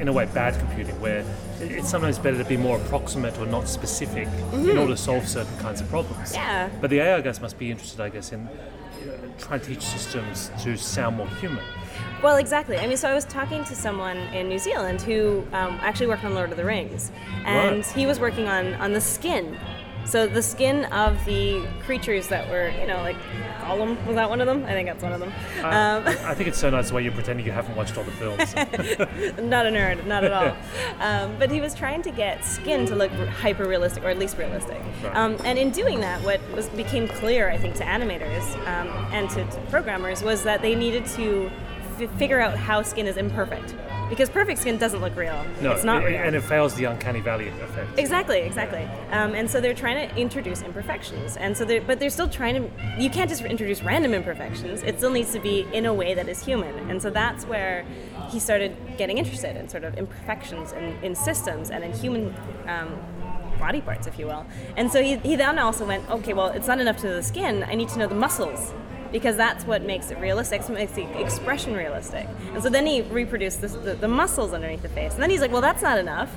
in 0.00 0.08
a 0.08 0.12
way, 0.12 0.24
bad 0.24 0.58
computing, 0.58 0.98
where 1.02 1.22
it's 1.60 1.90
sometimes 1.90 2.18
better 2.18 2.38
to 2.38 2.48
be 2.48 2.56
more 2.56 2.78
approximate 2.78 3.38
or 3.38 3.44
not 3.44 3.68
specific 3.68 4.28
in 4.54 4.78
order 4.78 4.94
to 4.94 4.96
solve 4.96 5.28
certain 5.28 5.58
kinds 5.58 5.82
of 5.82 5.88
problems. 5.90 6.32
yeah. 6.32 6.70
But 6.80 6.88
the 6.88 7.00
AI 7.00 7.20
guys 7.20 7.42
must 7.42 7.58
be 7.58 7.70
interested, 7.70 8.00
I 8.00 8.08
guess, 8.08 8.32
in 8.32 8.48
trying 9.38 9.60
to 9.60 9.66
teach 9.66 9.82
systems 9.82 10.50
to 10.62 10.78
sound 10.78 11.18
more 11.18 11.28
human. 11.28 11.62
Well, 12.22 12.36
exactly. 12.36 12.78
I 12.78 12.86
mean, 12.86 12.96
so 12.96 13.08
I 13.08 13.14
was 13.14 13.24
talking 13.24 13.64
to 13.64 13.74
someone 13.74 14.16
in 14.16 14.48
New 14.48 14.58
Zealand 14.58 15.02
who 15.02 15.44
um, 15.52 15.78
actually 15.82 16.06
worked 16.06 16.24
on 16.24 16.34
Lord 16.34 16.50
of 16.52 16.56
the 16.56 16.64
Rings, 16.64 17.10
and 17.44 17.76
Right. 17.78 17.86
he 17.86 18.06
was 18.06 18.20
working 18.20 18.46
on 18.48 18.74
on 18.74 18.92
the 18.92 19.00
skin. 19.00 19.58
So 20.04 20.26
the 20.26 20.42
skin 20.42 20.84
of 20.86 21.24
the 21.26 21.64
creatures 21.84 22.26
that 22.28 22.48
were, 22.50 22.70
you 22.80 22.88
know, 22.88 22.96
like 23.02 23.16
Gollum 23.60 24.04
was 24.04 24.16
that 24.16 24.28
one 24.28 24.40
of 24.40 24.48
them? 24.48 24.64
I 24.64 24.72
think 24.72 24.88
that's 24.88 25.02
one 25.02 25.12
of 25.12 25.20
them. 25.20 25.32
Um, 25.64 26.04
I 26.26 26.34
think 26.34 26.48
it's 26.48 26.58
so 26.58 26.70
nice 26.70 26.88
the 26.88 26.96
way 26.96 27.04
you're 27.04 27.12
pretending 27.12 27.46
you 27.46 27.52
haven't 27.52 27.76
watched 27.76 27.96
all 27.96 28.02
the 28.02 28.10
films. 28.10 28.52
not 29.40 29.64
a 29.66 29.70
nerd, 29.70 30.04
not 30.04 30.24
at 30.24 30.32
all. 30.32 30.56
Um, 30.98 31.36
but 31.38 31.52
he 31.52 31.60
was 31.60 31.72
trying 31.72 32.02
to 32.02 32.10
get 32.10 32.44
skin 32.44 32.84
to 32.86 32.96
look 32.96 33.12
hyper 33.12 33.64
realistic, 33.64 34.02
or 34.02 34.08
at 34.08 34.18
least 34.18 34.38
realistic. 34.38 34.80
Right. 35.04 35.14
Um, 35.16 35.36
and 35.44 35.56
in 35.56 35.70
doing 35.70 36.00
that, 36.00 36.20
what 36.22 36.40
was 36.52 36.68
became 36.70 37.06
clear, 37.06 37.48
I 37.50 37.56
think, 37.56 37.76
to 37.76 37.84
animators 37.84 38.42
um, 38.66 38.88
and 39.12 39.30
to, 39.30 39.44
to 39.44 39.60
programmers 39.70 40.24
was 40.24 40.42
that 40.42 40.62
they 40.62 40.74
needed 40.74 41.06
to 41.14 41.48
figure 42.08 42.40
out 42.40 42.56
how 42.56 42.82
skin 42.82 43.06
is 43.06 43.16
imperfect, 43.16 43.74
because 44.08 44.28
perfect 44.28 44.60
skin 44.60 44.76
doesn't 44.78 45.00
look 45.00 45.16
real. 45.16 45.44
No, 45.60 45.72
it's 45.72 45.84
not 45.84 46.02
it- 46.02 46.06
real. 46.06 46.16
and 46.20 46.36
it 46.36 46.42
fails 46.42 46.74
the 46.74 46.84
uncanny 46.84 47.20
valley 47.20 47.48
effect. 47.48 47.98
Exactly, 47.98 48.40
exactly. 48.40 48.82
Um, 49.10 49.34
and 49.34 49.50
so 49.50 49.60
they're 49.60 49.74
trying 49.74 50.08
to 50.08 50.16
introduce 50.16 50.62
imperfections, 50.62 51.36
and 51.36 51.56
so 51.56 51.64
they're, 51.64 51.80
but 51.80 51.98
they're 52.00 52.10
still 52.10 52.28
trying 52.28 52.54
to. 52.54 53.02
You 53.02 53.10
can't 53.10 53.28
just 53.28 53.42
introduce 53.42 53.82
random 53.82 54.14
imperfections. 54.14 54.82
It 54.82 54.98
still 54.98 55.10
needs 55.10 55.32
to 55.32 55.40
be 55.40 55.66
in 55.72 55.86
a 55.86 55.94
way 55.94 56.14
that 56.14 56.28
is 56.28 56.44
human, 56.44 56.90
and 56.90 57.00
so 57.00 57.10
that's 57.10 57.44
where 57.46 57.84
he 58.30 58.38
started 58.38 58.76
getting 58.98 59.18
interested 59.18 59.56
in 59.56 59.68
sort 59.68 59.84
of 59.84 59.96
imperfections 59.98 60.72
in, 60.72 60.96
in 61.02 61.14
systems 61.14 61.70
and 61.70 61.84
in 61.84 61.92
human. 61.92 62.34
Um, 62.66 62.98
body 63.58 63.80
parts 63.80 64.08
if 64.08 64.18
you 64.18 64.26
will 64.26 64.44
and 64.76 64.90
so 64.90 65.00
he, 65.00 65.16
he 65.18 65.36
then 65.36 65.56
also 65.56 65.86
went 65.86 66.08
okay 66.10 66.32
well 66.32 66.48
it's 66.48 66.66
not 66.66 66.80
enough 66.80 66.96
to 66.96 67.06
know 67.06 67.14
the 67.14 67.22
skin 67.22 67.62
i 67.68 67.74
need 67.76 67.88
to 67.88 67.96
know 67.96 68.08
the 68.08 68.14
muscles 68.14 68.72
because 69.12 69.36
that's 69.36 69.64
what 69.64 69.82
makes 69.82 70.10
it 70.10 70.18
realistic, 70.18 70.62
so 70.62 70.72
makes 70.72 70.92
the 70.92 71.20
expression 71.20 71.74
realistic. 71.74 72.26
And 72.54 72.62
so 72.62 72.70
then 72.70 72.86
he 72.86 73.02
reproduced 73.02 73.60
this, 73.60 73.72
the, 73.72 73.94
the 73.94 74.08
muscles 74.08 74.52
underneath 74.52 74.82
the 74.82 74.88
face. 74.88 75.12
And 75.12 75.22
then 75.22 75.30
he's 75.30 75.40
like, 75.40 75.52
well, 75.52 75.60
that's 75.60 75.82
not 75.82 75.98
enough. 75.98 76.34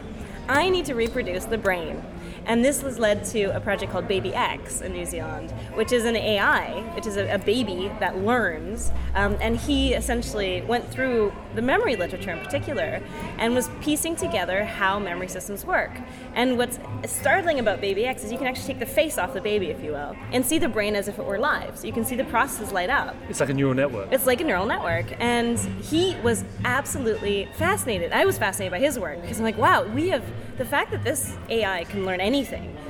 I 0.48 0.70
need 0.70 0.86
to 0.86 0.94
reproduce 0.94 1.46
the 1.46 1.58
brain. 1.58 2.04
And 2.48 2.64
this 2.64 2.82
has 2.82 3.00
led 3.00 3.26
to 3.26 3.56
a 3.56 3.60
project 3.60 3.92
called 3.92 4.08
Baby 4.08 4.34
X 4.34 4.82
in 4.82 4.94
New 4.94 5.06
Zealand, 5.06 5.52
which 5.74 5.92
is 5.92 6.06
an 6.06 6.16
AI, 6.16 6.82
which 6.96 7.08
is 7.08 7.18
a, 7.18 7.34
a 7.34 7.40
baby 7.40 7.92
that 8.00 8.18
learns. 8.20 8.92
Um, 9.16 9.38
and 9.42 9.58
he 9.58 9.94
essentially 9.94 10.62
went 10.62 10.90
through 10.92 11.34
the 11.56 11.62
memory 11.62 11.96
literature 11.96 12.32
in 12.32 12.40
particular 12.40 13.02
and 13.40 13.56
was 13.56 13.70
piecing 13.82 14.16
together 14.16 14.64
how 14.64 15.00
memory 15.00 15.28
systems 15.28 15.66
work. 15.66 15.92
And 16.36 16.58
what's 16.58 16.78
startling 17.06 17.60
about 17.60 17.82
Baby 17.82 18.06
X 18.06 18.24
is 18.24 18.32
you 18.32 18.38
can 18.38 18.48
actually 18.48 18.68
take 18.68 18.80
the 18.80 18.86
face 18.86 19.18
off 19.18 19.34
the 19.34 19.42
baby, 19.42 19.68
if 19.68 19.84
you 19.84 19.92
will, 19.92 20.16
and 20.32 20.46
see 20.46 20.60
the 20.60 20.70
brain 20.70 20.96
as 20.96 21.08
if 21.08 21.18
it 21.18 21.26
were 21.26 21.40
live. 21.40 21.80
So 21.80 21.88
you 21.88 21.94
can 21.94 22.06
see 22.06 22.16
the 22.16 22.26
processes 22.26 22.72
light 22.72 22.90
up. 22.90 23.16
It's 23.28 23.40
like 23.40 23.50
a 23.50 23.54
neural 23.54 23.74
network. 23.74 24.12
It's 24.12 24.28
like 24.28 24.42
a 24.42 24.44
neural 24.44 24.68
network. 24.68 25.16
And 25.20 25.58
he 25.58 26.16
was 26.22 26.44
absolutely 26.64 27.50
fascinated. 27.56 28.12
I 28.12 28.26
was 28.26 28.38
fascinated 28.38 28.72
by 28.72 28.80
his 28.80 29.00
work 29.00 29.20
because 29.22 29.40
I'm 29.40 29.44
like, 29.44 29.58
wow, 29.58 29.84
we 29.88 30.10
have 30.10 30.24
the 30.58 30.66
fact 30.66 30.92
that 30.92 31.04
this 31.04 31.36
AI 31.50 31.84
can 31.86 32.06
learn 32.06 32.22
anything 32.22 32.35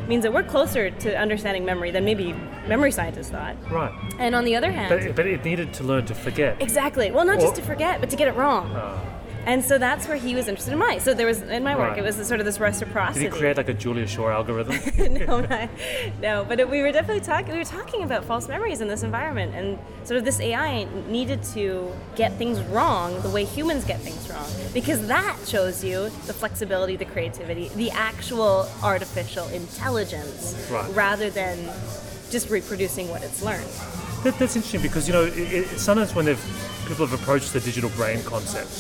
means 0.08 0.24
that 0.24 0.34
we're 0.34 0.44
closer 0.44 0.90
to 0.92 1.16
understanding 1.18 1.66
memory 1.66 1.92
than 1.92 2.06
maybe 2.06 2.34
memory 2.68 2.92
scientists 2.92 3.30
thought. 3.30 3.56
right. 3.72 3.92
And 4.20 4.36
on 4.36 4.46
the 4.46 4.56
other 4.56 4.72
hand, 4.72 4.90
But, 4.90 5.16
but 5.16 5.26
it 5.26 5.44
needed 5.44 5.74
to 5.76 5.84
learn 5.84 6.06
to 6.06 6.16
forget. 6.16 6.62
exactly. 6.62 7.12
Well, 7.12 7.26
not 7.26 7.40
just 7.40 7.56
to 7.56 7.62
forget, 7.62 8.00
but 8.00 8.10
to 8.12 8.16
get 8.16 8.28
it 8.28 8.36
wrong. 8.36 8.72
Ah. 8.76 9.00
And 9.46 9.64
so 9.64 9.78
that's 9.78 10.08
where 10.08 10.18
he 10.18 10.34
was 10.36 10.48
interested 10.48 10.74
in 10.74 10.80
my. 10.80 10.98
So 10.98 11.14
there 11.14 11.28
was 11.28 11.42
in 11.42 11.64
my 11.64 11.76
work, 11.76 11.90
Right. 11.92 12.00
it 12.00 12.04
was 12.04 12.16
sort 12.28 12.40
of 12.40 12.46
this 12.46 12.60
reciprocity. 12.60 13.26
Did 13.26 13.34
he 13.34 13.40
create 13.40 13.58
like 13.58 13.70
a 13.70 13.74
Julia 13.74 14.08
Shaw 14.08 14.30
algorithm? 14.30 14.76
no, 15.14 15.40
not, 15.50 15.70
no, 16.22 16.46
but 16.48 16.60
it, 16.60 16.70
we 16.70 16.82
were 16.82 16.92
definitely 16.92 17.22
talking. 17.22 17.52
We 17.54 17.60
were 17.60 17.64
talking 17.64 18.04
about 18.04 18.26
false 18.26 18.48
memories 18.48 18.82
in 18.82 18.88
this 18.88 19.04
environment, 19.04 19.54
and 19.54 19.78
sort 20.04 20.18
of 20.18 20.26
this 20.26 20.40
AI 20.40 20.86
needed 21.08 21.44
to 21.54 21.92
get 22.16 22.34
things 22.34 22.60
wrong 22.74 23.22
the 23.22 23.30
way 23.30 23.44
humans 23.46 23.86
get 23.86 24.00
things 24.00 24.28
wrong, 24.30 24.50
because 24.74 25.06
that 25.08 25.38
shows 25.48 25.84
you 25.84 26.10
the 26.26 26.34
flexibility, 26.34 26.96
the 26.96 27.06
creativity, 27.06 27.70
the 27.76 27.92
actual 27.92 28.68
artificial 28.82 29.48
intelligence, 29.50 30.68
Right. 30.72 30.90
rather 30.96 31.30
than 31.30 31.70
just 32.32 32.50
reproducing 32.50 33.10
what 33.10 33.22
it's 33.24 33.44
learned. 33.44 33.70
that, 34.24 34.38
that's 34.40 34.56
interesting 34.56 34.82
because 34.82 35.08
you 35.08 35.14
know 35.14 35.24
it, 35.26 35.38
it, 35.38 35.68
sometimes 35.80 36.16
when 36.16 36.26
people 36.88 37.06
have 37.06 37.14
approached 37.14 37.54
the 37.54 37.60
digital 37.60 37.92
brain 37.92 38.24
concept, 38.24 38.72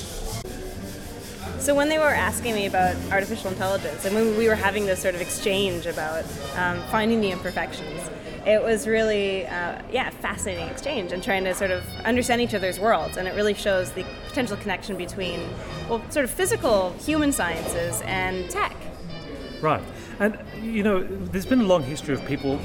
So 1.65 1.73
when 1.73 1.89
they 1.89 1.97
were 1.97 2.13
asking 2.13 2.54
me 2.54 2.67
about 2.67 2.95
artificial 3.12 3.49
intelligence, 3.49 4.06
and 4.06 4.13
when 4.13 4.38
we 4.38 4.47
were 4.47 4.54
having 4.54 4.86
this 4.86 5.01
sort 5.01 5.15
of 5.15 5.21
exchange 5.21 5.88
about 5.88 6.23
um, 6.58 6.80
finding 6.91 7.21
the 7.21 7.32
imperfections, 7.32 8.08
it 8.45 8.62
was 8.62 8.88
really, 8.88 9.47
uh, 9.47 9.82
yeah, 9.91 10.12
fascinating 10.12 10.67
exchange 10.67 11.12
and 11.12 11.23
trying 11.23 11.43
to 11.45 11.56
sort 11.56 11.71
of 11.71 11.84
understand 12.06 12.41
each 12.43 12.54
other's 12.54 12.80
worlds. 12.80 13.17
And 13.17 13.28
it 13.28 13.34
really 13.34 13.56
shows 13.56 13.91
the 13.93 14.06
potential 14.28 14.58
connection 14.58 14.95
between, 14.95 15.39
well, 15.89 16.04
sort 16.12 16.23
of 16.25 16.30
physical 16.30 16.91
human 16.99 17.32
sciences 17.32 17.99
and 18.06 18.47
tech. 18.51 18.75
right? 19.60 19.82
And 20.19 20.38
you 20.62 20.84
know, 20.84 21.01
there's 21.04 21.47
been 21.47 21.62
a 21.62 21.65
long 21.65 21.82
history 21.82 22.13
of 22.13 22.23
people 22.28 22.60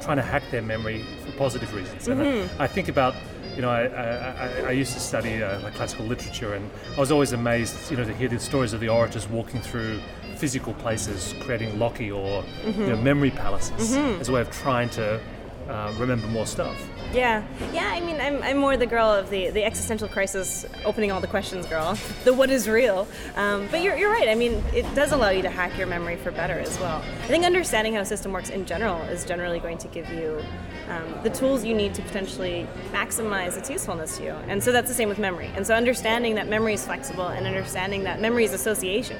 trying 0.00 0.18
to 0.18 0.22
hack 0.22 0.44
their 0.52 0.62
memory 0.62 1.04
for 1.26 1.32
positive 1.32 1.74
reasons. 1.74 2.06
And 2.06 2.20
Mm-hmm. 2.20 2.60
I, 2.60 2.66
I 2.66 2.66
think 2.68 2.86
about. 2.86 3.16
You 3.56 3.62
know, 3.62 3.70
I, 3.70 3.84
I, 3.86 4.68
I, 4.68 4.70
used 4.72 4.92
to 4.94 5.00
study 5.00 5.42
uh, 5.42 5.60
like 5.60 5.74
classical 5.74 6.06
literature, 6.06 6.54
and 6.54 6.68
I 6.96 7.00
was 7.00 7.12
always 7.12 7.32
amazed, 7.32 7.90
you 7.90 7.96
know, 7.96 8.04
to 8.04 8.14
hear 8.14 8.28
the 8.28 8.40
stories 8.40 8.72
of 8.72 8.80
the 8.80 8.88
orators 8.88 9.28
walking 9.28 9.60
through 9.60 10.00
physical 10.36 10.74
places, 10.74 11.34
creating 11.40 11.78
loci 11.78 12.10
or 12.10 12.42
Mm-hmm. 12.64 12.80
you 12.80 12.88
know, 12.88 12.96
memory 12.96 13.30
palaces 13.30 13.94
as 13.94 14.28
a 14.28 14.32
way 14.32 14.40
of 14.40 14.50
trying 14.50 14.88
to 14.90 15.20
uh, 15.68 15.94
remember 15.98 16.26
more 16.28 16.46
stuff. 16.46 16.76
Yeah, 17.12 17.46
yeah. 17.72 17.90
I 17.94 18.00
mean, 18.00 18.20
I'm, 18.20 18.42
I'm 18.42 18.56
more 18.58 18.76
the 18.76 18.86
girl 18.86 19.06
of 19.06 19.30
the, 19.30 19.50
the 19.50 19.64
existential 19.64 20.08
crisis, 20.08 20.66
opening 20.84 21.10
all 21.12 21.20
the 21.20 21.26
questions, 21.26 21.66
girl. 21.66 21.98
The 22.24 22.32
what 22.32 22.48
is 22.48 22.68
real. 22.68 23.06
Um, 23.36 23.68
but 23.70 23.82
you're, 23.82 23.96
you're 23.96 24.10
right. 24.10 24.28
I 24.28 24.34
mean, 24.34 24.62
it 24.72 24.82
does 24.94 25.12
allow 25.12 25.28
you 25.28 25.42
to 25.42 25.50
hack 25.50 25.76
your 25.76 25.86
memory 25.86 26.16
for 26.16 26.30
better 26.30 26.58
as 26.58 26.78
well. 26.80 26.98
I 26.98 27.26
think 27.26 27.44
understanding 27.44 27.94
how 27.94 28.00
a 28.00 28.04
system 28.04 28.32
works 28.32 28.48
in 28.48 28.64
general 28.64 29.00
is 29.02 29.24
generally 29.24 29.60
going 29.60 29.76
to 29.78 29.88
give 29.88 30.08
you 30.08 30.42
um, 30.88 31.22
the 31.22 31.28
tools 31.30 31.64
you 31.64 31.74
need 31.74 31.94
to 31.94 32.02
potentially 32.02 32.66
maximize 32.92 33.58
its 33.58 33.68
usefulness 33.68 34.16
to 34.18 34.24
you. 34.24 34.30
And 34.48 34.62
so 34.62 34.72
that's 34.72 34.88
the 34.88 34.94
same 34.94 35.08
with 35.08 35.18
memory. 35.18 35.50
And 35.54 35.66
so 35.66 35.74
understanding 35.74 36.34
that 36.36 36.48
memory 36.48 36.74
is 36.74 36.84
flexible 36.84 37.28
and 37.28 37.46
understanding 37.46 38.04
that 38.04 38.20
memory 38.20 38.44
is 38.44 38.54
association. 38.54 39.18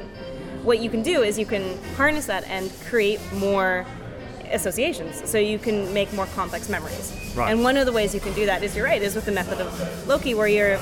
What 0.62 0.78
you 0.78 0.88
can 0.88 1.02
do 1.02 1.22
is 1.22 1.38
you 1.38 1.46
can 1.46 1.82
harness 1.94 2.26
that 2.26 2.44
and 2.48 2.72
create 2.86 3.20
more 3.34 3.84
associations 4.52 5.28
so 5.28 5.38
you 5.38 5.58
can 5.58 5.92
make 5.94 6.12
more 6.12 6.26
complex 6.26 6.68
memories 6.68 7.12
Right. 7.34 7.50
and 7.50 7.62
one 7.64 7.76
of 7.76 7.86
the 7.86 7.92
ways 7.92 8.14
you 8.14 8.20
can 8.20 8.32
do 8.34 8.46
that 8.46 8.62
is 8.62 8.76
you're 8.76 8.84
right 8.84 9.02
is 9.02 9.14
with 9.14 9.24
the 9.24 9.32
method 9.32 9.60
of 9.60 10.06
loci 10.08 10.34
where 10.34 10.46
you're 10.48 10.78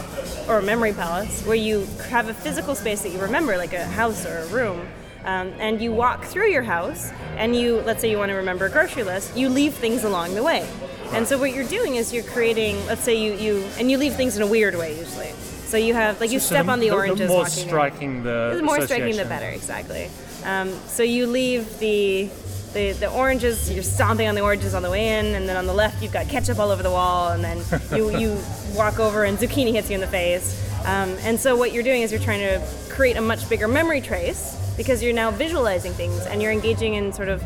or 0.49 0.61
memory 0.63 0.93
palace 0.93 1.43
where 1.47 1.57
you 1.57 1.87
have 2.11 2.29
a 2.29 2.35
physical 2.35 2.75
space 2.75 3.03
that 3.03 3.11
you 3.11 3.19
remember 3.21 3.57
like 3.57 3.73
a 3.73 3.85
house 3.85 4.27
or 4.27 4.39
a 4.39 4.47
room 4.49 4.87
um, 5.25 5.53
and 5.61 5.81
you 5.81 5.93
walk 5.93 6.25
through 6.25 6.51
your 6.51 6.63
house 6.63 7.11
and 7.37 7.55
you 7.57 7.81
let's 7.83 8.01
say 8.01 8.11
you 8.11 8.19
want 8.19 8.31
to 8.31 8.35
remember 8.37 8.67
a 8.67 8.71
grocery 8.71 9.03
list 9.05 9.37
you 9.37 9.49
leave 9.49 9.73
things 9.75 10.05
along 10.05 10.35
the 10.35 10.43
way 10.43 10.69
and 11.13 11.27
so 11.27 11.39
what 11.39 11.55
you're 11.55 11.69
doing 11.69 11.95
is 11.97 12.13
you're 12.13 12.25
creating 12.25 12.75
let's 12.87 13.03
say 13.03 13.15
you, 13.15 13.33
you 13.35 13.65
and 13.79 13.91
you 13.91 13.97
leave 13.99 14.15
things 14.15 14.37
in 14.37 14.43
a 14.43 14.47
weird 14.47 14.75
way 14.77 14.99
usually 14.99 15.31
so 15.67 15.79
you 15.79 15.95
have 15.95 16.21
like 16.21 16.31
you 16.31 16.39
So 16.41 16.47
step 16.49 16.67
the- 16.67 16.73
on 16.73 16.81
the 16.81 16.89
the- 16.91 16.95
oranges 16.95 17.19
The 17.21 17.27
more 17.29 17.39
walking 17.45 17.63
in. 17.63 17.69
striking 17.69 18.23
the 18.25 18.55
The 18.57 18.63
more 18.63 18.81
striking, 18.83 19.17
the 19.17 19.25
better. 19.25 19.49
Exactly. 19.49 20.11
Um, 20.45 20.71
so 20.87 21.03
you 21.03 21.27
leave 21.27 21.79
the, 21.79 22.29
the 22.73 22.93
the 22.93 23.11
oranges. 23.11 23.71
You're 23.73 23.83
stomping 23.83 24.29
on 24.29 24.35
the 24.35 24.41
oranges 24.41 24.75
on 24.75 24.83
the 24.83 24.91
way 24.91 25.19
in, 25.19 25.35
and 25.35 25.49
then 25.49 25.57
on 25.57 25.67
the 25.67 25.73
left 25.75 26.03
you've 26.03 26.13
got 26.13 26.29
ketchup 26.29 26.59
all 26.59 26.71
over 26.71 26.83
the 26.83 26.91
wall, 26.91 27.31
and 27.31 27.43
then 27.45 27.59
you 27.95 28.17
you 28.19 28.39
walk 28.75 28.99
over 28.99 29.25
and 29.25 29.39
zucchini 29.39 29.73
hits 29.73 29.89
you 29.91 29.95
in 29.95 30.01
the 30.01 30.07
face. 30.07 30.59
Um, 30.85 31.11
and 31.21 31.39
so 31.39 31.55
what 31.57 31.73
you're 31.73 31.85
doing 31.85 32.03
is 32.03 32.11
you're 32.11 32.21
trying 32.21 32.41
to 32.41 32.67
create 32.89 33.17
a 33.17 33.21
much 33.21 33.49
bigger 33.49 33.69
memory 33.69 34.01
trace 34.01 34.57
because 34.77 35.03
you're 35.03 35.15
now 35.15 35.31
visualizing 35.31 35.93
things 35.93 36.27
and 36.27 36.43
you're 36.43 36.51
engaging 36.51 36.95
in 36.95 37.13
sort 37.13 37.29
of 37.29 37.41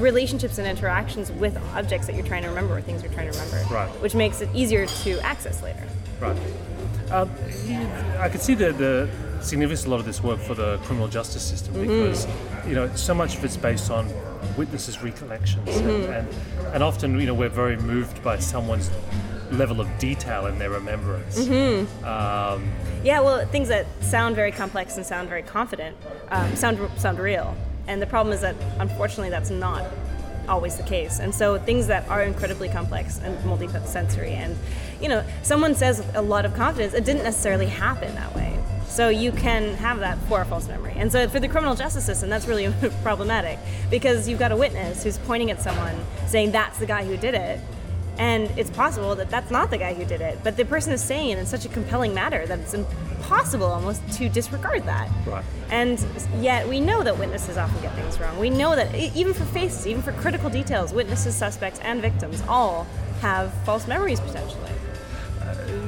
relationships 0.00 0.58
and 0.58 0.66
interactions 0.68 1.32
with 1.32 1.56
objects 1.74 2.06
that 2.06 2.14
you're 2.14 2.24
trying 2.26 2.42
to 2.42 2.48
remember 2.48 2.76
or 2.76 2.80
things 2.80 3.02
you're 3.02 3.12
trying 3.12 3.30
to 3.32 3.38
remember 3.38 3.74
Right. 3.74 3.88
which 4.00 4.14
makes 4.14 4.40
it 4.40 4.48
easier 4.54 4.86
to 4.86 5.18
access 5.20 5.62
later 5.62 5.82
Right. 6.20 6.36
Um, 7.10 7.30
I 8.20 8.28
could 8.28 8.40
see 8.40 8.54
the, 8.54 8.72
the 8.72 9.08
significance 9.42 9.80
of 9.82 9.86
a 9.88 9.90
lot 9.90 10.00
of 10.00 10.06
this 10.06 10.22
work 10.22 10.38
for 10.40 10.54
the 10.54 10.78
criminal 10.84 11.08
justice 11.08 11.42
system 11.42 11.74
Mm-hmm. 11.74 12.51
You 12.66 12.74
know 12.74 12.88
so 12.94 13.14
much 13.14 13.36
of 13.36 13.44
it's 13.44 13.56
based 13.56 13.90
on 13.90 14.08
witnesses' 14.56 15.02
recollections, 15.02 15.68
Mm-hmm. 15.68 16.12
and, 16.12 16.28
and 16.28 16.28
and 16.74 16.82
often 16.82 17.18
you 17.20 17.26
know 17.26 17.34
we're 17.34 17.48
very 17.48 17.76
moved 17.76 18.22
by 18.22 18.38
someone's 18.38 18.90
level 19.52 19.80
of 19.80 19.88
detail 19.98 20.46
in 20.46 20.58
their 20.58 20.70
remembrance. 20.70 21.38
Mm-hmm. 21.38 22.04
Um, 22.04 22.72
Yeah, 23.04 23.20
well, 23.20 23.46
things 23.46 23.68
that 23.68 23.86
sound 24.02 24.34
very 24.34 24.50
complex 24.52 24.96
and 24.96 25.04
sound 25.04 25.28
very 25.28 25.42
confident 25.42 25.96
um, 26.30 26.54
sound 26.56 26.78
sound 26.98 27.18
real, 27.18 27.54
and 27.86 28.00
the 28.00 28.06
problem 28.06 28.32
is 28.34 28.40
that 28.40 28.54
unfortunately 28.78 29.30
that's 29.30 29.50
not 29.50 29.84
always 30.48 30.76
the 30.76 30.82
case. 30.82 31.20
And 31.20 31.32
so 31.34 31.56
things 31.58 31.86
that 31.86 32.08
are 32.08 32.22
incredibly 32.22 32.68
complex 32.68 33.20
and 33.22 33.44
multi-sensory, 33.44 34.30
and 34.32 34.56
you 35.00 35.08
know, 35.08 35.24
someone 35.42 35.74
says 35.74 35.98
with 35.98 36.16
a 36.16 36.22
lot 36.22 36.44
of 36.44 36.54
confidence, 36.54 36.94
it 36.94 37.04
didn't 37.04 37.22
necessarily 37.24 37.66
happen 37.66 38.14
that 38.16 38.34
way. 38.34 38.58
So 38.92 39.08
you 39.08 39.32
can 39.32 39.72
have 39.76 40.00
that 40.00 40.18
for 40.28 40.42
a 40.42 40.44
false 40.44 40.68
memory. 40.68 40.92
And 40.96 41.10
so 41.10 41.26
for 41.26 41.40
the 41.40 41.48
criminal 41.48 41.74
justice 41.74 42.04
system, 42.04 42.28
that's 42.28 42.46
really 42.46 42.70
problematic 43.02 43.58
because 43.88 44.28
you've 44.28 44.38
got 44.38 44.52
a 44.52 44.56
witness 44.56 45.02
who's 45.02 45.16
pointing 45.16 45.50
at 45.50 45.62
someone 45.62 45.96
saying 46.26 46.52
that's 46.52 46.78
the 46.78 46.84
guy 46.84 47.02
who 47.02 47.16
did 47.16 47.34
it, 47.34 47.58
and 48.18 48.50
it's 48.58 48.68
possible 48.68 49.14
that 49.14 49.30
that's 49.30 49.50
not 49.50 49.70
the 49.70 49.78
guy 49.78 49.94
who 49.94 50.04
did 50.04 50.20
it, 50.20 50.40
but 50.44 50.58
the 50.58 50.66
person 50.66 50.92
is 50.92 51.02
saying 51.02 51.30
it 51.30 51.38
in 51.38 51.46
such 51.46 51.64
a 51.64 51.70
compelling 51.70 52.12
manner 52.12 52.44
that 52.44 52.58
it's 52.58 52.74
impossible 52.74 53.64
almost 53.66 54.06
to 54.12 54.28
disregard 54.28 54.84
that. 54.84 55.08
Right. 55.26 55.44
And 55.70 56.04
yet 56.38 56.68
we 56.68 56.78
know 56.78 57.02
that 57.02 57.18
witnesses 57.18 57.56
often 57.56 57.80
get 57.80 57.94
things 57.94 58.20
wrong. 58.20 58.38
We 58.38 58.50
know 58.50 58.76
that 58.76 58.94
even 58.94 59.32
for 59.32 59.46
faces, 59.46 59.86
even 59.86 60.02
for 60.02 60.12
critical 60.12 60.50
details, 60.50 60.92
witnesses, 60.92 61.34
suspects, 61.34 61.80
and 61.80 62.02
victims 62.02 62.42
all 62.46 62.86
have 63.22 63.54
false 63.64 63.86
memories 63.86 64.20
potentially. 64.20 64.70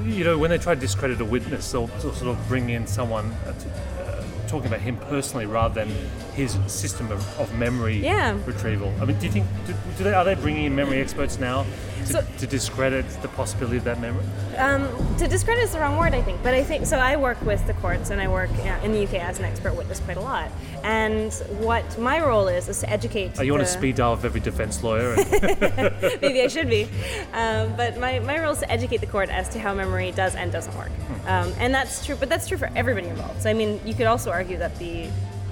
You 0.05 0.25
know, 0.25 0.39
when 0.39 0.51
they 0.51 0.59
try 0.59 0.75
to 0.75 0.81
discredit 0.81 1.21
a 1.21 1.25
witness, 1.25 1.71
they'll, 1.73 1.87
they'll 1.87 2.13
sort 2.15 2.37
of 2.37 2.49
bring 2.49 2.71
in 2.71 2.87
someone 2.87 3.27
uh, 3.47 3.55
uh, 4.01 4.25
talking 4.47 4.67
about 4.69 4.81
him 4.81 4.97
personally 4.97 5.47
rather 5.47 5.85
than 5.85 5.95
his 6.35 6.59
system 6.67 7.11
of, 7.13 7.39
of 7.39 7.53
memory 7.57 7.97
Yeah. 7.99 8.37
retrieval. 8.45 8.93
I 9.01 9.05
mean, 9.05 9.19
do 9.19 9.27
you 9.27 9.33
think 9.33 9.47
do, 9.67 9.75
do 9.97 10.05
they, 10.05 10.13
are 10.13 10.25
they 10.25 10.35
bringing 10.35 10.65
in 10.65 10.75
memory 10.75 11.01
experts 11.01 11.39
now 11.39 11.65
to, 12.07 12.13
So- 12.13 12.25
to 12.39 12.47
discredit 12.47 13.09
the 13.23 13.29
possibility 13.29 13.77
of 13.77 13.85
that 13.85 14.01
memory? 14.01 14.25
Um, 14.59 14.89
to 15.19 15.27
discredit 15.29 15.65
is 15.65 15.73
the 15.73 15.81
wrong 15.81 15.97
word, 15.97 16.13
I 16.15 16.23
think. 16.23 16.43
But 16.43 16.55
I 16.55 16.63
think 16.63 16.87
so. 16.87 16.97
I 16.99 17.17
work 17.17 17.41
with 17.43 17.65
the 17.67 17.73
courts, 17.75 18.11
and 18.11 18.21
I 18.21 18.29
work 18.29 18.51
in 18.85 18.93
the 18.93 19.03
UK 19.05 19.15
as 19.15 19.39
an 19.41 19.45
expert 19.45 19.75
witness 19.77 19.99
quite 20.01 20.17
a 20.17 20.21
lot. 20.21 20.49
And 20.85 21.33
what 21.59 21.99
my 21.99 22.21
role 22.21 22.47
is 22.49 22.69
is 22.69 22.81
to 22.81 22.91
educate. 22.91 23.39
Are 23.39 23.45
you 23.45 23.55
on 23.55 23.61
a 23.61 23.67
speed 23.67 23.97
dial 23.97 24.13
of 24.13 24.25
every 24.25 24.41
defense 24.41 24.83
lawyer? 24.83 25.17
Maybe 26.23 26.43
I 26.43 26.49
should 26.49 26.69
be. 26.69 26.85
Um, 27.33 27.75
but 27.77 27.99
my, 27.99 28.19
my 28.21 28.39
role 28.41 28.53
is 28.53 28.59
to 28.61 28.71
educate 28.71 28.99
the 28.99 29.07
court 29.07 29.29
as 29.29 29.49
to 29.51 29.59
how 29.59 29.75
memory 29.75 30.11
does 30.13 30.35
and 30.37 30.53
doesn't 30.53 30.77
work. 30.77 30.91
Um, 31.27 31.53
and 31.59 31.75
that's 31.75 32.05
true, 32.05 32.17
but 32.17 32.29
that's 32.29 32.47
true 32.47 32.59
for 32.59 32.71
everybody 32.77 33.09
involved. 33.09 33.43
So, 33.43 33.51
I 33.51 33.55
mean, 33.55 33.81
you 33.85 33.95
could 33.95 34.07
also 34.07 34.31
argue 34.31 34.59
that 34.59 34.77
the 34.79 35.09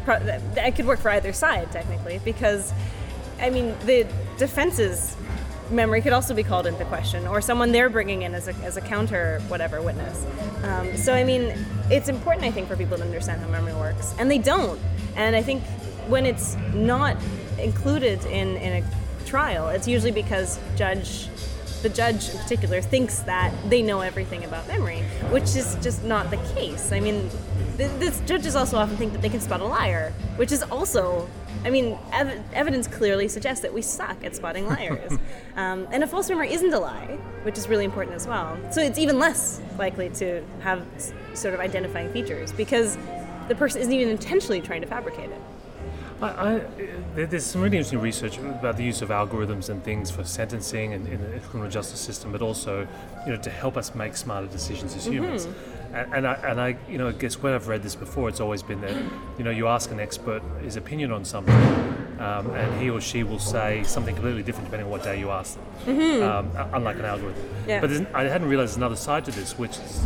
it 0.09 0.77
could 0.77 0.87
work 0.87 1.01
for 1.01 1.11
either 1.11 1.33
side, 1.33 1.71
technically, 1.73 2.21
because, 2.25 2.73
I 3.41 3.51
mean, 3.51 3.75
the 3.87 4.07
defense's 4.39 5.17
memory 5.71 6.03
could 6.03 6.13
also 6.13 6.35
be 6.35 6.43
called 6.43 6.67
into 6.67 6.85
question, 6.85 7.27
or 7.27 7.41
someone 7.41 7.73
they're 7.73 7.89
bringing 7.89 8.23
in 8.23 8.35
as 8.35 8.49
a, 8.49 8.55
as 8.57 8.77
a 8.77 8.81
counter 8.81 9.41
whatever 9.49 9.81
witness. 9.81 10.27
Um, 10.65 10.97
so, 10.97 11.15
I 11.15 11.25
mean, 11.25 11.55
it's 11.91 12.09
important, 12.09 12.45
I 12.45 12.51
think, 12.51 12.69
for 12.69 12.77
people 12.77 12.97
to 12.99 13.03
understand 13.03 13.41
how 13.41 13.49
memory 13.49 13.75
works, 13.75 14.15
and 14.19 14.31
they 14.31 14.39
don't. 14.39 14.81
And 15.17 15.35
I 15.35 15.43
think 15.43 15.63
when 16.09 16.27
it's 16.27 16.57
not 16.75 17.17
included 17.59 18.25
in, 18.27 18.57
in 18.57 18.83
a 18.83 19.25
trial, 19.25 19.69
it's 19.69 19.89
usually 19.89 20.13
because 20.13 20.59
judge 20.77 21.29
the 21.83 21.89
judge 21.89 22.31
in 22.31 22.39
particular 22.39 22.81
thinks 22.81 23.21
that 23.21 23.53
they 23.69 23.83
know 23.83 24.01
everything 24.01 24.45
about 24.45 24.67
memory, 24.69 25.01
which 25.31 25.55
is 25.57 25.77
just 25.83 26.05
not 26.05 26.31
the 26.31 26.37
case. 26.55 26.93
I 26.93 27.01
mean, 27.01 27.29
th- 27.77 27.91
this 27.99 28.21
judges 28.27 28.55
also 28.57 28.77
often 28.79 28.97
think 28.97 29.13
that 29.13 29.23
they 29.23 29.29
can 29.29 29.41
spot 29.41 29.61
a 29.61 29.65
liar, 29.65 30.13
which 30.37 30.53
is 30.53 30.63
also, 30.65 31.29
I 31.65 31.71
mean, 31.71 31.99
ev- 32.13 32.41
evidence 32.55 32.87
clearly 32.87 33.29
suggests 33.29 33.63
that 33.63 33.73
we 33.75 33.83
suck 33.83 34.23
at 34.25 34.37
spotting 34.37 34.67
liars. 34.67 35.13
um, 35.57 35.87
and 35.91 36.05
a 36.05 36.07
false 36.07 36.29
memory 36.29 36.53
isn't 36.53 36.73
a 36.73 36.79
lie, 36.79 37.19
which 37.43 37.59
is 37.59 37.69
really 37.69 37.85
important 37.85 38.15
as 38.17 38.27
well. 38.27 38.57
So 38.71 38.81
it's 38.81 38.99
even 38.99 39.19
less 39.19 39.61
likely 39.79 40.09
to 40.11 40.43
have 40.61 40.87
s- 40.97 41.13
sort 41.35 41.55
of 41.55 41.61
identifying 41.61 42.13
features 42.13 42.53
because 42.53 42.97
the 43.49 43.55
person 43.57 43.81
isn't 43.81 43.93
even 43.93 44.09
intentionally 44.09 44.61
trying 44.61 44.83
to 44.83 44.87
fabricate 44.87 45.31
it. 45.31 45.41
I, 46.23 46.29
I, 46.29 46.59
there- 46.77 47.02
there's 47.15 47.45
some 47.45 47.61
really 47.61 47.77
interesting 47.77 48.01
research 48.01 48.39
about 48.39 48.77
the 48.77 48.85
use 48.85 49.03
of 49.03 49.11
algorithms 49.11 49.69
and 49.69 49.83
things 49.85 50.11
for 50.11 50.25
sentencing 50.25 50.95
and 50.95 51.07
in 51.09 51.21
the 51.21 51.39
criminal 51.41 51.71
justice 51.71 52.01
system, 52.01 52.33
but 52.33 52.43
also, 52.43 52.87
you 53.27 53.33
know, 53.33 53.41
to 53.41 53.51
help 53.51 53.77
us 53.77 53.95
make 53.95 54.17
smarter 54.17 54.47
decisions 54.47 54.97
as 54.97 55.07
humans. 55.07 55.47
And, 55.93 56.15
and 56.15 56.27
I, 56.27 56.33
and 56.35 56.61
I, 56.61 56.77
you 56.89 56.99
know, 56.99 57.09
I 57.09 57.13
guess 57.13 57.43
when 57.43 57.53
I've 57.53 57.69
read 57.69 57.83
this 57.83 57.95
before, 57.95 58.29
it's 58.29 58.41
always 58.41 58.63
been 58.63 58.81
that, 58.81 58.97
you 59.37 59.45
know, 59.45 59.51
you 59.51 59.69
ask 59.69 59.91
an 59.91 60.01
expert 60.01 60.43
his 60.63 60.77
opinion 60.77 61.13
on 61.13 61.25
something, 61.25 61.55
um, 62.19 62.51
and 62.51 62.81
he 62.81 62.89
or 62.89 63.01
she 63.01 63.25
will 63.25 63.39
say 63.39 63.83
something 63.85 64.15
completely 64.15 64.43
different 64.43 64.69
depending 64.69 64.87
on 64.87 64.91
what 64.91 65.03
day 65.03 65.19
you 65.19 65.31
ask 65.31 65.59
them, 65.85 66.23
um, 66.23 66.51
unlike 66.73 66.97
an 66.97 67.05
algorithm. 67.05 67.43
Mm-hmm. 67.43 67.69
Yeah. 67.69 67.81
But 67.81 68.15
I 68.15 68.25
hadn't 68.25 68.49
realized 68.49 68.71
there's 68.71 68.77
another 68.79 68.97
side 68.97 69.25
to 69.27 69.31
this, 69.33 69.59
which 69.59 69.73
is 69.73 70.03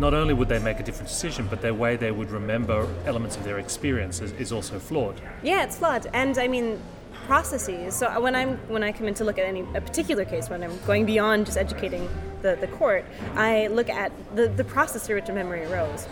not 0.00 0.14
only 0.14 0.32
would 0.34 0.48
they 0.48 0.58
make 0.58 0.80
a 0.80 0.82
different 0.82 1.08
decision, 1.08 1.46
but 1.48 1.60
their 1.60 1.74
way 1.74 1.94
they 1.96 2.10
would 2.10 2.30
remember 2.30 2.88
elements 3.04 3.36
of 3.36 3.44
their 3.44 3.58
experience 3.58 4.20
is, 4.20 4.32
is 4.32 4.50
also 4.50 4.78
flawed. 4.78 5.20
Yeah, 5.42 5.62
it's 5.62 5.76
flawed, 5.76 6.06
and 6.14 6.36
I 6.38 6.48
mean 6.48 6.80
processes. 7.26 7.94
So 7.94 8.08
uh, 8.08 8.18
when 8.20 8.34
I'm 8.34 8.56
when 8.68 8.82
I 8.82 8.92
come 8.92 9.06
in 9.06 9.14
to 9.14 9.24
look 9.24 9.38
at 9.38 9.44
any 9.44 9.60
a 9.74 9.80
particular 9.80 10.24
case, 10.24 10.48
when 10.48 10.62
I'm 10.62 10.78
going 10.86 11.04
beyond 11.04 11.46
just 11.46 11.58
educating 11.58 12.08
the, 12.42 12.56
the 12.58 12.66
court, 12.68 13.04
I 13.34 13.66
look 13.68 13.90
at 13.90 14.10
the, 14.34 14.48
the 14.48 14.64
process 14.64 15.06
through 15.06 15.16
which 15.16 15.28
a 15.28 15.32
memory 15.32 15.64
arose. 15.66 16.08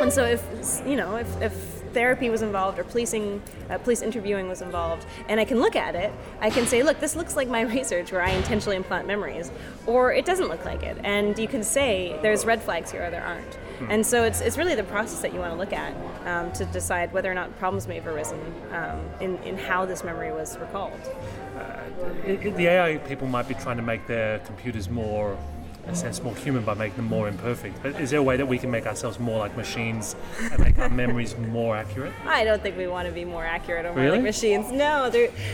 And 0.00 0.12
so 0.12 0.24
if 0.24 0.42
you 0.86 0.96
know 0.96 1.16
if, 1.16 1.42
if 1.42 1.83
therapy 1.94 2.28
was 2.28 2.42
involved 2.42 2.78
or 2.78 2.84
policing 2.84 3.40
uh, 3.70 3.78
police 3.78 4.02
interviewing 4.02 4.48
was 4.48 4.60
involved 4.60 5.06
and 5.28 5.40
i 5.40 5.44
can 5.44 5.60
look 5.60 5.76
at 5.76 5.94
it 5.94 6.12
i 6.40 6.50
can 6.50 6.66
say 6.66 6.82
look 6.82 6.98
this 7.00 7.16
looks 7.16 7.36
like 7.36 7.48
my 7.48 7.60
research 7.78 8.12
where 8.12 8.22
i 8.22 8.30
intentionally 8.30 8.76
implant 8.76 9.06
memories 9.06 9.50
or 9.86 10.12
it 10.12 10.24
doesn't 10.24 10.48
look 10.48 10.64
like 10.64 10.82
it 10.82 10.98
and 11.04 11.38
you 11.38 11.48
can 11.48 11.62
say 11.62 12.18
there's 12.22 12.44
red 12.44 12.60
flags 12.62 12.90
here 12.90 13.04
or 13.04 13.10
there 13.10 13.24
aren't. 13.24 13.58
And 13.90 14.06
so 14.06 14.22
it's, 14.22 14.40
it's 14.40 14.56
really 14.56 14.74
the 14.76 14.84
process 14.84 15.20
that 15.22 15.32
you 15.34 15.40
want 15.40 15.52
to 15.52 15.58
look 15.58 15.72
at 15.72 15.92
um, 16.26 16.52
to 16.52 16.64
decide 16.66 17.12
whether 17.12 17.30
or 17.30 17.34
not 17.34 17.54
problems 17.58 17.88
may 17.88 17.96
have 17.96 18.06
arisen 18.06 18.38
um, 18.72 19.00
in, 19.20 19.36
in 19.38 19.58
how 19.58 19.84
this 19.84 20.04
memory 20.04 20.32
was 20.32 20.56
recalled. 20.58 21.00
I- 21.56 22.36
the 22.36 22.66
AI 22.66 22.98
people 22.98 23.26
might 23.26 23.48
be 23.48 23.54
trying 23.54 23.76
to 23.76 23.82
make 23.82 24.06
their 24.06 24.38
computers 24.40 24.88
more, 24.88 25.36
a 25.86 25.94
sense, 25.94 26.22
more 26.22 26.34
human 26.36 26.64
by 26.64 26.74
making 26.74 26.96
them 26.96 27.06
more 27.06 27.28
imperfect. 27.28 27.82
But 27.82 28.00
is 28.00 28.10
there 28.10 28.20
a 28.20 28.22
way 28.22 28.36
that 28.36 28.46
we 28.46 28.58
can 28.58 28.70
make 28.70 28.86
ourselves 28.86 29.18
more 29.20 29.38
like 29.38 29.56
machines 29.56 30.16
and 30.50 30.58
make 30.58 30.78
our 30.78 30.88
memories 30.88 31.36
more 31.36 31.76
accurate? 31.76 32.12
I 32.26 32.44
don't 32.44 32.62
think 32.62 32.76
we 32.76 32.86
want 32.86 33.06
to 33.06 33.12
be 33.12 33.24
more 33.24 33.44
accurate 33.44 33.84
or 33.84 33.90
more 33.92 34.02
Really? 34.02 34.16
like 34.16 34.22
machines. 34.24 34.70
No. 34.72 35.10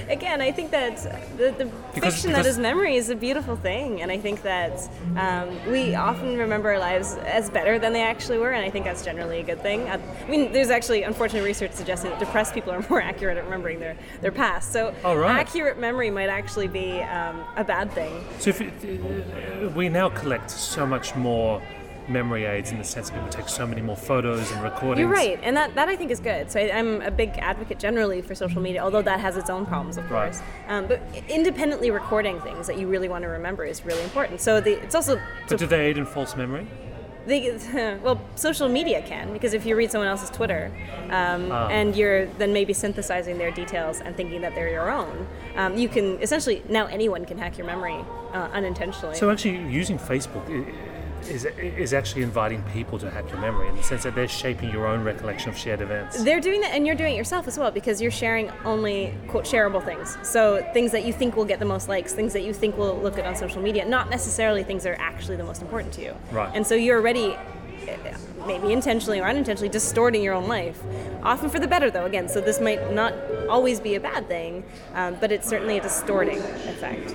Again, 0.09 0.41
I 0.41 0.53
think 0.53 0.71
that 0.71 0.97
the, 1.37 1.53
the 1.59 1.71
Because- 1.95 2.15
fiction 2.15 2.33
that 2.33 2.39
because- 2.39 2.47
is 2.55 2.59
memory 2.59 2.97
is 2.97 3.11
a 3.11 3.17
beautiful 3.17 3.57
thing, 3.57 4.03
and 4.03 4.11
I 4.13 4.19
think 4.19 4.43
that 4.43 4.89
um, 5.17 5.71
we 5.71 5.95
often 5.95 6.39
remember 6.39 6.71
our 6.71 6.79
lives 6.79 7.15
as 7.27 7.51
better 7.51 7.79
than 7.79 7.93
they 7.93 8.03
actually 8.03 8.39
were, 8.39 8.51
and 8.53 8.65
I 8.65 8.71
think 8.71 8.85
that's 8.85 9.05
generally 9.05 9.41
a 9.41 9.43
good 9.45 9.61
thing. 9.63 9.89
I, 9.89 9.99
mean, 10.29 10.53
there's 10.53 10.71
actually 10.71 11.03
unfortunate 11.03 11.43
research 11.45 11.73
suggesting 11.73 12.11
that 12.11 12.21
depressed 12.21 12.55
people 12.55 12.73
are 12.73 12.85
more 12.91 13.01
accurate 13.03 13.37
at 13.37 13.45
remembering 13.45 13.81
their, 13.81 13.97
their 14.21 14.33
past. 14.33 14.73
So 14.73 14.95
Oh, 15.05 15.17
right. 15.17 15.41
accurate 15.41 15.79
memory 15.79 16.11
might 16.11 16.29
actually 16.29 16.69
be 16.69 17.01
um, 17.03 17.45
a 17.57 17.65
bad 17.65 17.91
thing. 17.93 18.25
So 18.39 18.51
if 18.51 18.61
it, 18.61 19.75
we 19.75 19.89
now 19.89 20.09
collect 20.21 20.51
so 20.51 20.87
much 20.87 21.15
more 21.17 21.61
memory 22.09 22.45
aids 22.45 22.73
in 22.73 22.79
the 22.79 22.85
sense 22.85 23.09
that 23.09 23.15
people 23.15 23.29
take 23.29 23.49
so 23.49 23.65
many 23.67 23.81
more 23.81 23.97
photos 23.97 24.51
and 24.51 24.63
recordings. 24.63 24.99
You're 24.99 25.09
right, 25.09 25.39
and 25.45 25.57
that, 25.57 25.75
that 25.77 25.89
I 25.89 25.95
think 25.95 26.11
is 26.11 26.19
good. 26.19 26.51
So 26.51 26.59
I, 26.59 26.71
I'm 26.77 27.01
a 27.03 27.11
big 27.11 27.31
advocate 27.39 27.79
generally 27.79 28.21
for 28.21 28.35
social 28.35 28.61
media, 28.61 28.81
although 28.83 29.03
that 29.03 29.21
has 29.21 29.37
its 29.37 29.49
own 29.49 29.65
problems, 29.65 29.97
of 29.97 30.11
Right. 30.11 30.33
course. 30.33 30.43
Um, 30.67 30.87
but 30.89 31.01
independently 31.29 31.91
recording 31.93 32.41
things 32.41 32.67
that 32.67 32.79
you 32.79 32.89
really 32.89 33.09
want 33.09 33.23
to 33.23 33.29
remember 33.29 33.65
is 33.65 33.85
really 33.85 34.03
important. 34.03 34.41
So 34.41 34.61
the, 34.61 34.83
it's 34.83 34.95
also 34.97 35.21
But 35.49 35.59
do 35.59 35.67
they 35.67 35.87
aid 35.87 35.99
in 35.99 36.07
false 36.07 36.35
memory? 36.37 36.67
they, 37.27 37.53
well, 38.03 38.21
social 38.35 38.69
media 38.69 39.03
can 39.03 39.33
because 39.33 39.53
if 39.55 39.65
you 39.67 39.77
read 39.77 39.91
someone 39.93 40.09
else's 40.09 40.31
Twitter 40.31 40.73
um, 41.11 41.53
Ah. 41.53 41.69
and 41.69 41.95
you're 41.95 42.27
then 42.39 42.53
maybe 42.53 42.73
synthesizing 42.73 43.37
their 43.39 43.51
details 43.53 44.01
and 44.01 44.17
thinking 44.17 44.41
that 44.41 44.55
they're 44.57 44.71
your 44.71 44.91
own, 44.91 45.29
um, 45.55 45.77
you 45.77 45.89
can 45.89 46.19
essentially 46.23 46.63
now 46.69 46.87
anyone 46.87 47.25
can 47.27 47.37
hack 47.39 47.57
your 47.59 47.67
memory 47.67 48.03
uh, 48.33 48.49
unintentionally. 48.53 49.17
So 49.17 49.31
actually, 49.31 49.59
using 49.71 49.99
Facebook 49.99 50.47
is 51.29 51.45
is 51.45 51.93
actually 51.93 52.23
inviting 52.23 52.63
people 52.73 52.99
to 52.99 53.11
hack 53.11 53.29
your 53.29 53.39
memory 53.39 53.69
in 53.69 53.77
the 53.77 53.83
sense 53.83 54.03
that 54.05 54.15
they're 54.15 54.29
shaping 54.29 54.71
your 54.71 54.87
own 54.87 55.05
recollection 55.05 55.51
of 55.51 55.57
shared 55.57 55.81
events. 55.81 56.23
They're 56.25 56.41
doing 56.41 56.61
that, 56.63 56.73
and 56.73 56.87
you're 56.87 56.97
doing 56.97 57.15
it 57.15 57.17
yourself 57.17 57.47
as 57.47 57.59
well 57.59 57.71
because 57.71 58.01
you're 58.01 58.11
sharing 58.11 58.51
only 58.65 59.15
quote 59.29 59.45
shareable 59.45 59.85
things. 59.85 60.17
So 60.23 60.67
things 60.73 60.93
that 60.93 61.05
you 61.05 61.13
think 61.13 61.37
will 61.37 61.45
get 61.45 61.59
the 61.59 61.67
most 61.67 61.89
likes, 61.89 62.13
things 62.13 62.33
that 62.33 62.43
you 62.43 62.53
think 62.53 62.77
will 62.77 62.97
look 62.99 63.17
good 63.17 63.27
on 63.27 63.37
social 63.37 63.63
media, 63.63 63.85
not 63.85 64.11
necessarily 64.11 64.63
things 64.65 64.85
that 64.85 64.91
are 64.91 65.01
actually 65.01 65.37
the 65.37 65.45
most 65.45 65.63
important 65.63 65.93
to 65.95 66.03
you. 66.03 66.17
Right. 66.31 66.51
And 66.55 66.67
so 66.67 66.75
you're 66.75 66.99
already, 66.99 67.37
eh, 67.87 68.15
maybe 68.47 68.73
intentionally 68.73 69.21
or 69.21 69.29
unintentionally, 69.29 69.69
distorting 69.69 70.23
your 70.23 70.35
own 70.35 70.49
life. 70.49 70.81
Often 71.23 71.51
for 71.51 71.59
the 71.59 71.69
better, 71.69 71.91
though. 71.91 72.07
Again, 72.07 72.29
so 72.29 72.41
this 72.41 72.61
might 72.61 72.93
not 72.93 73.15
always 73.49 73.79
be 73.81 73.95
a 73.95 74.01
bad 74.01 74.27
thing, 74.29 74.65
um, 74.95 75.17
but 75.21 75.31
it's 75.31 75.49
certainly 75.49 75.77
a 75.79 75.83
distorting 75.83 76.39
effect. 76.39 77.15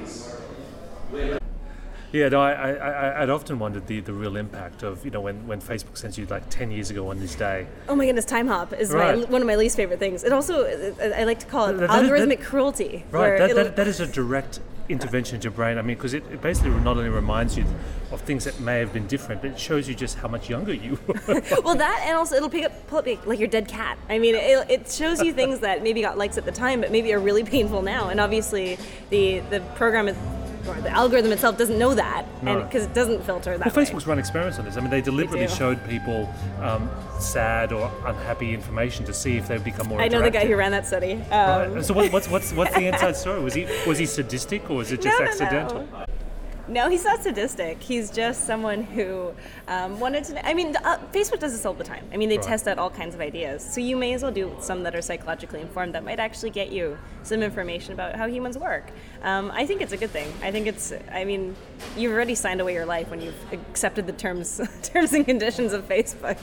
Yeah, 2.11 2.29
no, 2.29 2.39
I, 2.39 2.71
I, 2.71 3.23
I'd 3.23 3.29
often 3.29 3.59
wondered 3.59 3.87
the, 3.87 3.99
the 3.99 4.13
real 4.13 4.37
impact 4.37 4.83
of, 4.83 5.03
you 5.03 5.11
know, 5.11 5.19
when, 5.19 5.45
when 5.47 5.59
Facebook 5.59 5.97
sends 5.97 6.17
you 6.17 6.25
like 6.27 6.49
10 6.49 6.71
years 6.71 6.89
ago 6.89 7.09
on 7.09 7.19
this 7.19 7.35
day. 7.35 7.67
Oh 7.89 7.95
my 7.95 8.05
goodness, 8.05 8.25
Timehop 8.25 8.77
is 8.79 8.91
Right. 8.91 9.17
my, 9.17 9.25
one 9.25 9.41
of 9.41 9.47
my 9.47 9.55
least 9.57 9.75
favorite 9.75 9.99
things. 9.99 10.23
It 10.23 10.31
also, 10.31 10.65
I 11.01 11.25
like 11.25 11.39
to 11.39 11.45
call 11.45 11.67
it 11.67 11.73
That- 11.73 11.89
that 11.89 12.03
algorithmic 12.05 12.37
that- 12.39 12.43
cruelty. 12.47 13.03
Right, 13.11 13.37
that, 13.39 13.55
that, 13.55 13.75
that 13.75 13.87
is 13.87 13.99
a 13.99 14.07
direct 14.07 14.61
intervention 14.87 15.35
into 15.35 15.45
your 15.45 15.51
brain. 15.51 15.77
I 15.77 15.81
mean, 15.81 15.97
because 15.97 16.13
it, 16.13 16.23
it 16.31 16.41
basically 16.41 16.69
not 16.69 16.95
only 16.95 17.09
reminds 17.09 17.57
you 17.57 17.65
of 18.11 18.21
things 18.21 18.45
that 18.45 18.59
may 18.61 18.79
have 18.79 18.93
been 18.93 19.07
different, 19.07 19.41
but 19.41 19.51
it 19.51 19.59
shows 19.59 19.89
you 19.89 19.95
just 19.95 20.17
how 20.17 20.29
much 20.29 20.49
younger 20.49 20.73
you 20.73 20.97
were. 21.07 21.15
well, 21.65 21.75
that 21.75 22.03
and 22.05 22.15
also 22.15 22.35
it'll 22.35 22.49
pick 22.49 22.63
up, 22.65 22.87
pull 22.87 22.99
up 22.99 23.07
like 23.25 23.39
your 23.39 23.47
dead 23.49 23.67
cat. 23.67 23.97
I 24.09 24.19
mean, 24.19 24.35
it, 24.35 24.69
it 24.69 24.89
shows 24.91 25.21
you 25.21 25.33
things 25.33 25.59
that 25.61 25.83
maybe 25.83 26.01
got 26.01 26.17
likes 26.17 26.37
at 26.37 26.45
the 26.45 26.51
time, 26.51 26.79
but 26.81 26.91
maybe 26.91 27.11
are 27.13 27.19
really 27.19 27.43
painful 27.43 27.81
now. 27.81 28.09
And 28.09 28.19
obviously, 28.21 28.77
the 29.09 29.39
the 29.49 29.59
program 29.75 30.07
is, 30.07 30.15
or 30.67 30.75
the 30.81 30.89
algorithm 30.89 31.31
itself 31.31 31.57
doesn't 31.57 31.77
know 31.77 31.93
that, 31.93 32.25
and 32.37 32.43
No. 32.43 32.61
because 32.63 32.85
it 32.85 32.93
doesn't 32.93 33.23
filter 33.23 33.57
that. 33.57 33.65
Well, 33.65 33.75
way. 33.75 33.89
Facebook's 33.91 34.07
run 34.07 34.19
experiments 34.19 34.59
on 34.59 34.65
this. 34.65 34.77
I 34.77 34.81
mean, 34.81 34.89
they 34.89 35.01
deliberately 35.01 35.47
showed 35.47 35.83
people 35.87 36.29
um, 36.61 36.89
sad 37.19 37.71
or 37.71 37.91
unhappy 38.05 38.53
information 38.53 39.05
to 39.05 39.13
see 39.13 39.37
if 39.37 39.47
they 39.47 39.55
would 39.55 39.63
become 39.63 39.87
more 39.87 40.01
I 40.01 40.07
know 40.07 40.21
the 40.21 40.31
guy 40.31 40.45
who 40.45 40.55
ran 40.55 40.71
that 40.71 40.85
study. 40.85 41.13
Um, 41.31 41.73
Right. 41.75 41.85
So 41.85 41.93
what, 41.93 42.11
what's 42.11 42.27
what's 42.29 42.51
what's 42.53 42.73
the 42.75 42.87
inside 42.91 43.15
story? 43.15 43.41
Was 43.41 43.53
he 43.53 43.65
was 43.87 43.97
he 43.97 44.05
sadistic 44.05 44.69
or 44.69 44.77
was 44.77 44.91
it 44.91 45.01
just 45.01 45.19
no, 45.19 45.25
accidental? 45.25 45.87
No. 45.91 46.05
No, 46.67 46.89
he's 46.89 47.03
not 47.03 47.21
sadistic. 47.21 47.79
He's 47.81 48.09
just 48.09 48.45
someone 48.45 48.81
who 48.83 49.33
um, 49.67 49.99
wanted 49.99 50.23
to. 50.25 50.45
I 50.47 50.53
mean, 50.55 50.75
uh, 50.77 50.97
Facebook 51.13 51.39
does 51.39 51.51
this 51.51 51.63
all 51.65 51.75
the 51.75 51.83
time. 51.83 52.03
I 52.11 52.17
mean, 52.17 52.27
they 52.29 52.37
Right. 52.37 52.45
test 52.47 52.67
out 52.67 52.79
all 52.79 52.89
kinds 52.89 53.13
of 53.13 53.21
ideas. 53.21 53.63
So 53.63 53.81
you 53.81 53.95
may 53.95 54.13
as 54.13 54.23
well 54.23 54.31
do 54.31 54.51
some 54.59 54.81
that 54.83 54.95
are 54.95 55.01
psychologically 55.01 55.61
informed 55.61 55.93
that 55.93 56.03
might 56.03 56.19
actually 56.19 56.49
get 56.49 56.71
you 56.71 56.97
some 57.23 57.43
information 57.43 57.93
about 57.93 58.15
how 58.15 58.27
humans 58.27 58.57
work. 58.57 58.89
Um, 59.23 59.51
I 59.51 59.65
think 59.65 59.81
it's 59.81 59.93
a 59.93 59.97
good 59.97 60.09
thing. 60.09 60.31
I 60.41 60.51
think 60.51 60.65
it's. 60.65 60.91
I 61.11 61.23
mean, 61.23 61.55
you've 61.95 62.11
already 62.13 62.33
signed 62.35 62.61
away 62.61 62.73
your 62.73 62.85
life 62.85 63.09
when 63.11 63.21
you've 63.21 63.35
accepted 63.53 64.07
the 64.07 64.13
terms 64.13 64.59
terms 64.83 65.13
and 65.13 65.23
conditions 65.25 65.71
of 65.71 65.87
Facebook. 65.87 66.37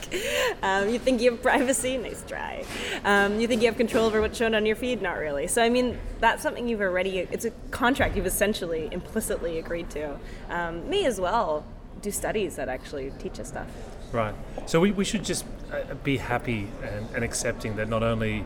Um, 0.63 0.87
you 0.89 0.99
think 0.99 1.21
you 1.21 1.31
have 1.31 1.41
privacy? 1.41 1.97
Nice 1.97 2.23
try. 2.25 2.63
Um, 3.03 3.39
you 3.41 3.47
think 3.47 3.61
you 3.61 3.67
have 3.67 3.77
control 3.77 4.05
over 4.05 4.21
what's 4.21 4.37
shown 4.37 4.55
on 4.55 4.65
your 4.65 4.77
feed? 4.77 5.01
Not 5.01 5.17
really. 5.17 5.47
So 5.47 5.61
I 5.61 5.69
mean, 5.69 5.97
that's 6.21 6.41
something 6.41 6.67
you've 6.67 6.81
already. 6.81 7.19
It's 7.19 7.45
a 7.45 7.51
contract 7.71 8.15
you've 8.15 8.25
essentially 8.25 8.87
implicitly 8.91 9.59
agreed 9.59 9.89
to. 9.91 10.12
Um, 10.49 10.89
may 10.89 11.05
as 11.05 11.19
well 11.19 11.65
do 12.01 12.11
studies 12.11 12.55
that 12.57 12.69
actually 12.69 13.11
teach 13.19 13.39
us 13.39 13.49
stuff. 13.49 13.67
Right. 14.11 14.35
So 14.67 14.79
we, 14.79 14.91
we 14.91 15.05
should 15.05 15.23
just 15.23 15.45
uh, 15.71 15.95
be 16.03 16.17
happy 16.17 16.67
and, 16.83 17.07
and 17.15 17.23
accepting 17.23 17.75
that 17.77 17.89
not 17.89 18.03
only 18.03 18.45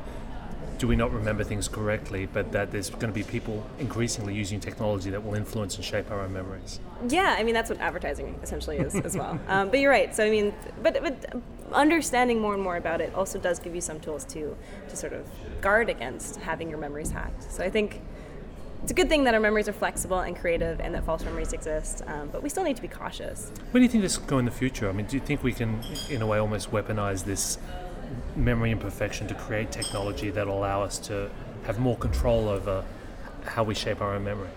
do 0.77 0.87
we 0.87 0.95
not 0.95 1.11
remember 1.11 1.43
things 1.43 1.67
correctly, 1.67 2.27
but 2.27 2.51
that 2.51 2.71
there's 2.71 2.89
going 2.89 3.07
to 3.07 3.13
be 3.13 3.23
people 3.23 3.65
increasingly 3.79 4.35
using 4.35 4.59
technology 4.59 5.09
that 5.09 5.23
will 5.23 5.33
influence 5.33 5.75
and 5.75 5.83
shape 5.83 6.11
our 6.11 6.21
own 6.21 6.33
memories. 6.33 6.79
Yeah, 7.09 7.35
I 7.37 7.43
mean 7.43 7.53
that's 7.53 7.69
what 7.69 7.79
advertising 7.79 8.39
essentially 8.43 8.77
is 8.77 8.95
as 8.95 9.17
well. 9.17 9.39
Um, 9.47 9.69
but 9.69 9.79
you're 9.79 9.91
right. 9.91 10.13
So 10.15 10.25
I 10.25 10.29
mean, 10.29 10.53
but, 10.83 11.01
but 11.01 11.41
understanding 11.71 12.39
more 12.39 12.53
and 12.53 12.61
more 12.61 12.77
about 12.77 13.01
it 13.01 13.13
also 13.15 13.39
does 13.39 13.59
give 13.59 13.73
you 13.73 13.81
some 13.81 13.99
tools 13.99 14.23
to 14.25 14.55
to 14.89 14.95
sort 14.95 15.13
of 15.13 15.25
guard 15.61 15.89
against 15.89 16.37
having 16.37 16.69
your 16.69 16.77
memories 16.77 17.11
hacked. 17.11 17.51
So 17.51 17.63
I 17.63 17.69
think 17.69 18.01
it's 18.81 18.91
a 18.91 18.95
good 18.95 19.09
thing 19.09 19.23
that 19.25 19.33
our 19.33 19.39
memories 19.39 19.67
are 19.67 19.73
flexible 19.73 20.19
and 20.19 20.35
creative, 20.35 20.79
and 20.79 20.93
that 20.95 21.03
false 21.05 21.23
memories 21.23 21.53
exist. 21.53 22.03
Um, 22.07 22.29
but 22.31 22.43
we 22.43 22.49
still 22.49 22.63
need 22.63 22.75
to 22.75 22.81
be 22.81 22.87
cautious. 22.87 23.51
Where 23.71 23.79
do 23.79 23.83
you 23.83 23.89
think 23.89 24.03
this 24.03 24.19
will 24.19 24.27
go 24.27 24.37
in 24.37 24.45
the 24.45 24.51
future? 24.51 24.87
I 24.87 24.91
mean, 24.91 25.05
do 25.07 25.15
you 25.15 25.21
think 25.21 25.43
we 25.43 25.53
can, 25.53 25.81
in 26.09 26.21
a 26.21 26.27
way, 26.27 26.37
almost 26.37 26.71
weaponize 26.71 27.25
this 27.25 27.57
memory 28.35 28.71
imperfection 28.71 29.27
to 29.27 29.33
create 29.33 29.71
technology 29.71 30.29
that 30.29 30.47
allow 30.47 30.81
us 30.81 30.97
to 30.99 31.29
have 31.65 31.79
more 31.79 31.97
control 31.97 32.47
over 32.47 32.85
how 33.45 33.63
we 33.63 33.73
shape 33.73 34.01
our 34.01 34.15
own 34.15 34.23
memory? 34.23 34.49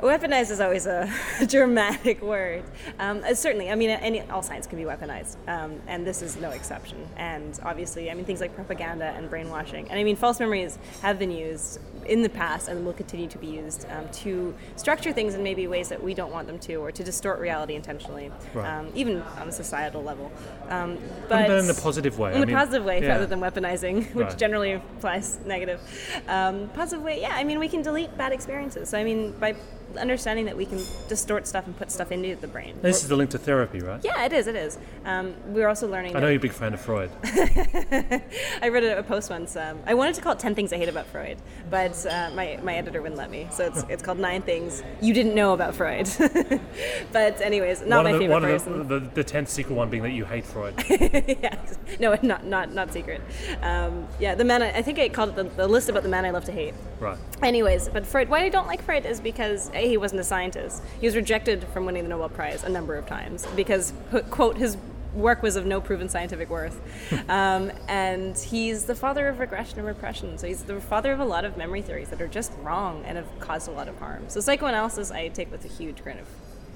Weaponized 0.00 0.50
is 0.50 0.60
always 0.60 0.86
a 0.86 1.10
dramatic 1.46 2.22
word. 2.22 2.64
Um, 2.98 3.22
uh, 3.22 3.34
certainly, 3.34 3.70
I 3.70 3.74
mean, 3.74 3.90
any, 3.90 4.22
all 4.30 4.40
science 4.42 4.66
can 4.66 4.78
be 4.78 4.84
weaponized, 4.84 5.36
um, 5.46 5.78
and 5.86 6.06
this 6.06 6.22
is 6.22 6.36
no 6.36 6.50
exception. 6.50 7.06
And 7.18 7.58
obviously, 7.62 8.10
I 8.10 8.14
mean, 8.14 8.24
things 8.24 8.40
like 8.40 8.54
propaganda 8.54 9.12
and 9.16 9.28
brainwashing, 9.28 9.88
and 9.90 9.98
I 9.98 10.04
mean, 10.04 10.16
false 10.16 10.40
memories 10.40 10.78
have 11.02 11.18
been 11.18 11.30
used 11.30 11.80
in 12.06 12.22
the 12.22 12.30
past 12.30 12.68
and 12.68 12.84
will 12.86 12.94
continue 12.94 13.28
to 13.28 13.36
be 13.38 13.46
used 13.46 13.86
um, 13.90 14.08
to 14.10 14.54
structure 14.76 15.12
things 15.12 15.34
in 15.34 15.42
maybe 15.42 15.66
ways 15.66 15.90
that 15.90 16.02
we 16.02 16.14
don't 16.14 16.32
want 16.32 16.46
them 16.46 16.58
to, 16.60 16.76
or 16.76 16.90
to 16.90 17.04
distort 17.04 17.38
reality 17.38 17.74
intentionally, 17.74 18.32
Right. 18.54 18.66
um, 18.78 18.90
even 18.94 19.20
on 19.38 19.48
a 19.50 19.52
societal 19.52 20.02
level. 20.02 20.32
Um, 20.70 20.96
What 20.96 21.28
but 21.28 21.50
in 21.50 21.68
a 21.68 21.74
positive 21.74 22.18
way? 22.18 22.30
in 22.32 22.38
I 22.38 22.42
a 22.42 22.46
mean, 22.46 22.56
positive 22.56 22.84
way 22.86 23.02
yeah. 23.02 23.08
rather 23.08 23.26
than 23.26 23.38
weaponizing, 23.40 24.06
which 24.14 24.28
Right. 24.28 24.38
generally 24.38 24.70
implies 24.72 25.38
negative. 25.44 25.78
Um, 26.26 26.70
positive 26.70 27.04
way, 27.04 27.20
yeah. 27.20 27.34
I 27.36 27.44
mean, 27.44 27.58
we 27.58 27.68
can 27.68 27.82
delete 27.82 28.16
bad 28.16 28.32
experiences. 28.32 28.88
So 28.88 28.96
I 28.98 29.04
mean, 29.04 29.32
by 29.32 29.54
understanding 29.96 30.46
that 30.46 30.56
we 30.56 30.66
can 30.66 30.80
distort 31.08 31.46
stuff 31.46 31.66
and 31.66 31.76
put 31.76 31.90
stuff 31.90 32.12
into 32.12 32.36
the 32.36 32.46
brain. 32.46 32.76
This 32.82 33.02
is 33.02 33.08
the 33.08 33.16
link 33.16 33.30
to 33.30 33.38
therapy, 33.38 33.80
right? 33.80 34.00
Yeah, 34.04 34.24
it 34.24 34.32
is. 34.32 34.46
It 34.46 34.56
is. 34.56 34.78
Um, 35.04 35.34
we're 35.46 35.68
also 35.68 35.88
learning. 35.88 36.16
I 36.16 36.20
know 36.20 36.28
you're 36.28 36.36
a 36.36 36.40
big 36.40 36.52
fan 36.52 36.74
of 36.74 36.80
Freud. 36.80 37.10
I 37.24 38.68
read 38.70 38.84
a, 38.84 38.98
a 38.98 39.02
post 39.02 39.30
once. 39.30 39.56
Um, 39.56 39.80
I 39.86 39.94
wanted 39.94 40.14
to 40.16 40.20
call 40.20 40.32
it 40.32 40.38
10 40.38 40.54
Things 40.54 40.72
I 40.72 40.76
Hate 40.76 40.88
About 40.88 41.06
Freud, 41.06 41.38
but 41.70 42.06
uh, 42.06 42.30
my, 42.34 42.58
my 42.62 42.74
editor 42.74 43.02
wouldn't 43.02 43.18
let 43.18 43.30
me. 43.30 43.48
So 43.50 43.66
it's, 43.66 43.84
it's 43.88 44.02
called 44.02 44.18
Nine 44.18 44.42
Things 44.42 44.82
You 45.00 45.14
Didn't 45.14 45.34
Know 45.34 45.52
About 45.54 45.74
Freud. 45.74 46.08
but, 47.12 47.40
anyways, 47.40 47.82
not 47.82 48.04
one 48.04 48.04
my 48.04 48.12
the, 48.12 48.18
favorite 48.18 48.34
one 48.34 48.42
person. 48.42 48.80
Of 48.80 48.88
the, 48.88 48.98
the, 49.00 49.06
the 49.14 49.24
tenth 49.24 49.48
secret 49.48 49.74
one 49.74 49.90
being 49.90 50.02
that 50.02 50.10
you 50.10 50.24
hate 50.24 50.44
Freud. 50.44 50.74
yeah, 50.90 51.56
no, 52.00 52.16
not 52.22 52.44
not 52.44 52.72
not 52.72 52.92
secret. 52.92 53.20
Um, 53.62 54.06
yeah, 54.18 54.34
the 54.34 54.44
man. 54.44 54.62
I, 54.62 54.78
I 54.78 54.82
think 54.82 54.98
I 54.98 55.08
called 55.08 55.30
it 55.30 55.36
the, 55.36 55.44
the 55.44 55.68
list 55.68 55.88
about 55.88 56.02
the 56.02 56.08
man 56.08 56.24
I 56.24 56.30
love 56.30 56.44
to 56.44 56.52
hate. 56.52 56.74
right. 56.98 57.18
Anyways, 57.42 57.88
but 57.88 58.06
Freud. 58.06 58.28
Why 58.28 58.44
I 58.44 58.48
don't 58.48 58.66
like 58.66 58.82
Freud 58.82 59.06
is 59.06 59.20
because 59.20 59.70
a 59.74 59.88
he 59.88 59.96
wasn't 59.96 60.20
a 60.20 60.24
scientist. 60.24 60.82
He 61.00 61.06
was 61.06 61.16
rejected 61.16 61.66
from 61.72 61.86
winning 61.86 62.02
the 62.02 62.08
Nobel 62.08 62.28
Prize 62.28 62.64
a 62.64 62.68
number 62.68 62.96
of 62.96 63.06
times 63.06 63.46
because 63.56 63.92
quote 64.30 64.56
his 64.56 64.76
work 65.14 65.42
was 65.42 65.56
of 65.56 65.66
no 65.66 65.80
proven 65.80 66.08
scientific 66.08 66.48
worth, 66.50 66.80
um, 67.28 67.72
and 67.88 68.36
he's 68.38 68.84
the 68.84 68.94
father 68.94 69.28
of 69.28 69.40
regression 69.40 69.78
and 69.78 69.86
repression. 69.86 70.38
So 70.38 70.46
he's 70.46 70.62
the 70.62 70.80
father 70.80 71.12
of 71.12 71.20
a 71.20 71.24
lot 71.24 71.44
of 71.44 71.56
memory 71.56 71.82
theories 71.82 72.10
that 72.10 72.20
are 72.20 72.28
just 72.28 72.52
wrong 72.62 73.04
and 73.04 73.16
have 73.16 73.40
caused 73.40 73.68
a 73.68 73.72
lot 73.72 73.88
of 73.88 73.98
harm. 73.98 74.28
So 74.28 74.40
psychoanalysis 74.40 75.10
I 75.10 75.28
take 75.28 75.50
with 75.50 75.64
a 75.64 75.68
huge 75.68 76.02
grain 76.02 76.18
of 76.18 76.26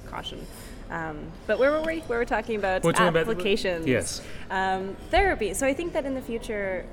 caution. 0.09 0.45
Um, 0.89 1.31
but 1.47 1.57
where 1.59 1.71
were 1.71 1.81
we? 1.81 2.03
We 2.07 2.15
were 2.15 2.25
talking 2.25 2.55
about 2.57 2.83
We're 2.83 2.91
talking 2.91 3.07
about- 3.07 3.27
applications. 3.27 3.87
yes. 3.87 4.21
Um, 4.51 4.95
therapy. 5.09 5.53
So 5.53 5.65
I 5.65 5.73
think 5.73 5.93
that 5.93 6.05
in 6.05 6.13
the 6.13 6.21
future, 6.21 6.85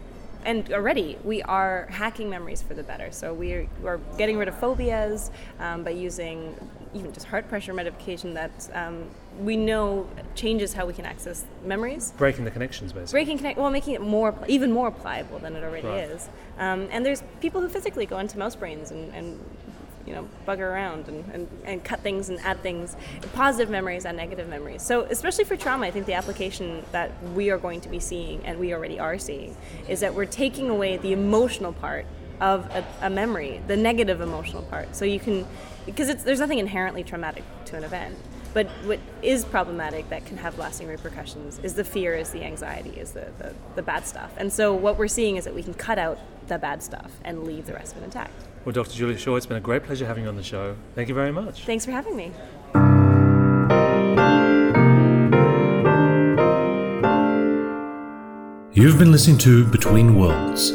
and 0.45 0.73
already 0.73 1.19
we 1.25 1.43
are 1.43 1.87
hacking 1.91 2.29
memories 2.31 2.63
for 2.63 2.75
the 2.75 2.83
better. 2.83 3.11
So 3.13 3.33
we 3.35 3.69
are 3.85 3.99
getting 4.19 4.39
rid 4.39 4.49
of 4.49 4.59
phobias 4.59 5.31
um, 5.61 5.85
by 5.85 5.91
using 5.91 6.55
even 6.95 7.13
just 7.13 7.27
heart 7.27 7.49
pressure 7.49 7.73
medication 7.73 8.35
that 8.35 8.69
um, 8.75 9.05
we 9.41 9.57
know 9.57 10.07
changes 10.35 10.75
how 10.75 10.85
we 10.85 10.93
can 10.93 11.07
access 11.07 11.45
memories. 11.65 12.13
Breaking 12.19 12.45
the 12.45 12.51
connections, 12.51 12.93
basically. 12.93 13.13
Breaking 13.21 13.39
connect, 13.39 13.59
well, 13.59 13.71
making 13.71 13.95
it 13.95 14.03
more, 14.03 14.35
even 14.47 14.71
more 14.73 14.91
pliable 14.91 15.39
than 15.39 15.55
it 15.57 15.65
already 15.65 15.87
Right. 15.87 16.05
is. 16.11 16.29
Um, 16.59 16.89
and 16.91 17.05
there's 17.07 17.23
people 17.41 17.63
who 17.63 17.69
physically 17.69 18.05
go 18.05 18.19
into 18.19 18.39
mouse 18.39 18.55
brains 18.57 18.91
and, 18.91 19.15
and 19.15 19.41
you 20.12 20.18
know, 20.18 20.29
bugger 20.46 20.70
around 20.70 21.09
and, 21.09 21.25
and, 21.33 21.48
and 21.64 21.83
cut 21.83 22.01
things 22.01 22.29
and 22.29 22.38
add 22.40 22.62
things, 22.62 22.96
positive 23.33 23.70
memories 23.70 24.05
and 24.05 24.14
negative 24.14 24.46
memories. 24.46 24.83
So, 24.83 25.05
especially 25.05 25.44
for 25.44 25.57
trauma, 25.57 25.87
I 25.87 25.90
think 25.90 26.05
the 26.05 26.12
application 26.12 26.85
that 26.92 27.11
we 27.35 27.51
are 27.51 27.57
going 27.57 27.81
to 27.81 27.88
be 27.88 27.98
seeing, 27.98 28.44
and 28.44 28.61
we 28.61 28.75
already 28.75 29.01
are 29.01 29.18
seeing, 29.18 29.57
is 29.88 30.01
that 30.01 30.14
we're 30.14 30.27
taking 30.27 30.68
away 30.68 30.98
the 30.98 31.12
emotional 31.12 31.72
part 31.72 32.05
of 32.42 32.66
a, 32.66 32.85
a 33.01 33.09
memory, 33.09 33.62
the 33.68 33.77
negative 33.77 34.20
emotional 34.20 34.62
part. 34.64 34.94
So 34.94 35.07
you 35.07 35.18
can, 35.18 35.46
because 35.87 36.14
there's 36.25 36.40
nothing 36.40 36.59
inherently 36.59 37.05
traumatic 37.05 37.44
to 37.66 37.77
an 37.77 37.85
event. 37.85 38.18
But 38.53 38.66
what 38.85 39.01
is 39.22 39.46
problematic 39.46 40.11
that 40.11 40.27
can 40.27 40.37
have 40.37 40.59
lasting 40.59 40.87
repercussions 40.87 41.59
is 41.61 41.72
the 41.72 41.85
fear, 41.85 42.14
is 42.16 42.33
the 42.33 42.44
anxiety, 42.44 42.90
is 42.90 43.12
the, 43.12 43.29
the, 43.38 43.55
the 43.77 43.83
bad 43.83 44.07
stuff. 44.07 44.31
And 44.37 44.53
so 44.53 44.75
what 44.75 44.98
we're 44.98 45.09
seeing 45.09 45.37
is 45.37 45.44
that 45.44 45.55
we 45.55 45.62
can 45.62 45.72
cut 45.72 45.98
out 45.98 46.18
the 46.48 46.59
bad 46.59 46.83
stuff 46.83 47.12
and 47.25 47.44
leave 47.44 47.64
the 47.64 47.72
rest 47.72 47.96
of 47.96 48.03
it 48.03 48.05
intact. 48.05 48.35
Well, 48.64 48.72
Dr. 48.72 48.92
Julia 48.92 49.18
Shaw, 49.18 49.37
it's 49.37 49.46
been 49.46 49.57
a 49.57 49.61
great 49.61 49.85
pleasure 49.85 50.07
having 50.07 50.25
you 50.25 50.29
on 50.29 50.37
the 50.37 50.42
show. 50.42 50.77
Thank 50.94 51.09
you 51.09 51.14
very 51.14 51.33
much. 51.33 51.64
Thanks 51.64 51.85
for 51.85 51.90
having 51.90 52.16
me. 52.16 52.33
You've 58.75 58.98
been 58.98 59.12
listening 59.12 59.37
to 59.38 59.66
Between 59.66 60.18
Worlds. 60.18 60.70